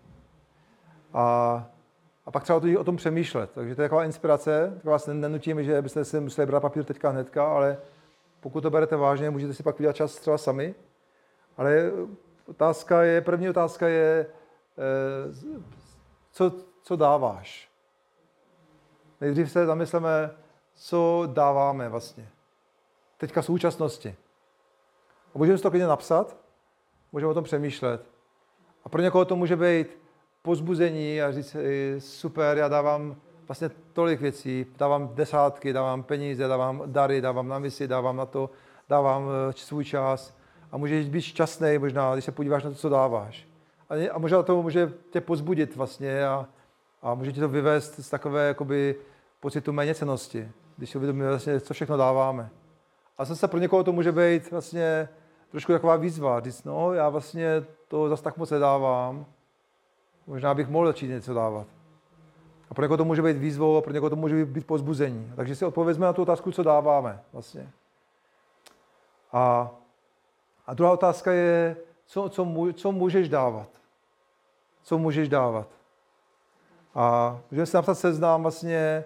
A, 1.13 1.23
a 2.25 2.31
pak 2.31 2.43
třeba 2.43 2.61
o 2.79 2.83
tom 2.83 2.95
přemýšlet. 2.95 3.51
Takže 3.53 3.75
to 3.75 3.81
je 3.81 3.85
taková 3.85 4.03
inspirace. 4.03 4.73
Tak 4.75 4.85
vás 4.85 5.07
nenutím, 5.07 5.63
že 5.63 5.81
byste 5.81 6.05
si 6.05 6.19
museli 6.19 6.45
brát 6.45 6.59
papír 6.59 6.83
teďka 6.83 7.09
hnedka, 7.09 7.47
ale 7.47 7.77
pokud 8.47 8.61
to 8.61 8.69
berete 8.69 8.95
vážně, 8.95 9.29
můžete 9.29 9.53
si 9.53 9.63
pak 9.63 9.79
udělat 9.79 9.95
čas 9.95 10.15
třeba 10.15 10.37
sami. 10.37 10.75
Ale 11.57 11.91
otázka 12.45 13.03
je, 13.03 13.21
první 13.21 13.49
otázka 13.49 13.87
je, 13.87 14.25
eh, 14.77 15.33
co, 16.31 16.53
co 16.83 16.95
dáváš. 16.95 17.69
Nejdřív 19.21 19.51
se 19.51 19.65
zamysleme, 19.65 20.31
co 20.75 21.23
dáváme 21.33 21.89
vlastně. 21.89 22.29
Teďka 23.17 23.41
v 23.41 23.45
současnosti. 23.45 24.15
A 25.35 25.37
můžeme 25.37 25.57
si 25.57 25.63
to 25.63 25.69
klidně 25.69 25.87
napsat, 25.87 26.37
můžeme 27.11 27.31
o 27.31 27.33
tom 27.33 27.43
přemýšlet. 27.43 28.09
A 28.83 28.89
pro 28.89 29.01
někoho 29.01 29.25
to 29.25 29.35
může 29.35 29.55
být 29.55 29.97
pozbuzení 30.41 31.21
a 31.21 31.31
říct, 31.31 31.55
super, 31.99 32.57
já 32.57 32.67
dávám 32.67 33.15
vlastně 33.47 33.69
tolik 33.93 34.21
věcí, 34.21 34.65
dávám 34.77 35.09
desátky, 35.13 35.73
dávám 35.73 36.03
peníze, 36.03 36.47
dávám 36.47 36.83
dary, 36.85 37.21
dávám 37.21 37.47
na 37.47 37.59
misi, 37.59 37.87
dávám 37.87 38.17
na 38.17 38.25
to, 38.25 38.49
dávám 38.89 39.29
eh, 39.49 39.53
svůj 39.53 39.85
čas. 39.85 40.33
A 40.71 40.77
můžeš 40.77 41.09
být 41.09 41.21
šťastný 41.21 41.77
možná, 41.77 42.13
když 42.13 42.25
se 42.25 42.31
podíváš 42.31 42.63
na 42.63 42.69
to, 42.69 42.75
co 42.75 42.89
dáváš. 42.89 43.47
A, 43.89 44.11
a 44.11 44.17
možná 44.17 44.43
to 44.43 44.61
může 44.61 44.93
tě 45.09 45.21
pozbudit 45.21 45.75
vlastně 45.75 46.27
a, 46.27 46.47
a 47.01 47.13
může 47.13 47.31
tě 47.31 47.39
to 47.39 47.49
vyvést 47.49 47.99
z 47.99 48.09
takové 48.09 48.47
jakoby, 48.47 48.95
pocitu 49.39 49.73
méněcenosti, 49.73 50.51
když 50.77 50.89
si 50.89 50.97
uvědomíme 50.97 51.29
vlastně, 51.29 51.59
co 51.59 51.73
všechno 51.73 51.97
dáváme. 51.97 52.49
A 53.17 53.25
zase 53.25 53.47
pro 53.47 53.59
někoho 53.59 53.83
to 53.83 53.91
může 53.91 54.11
být 54.11 54.51
vlastně 54.51 55.09
trošku 55.51 55.71
taková 55.71 55.95
výzva, 55.95 56.39
říct, 56.39 56.63
no, 56.63 56.93
já 56.93 57.09
vlastně 57.09 57.65
to 57.87 58.09
zase 58.09 58.23
tak 58.23 58.37
moc 58.37 58.51
nedávám, 58.51 59.25
možná 60.27 60.53
bych 60.53 60.67
mohl 60.67 60.87
začít 60.87 61.07
něco 61.07 61.33
dávat. 61.33 61.76
A 62.69 62.73
pro 62.73 62.83
někoho 62.83 62.97
to 62.97 63.05
může 63.05 63.21
být 63.21 63.37
výzvou 63.37 63.77
a 63.77 63.81
pro 63.81 63.93
někoho 63.93 64.09
to 64.09 64.15
může 64.15 64.45
být 64.45 64.67
pozbuzení. 64.67 65.33
Takže 65.35 65.55
si 65.55 65.65
odpovězme 65.65 66.05
na 66.05 66.13
tu 66.13 66.21
otázku, 66.21 66.51
co 66.51 66.63
dáváme 66.63 67.19
vlastně. 67.33 67.69
A, 69.31 69.71
a 70.67 70.73
druhá 70.73 70.91
otázka 70.91 71.31
je, 71.31 71.77
co, 72.05 72.29
co, 72.29 72.47
co 72.73 72.91
můžeš 72.91 73.29
dávat. 73.29 73.69
Co 74.83 74.97
můžeš 74.97 75.29
dávat. 75.29 75.67
A 76.95 77.37
můžeme 77.51 77.65
si 77.65 77.75
napsat 77.75 77.95
seznam 77.95 78.41
vlastně, 78.41 79.03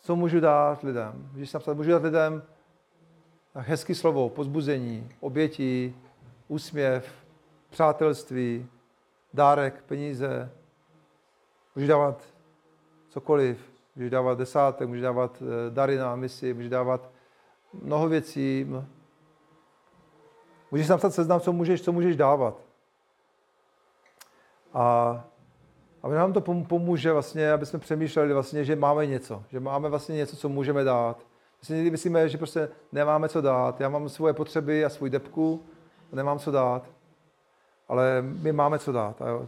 co 0.00 0.16
můžu 0.16 0.40
dát 0.40 0.82
lidem. 0.82 1.28
Můžeš 1.32 1.50
si 1.50 1.56
napsat, 1.56 1.76
můžu 1.76 1.90
dát 1.90 2.02
lidem 2.02 2.42
hezký 3.54 3.94
slovo, 3.94 4.28
pozbuzení, 4.28 5.08
oběti, 5.20 5.94
úsměv, 6.48 7.12
přátelství, 7.70 8.66
dárek, 9.34 9.82
peníze. 9.82 10.50
Můžeš 11.74 11.88
dávat 11.88 12.35
cokoliv. 13.16 13.58
Můžeš 13.96 14.10
dávat 14.10 14.38
desátek, 14.38 14.88
můžeš 14.88 15.02
dávat 15.02 15.42
eh, 15.42 15.70
dary 15.70 15.96
na 15.96 16.16
misi, 16.16 16.54
můžeš 16.54 16.70
dávat 16.70 17.10
mnoho 17.82 18.08
věcí. 18.08 18.66
Můžeš 20.70 20.88
napsat 20.88 21.14
seznam, 21.14 21.40
co 21.40 21.52
můžeš, 21.52 21.82
co 21.82 21.92
můžeš 21.92 22.16
dávat. 22.16 22.60
A, 24.74 24.84
a 26.02 26.08
nám 26.08 26.32
to 26.32 26.40
pomůže 26.40 27.12
vlastně, 27.12 27.52
aby 27.52 27.66
jsme 27.66 27.78
přemýšleli 27.78 28.32
vlastně, 28.32 28.64
že 28.64 28.76
máme 28.76 29.06
něco, 29.06 29.42
že 29.48 29.60
máme 29.60 29.88
vlastně 29.88 30.16
něco, 30.16 30.36
co 30.36 30.48
můžeme 30.48 30.84
dát. 30.84 31.18
My 31.60 31.66
si 31.66 31.72
někdy 31.72 31.90
myslíme, 31.90 32.28
že 32.28 32.38
prostě 32.38 32.68
nemáme 32.92 33.28
co 33.28 33.40
dát. 33.40 33.80
Já 33.80 33.88
mám 33.88 34.08
svoje 34.08 34.34
potřeby 34.34 34.84
a 34.84 34.88
svůj 34.88 35.10
depku 35.10 35.64
nemám 36.12 36.38
co 36.38 36.50
dát. 36.50 36.84
Ale 37.88 38.22
my 38.22 38.52
máme 38.52 38.78
co 38.78 38.92
dát. 38.92 39.22
A. 39.22 39.46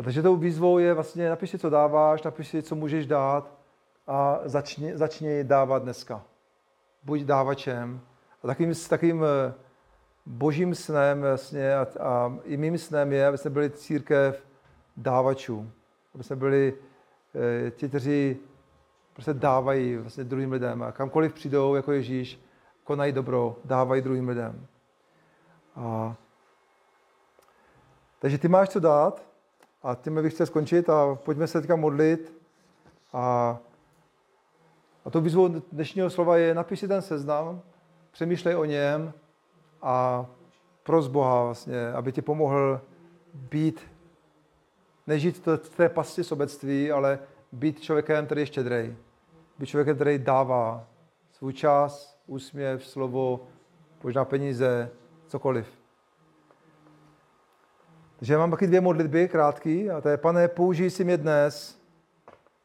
a 0.00 0.02
takže 0.02 0.22
tou 0.22 0.36
výzvou 0.36 0.78
je 0.78 0.94
vlastně 0.94 1.28
napiš 1.28 1.50
si, 1.50 1.58
co 1.58 1.70
dáváš, 1.70 2.22
napiš 2.22 2.48
si, 2.48 2.62
co 2.62 2.74
můžeš 2.74 3.06
dát 3.06 3.54
a 4.06 4.40
začni, 4.44 4.96
začni 4.96 5.44
dávat 5.44 5.82
dneska. 5.82 6.22
Buď 7.02 7.20
dávačem. 7.20 8.00
A 8.42 8.46
takovým, 8.46 8.72
takovým 8.88 9.24
eh, 9.24 9.54
božím 10.26 10.74
snem 10.74 11.20
vlastně 11.20 11.74
a, 11.74 11.86
a 12.00 12.32
i 12.44 12.56
mým 12.56 12.78
snem 12.78 13.12
je, 13.12 13.26
aby 13.26 13.38
jsme 13.38 13.50
byli 13.50 13.70
církev 13.70 14.46
dávačů. 14.96 15.70
Aby 16.14 16.24
jsme 16.24 16.36
byli 16.36 16.74
e, 17.34 17.70
ti, 17.70 17.88
kteří 17.88 18.36
prostě 19.12 19.34
dávají 19.34 19.96
vlastně 19.96 20.24
druhým 20.24 20.52
lidem. 20.52 20.82
A 20.82 20.92
kamkoliv 20.92 21.34
přijdou, 21.34 21.74
jako 21.74 21.92
Ježíš, 21.92 22.40
konají 22.84 23.12
dobro, 23.12 23.56
dávají 23.64 24.02
druhým 24.02 24.28
lidem. 24.28 24.66
A, 25.76 26.14
takže 28.18 28.38
ty 28.38 28.48
máš 28.48 28.68
co 28.68 28.80
dát 28.80 29.29
a 29.82 29.94
tím 29.94 30.22
bych 30.22 30.34
chtěl 30.34 30.46
skončit 30.46 30.90
a 30.90 31.14
pojďme 31.14 31.46
se 31.46 31.60
teďka 31.60 31.76
modlit. 31.76 32.34
A, 33.12 33.58
a 35.04 35.10
to 35.10 35.20
výzvou 35.20 35.48
dnešního 35.48 36.10
slova 36.10 36.36
je 36.36 36.54
napiš 36.54 36.80
si 36.80 36.88
ten 36.88 37.02
seznam, 37.02 37.62
přemýšlej 38.10 38.56
o 38.56 38.64
něm 38.64 39.12
a 39.82 40.26
pros 40.82 41.06
Boha 41.06 41.44
vlastně, 41.44 41.92
aby 41.92 42.12
ti 42.12 42.22
pomohl 42.22 42.80
být, 43.34 43.80
nežít 45.06 45.46
v 45.46 45.76
té 45.76 45.88
pasti 45.88 46.24
sobectví, 46.24 46.92
ale 46.92 47.18
být 47.52 47.80
člověkem, 47.80 48.26
který 48.26 48.42
je 48.42 48.46
štědrej. 48.46 48.96
Být 49.58 49.66
člověkem, 49.66 49.94
který 49.94 50.18
dává 50.18 50.86
svůj 51.32 51.52
čas, 51.52 52.18
úsměv, 52.26 52.86
slovo, 52.86 53.40
možná 54.02 54.24
peníze, 54.24 54.90
cokoliv. 55.26 55.79
Já 58.22 58.38
mám 58.38 58.50
taky 58.50 58.66
dvě 58.66 58.80
modlitby 58.80 59.28
krátký 59.28 59.90
a 59.90 60.00
to 60.00 60.08
je, 60.08 60.16
pane, 60.16 60.48
použij 60.48 60.90
si 60.90 61.04
mě 61.04 61.16
dnes, 61.16 61.80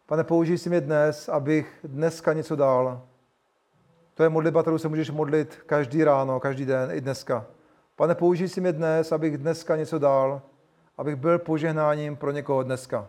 pane, 0.05 0.23
použij 0.23 0.57
si 0.57 0.69
mě 0.69 0.81
dnes, 0.81 1.29
abych 1.29 1.79
dneska 1.83 2.33
něco 2.33 2.55
dal. 2.55 3.01
To 4.13 4.23
je 4.23 4.29
modlitba, 4.29 4.61
kterou 4.61 4.77
se 4.77 4.87
můžeš 4.87 5.09
modlit 5.09 5.55
každý 5.65 6.03
ráno, 6.03 6.39
každý 6.39 6.65
den, 6.65 6.91
i 6.91 7.01
dneska. 7.01 7.45
Pane, 7.95 8.15
použij 8.15 8.47
si 8.47 8.61
mě 8.61 8.71
dnes, 8.71 9.11
abych 9.11 9.37
dneska 9.37 9.75
něco 9.75 9.99
dal, 9.99 10.41
abych 10.97 11.15
byl 11.15 11.39
požehnáním 11.39 12.15
pro 12.15 12.31
někoho 12.31 12.63
dneska. 12.63 13.07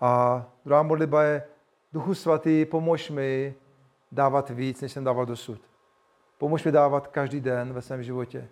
A 0.00 0.44
druhá 0.64 0.82
modlitba 0.82 1.22
je, 1.22 1.42
Duchu 1.92 2.14
svatý, 2.14 2.64
pomož 2.64 3.10
mi 3.10 3.54
dávat 4.12 4.50
víc, 4.50 4.80
než 4.80 4.92
jsem 4.92 5.04
dával 5.04 5.26
dosud. 5.26 5.60
Pomož 6.38 6.64
mi 6.64 6.72
dávat 6.72 7.06
každý 7.06 7.40
den 7.40 7.72
ve 7.72 7.82
svém 7.82 8.02
životě. 8.02 8.48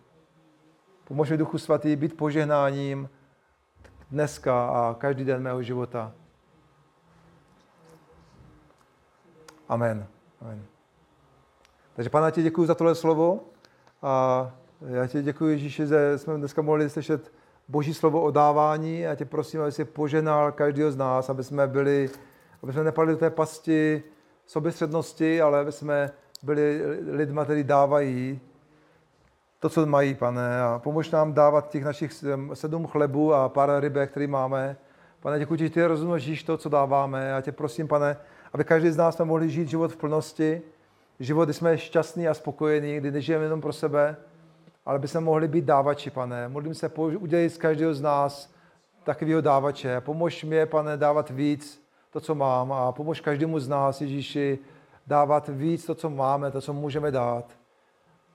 Pomož 1.05 1.31
mi, 1.31 1.37
Duchu 1.37 1.59
svatý, 1.59 1.97
být 1.97 2.17
požehnáním 2.17 3.09
dneska 4.11 4.69
a 4.69 4.95
každý 4.95 5.25
den 5.25 5.43
mého 5.43 5.63
života. 5.63 6.13
Amen. 9.69 10.07
Amen. 10.41 10.65
Takže 11.95 12.11
pane, 12.11 12.33
ti 12.33 12.43
děkuji 12.43 12.67
za 12.67 12.75
tohle 12.75 12.95
slovo 12.95 13.41
a 14.03 14.51
já 14.87 15.07
ti 15.07 15.23
děkuji, 15.23 15.49
Ježíši, 15.49 15.87
že 15.87 16.19
jsme 16.19 16.37
dneska 16.37 16.63
mohli 16.63 16.91
slyšet 16.91 17.33
Boží 17.69 17.95
slovo 17.95 18.23
o 18.23 18.31
dávání 18.31 19.07
a 19.07 19.15
tě 19.15 19.25
prosím, 19.25 19.61
aby 19.61 19.73
si 19.73 19.85
poženal 19.85 20.53
každého 20.53 20.93
z 20.93 20.97
nás, 20.97 21.31
aby 21.31 21.45
jsme 21.45 21.67
byli, 21.67 22.11
aby 22.63 22.73
jsme 22.73 22.85
nepadli 22.85 23.13
do 23.13 23.19
té 23.19 23.31
pasti 23.31 24.03
soběstřednosti, 24.47 25.43
ale 25.43 25.61
aby 25.61 25.73
jsme 25.73 26.11
byli 26.43 26.83
lidma, 27.11 27.45
kteří 27.45 27.65
dávají 27.65 28.41
to, 29.65 29.69
co 29.69 29.87
mají, 29.87 30.15
pane, 30.15 30.63
a 30.63 30.79
pomož 30.79 31.11
nám 31.11 31.33
dávat 31.33 31.71
těch 31.71 31.85
našich 31.85 32.13
sedm 32.55 32.87
chlebů 32.87 33.35
a 33.35 33.49
pár 33.49 33.81
rybek, 33.81 34.11
který 34.11 34.27
máme. 34.27 34.77
Pane, 35.21 35.39
děkuji 35.39 35.57
ti, 35.57 35.65
že 35.65 35.71
ty 35.71 35.87
rozumíš 35.87 36.43
to, 36.43 36.57
co 36.57 36.69
dáváme. 36.69 37.35
A 37.35 37.41
tě 37.41 37.53
prosím, 37.53 37.89
pane, 37.89 38.17
aby 38.53 38.65
každý 38.65 38.91
z 38.91 38.97
nás 38.97 39.17
jsme 39.17 39.25
mohli 39.25 39.51
žít 39.51 39.69
život 39.69 39.93
v 39.93 39.97
plnosti, 39.97 40.63
život, 41.21 41.45
kdy 41.45 41.55
jsme 41.55 41.79
šťastní 41.79 42.29
a 42.29 42.35
spokojení, 42.35 42.97
kdy 42.97 43.11
nežijeme 43.11 43.45
jenom 43.45 43.61
pro 43.61 43.73
sebe, 43.73 44.17
ale 44.87 44.99
by 44.99 45.09
jsme 45.09 45.21
mohli 45.21 45.49
být 45.49 45.65
dávači, 45.65 46.11
pane. 46.11 46.49
Modlím 46.49 46.75
se, 46.75 46.89
udělej 46.99 47.49
z 47.49 47.59
každého 47.59 47.95
z 47.95 48.01
nás 48.01 48.51
takového 49.05 49.41
dávače. 49.41 50.01
Pomož 50.01 50.45
mě, 50.45 50.67
pane, 50.67 50.97
dávat 50.97 51.31
víc 51.31 51.83
to, 52.11 52.21
co 52.21 52.35
mám 52.35 52.73
a 52.73 52.93
pomož 52.93 53.21
každému 53.21 53.59
z 53.59 53.69
nás, 53.69 54.01
Ježíši, 54.01 54.59
dávat 55.07 55.49
víc 55.49 55.87
to, 55.87 55.95
co 55.95 56.11
máme, 56.11 56.51
to, 56.51 56.61
co 56.61 56.73
můžeme 56.73 57.11
dát. 57.11 57.64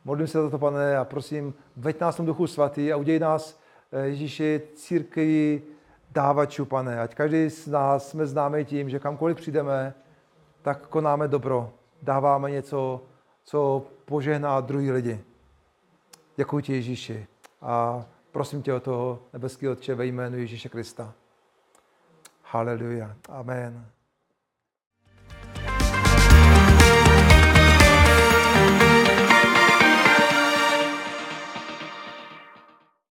Modlím 0.06 0.28
se 0.28 0.42
za 0.42 0.50
to, 0.50 0.58
pane, 0.58 0.98
a 0.98 1.06
prosím, 1.06 1.54
veď 1.78 2.02
nás 2.02 2.16
v 2.16 2.18
tom 2.18 2.26
duchu 2.26 2.48
svatý 2.48 2.94
a 2.94 2.98
udělej 2.98 3.20
nás, 3.20 3.60
eh, 3.92 4.06
Ježíši, 4.06 4.62
církví 4.76 5.62
dávačů, 6.12 6.66
pane. 6.66 7.02
Ať 7.02 7.16
každý 7.16 7.50
z 7.50 7.68
nás 7.68 8.10
jsme 8.10 8.28
známý 8.28 8.66
tím, 8.66 8.90
že 8.90 9.00
kamkoliv 9.00 9.38
přijdeme, 9.38 9.94
tak 10.62 10.88
konáme 10.88 11.28
dobro. 11.28 11.74
Dáváme 12.02 12.52
něco, 12.52 13.02
co 13.44 13.86
požehná 14.06 14.62
druhý 14.62 14.92
lidi. 14.92 15.24
Děkuji 16.36 16.60
ti, 16.60 16.74
Ježíši. 16.74 17.28
A 17.62 18.06
prosím 18.32 18.62
tě 18.62 18.74
o 18.74 18.80
toho 18.80 19.20
nebeský 19.34 19.68
Otče 19.68 19.96
ve 19.96 20.06
jménu 20.06 20.38
Ježíše 20.38 20.70
Krista. 20.70 21.14
Haleluja. 22.44 23.16
Amen. 23.30 23.99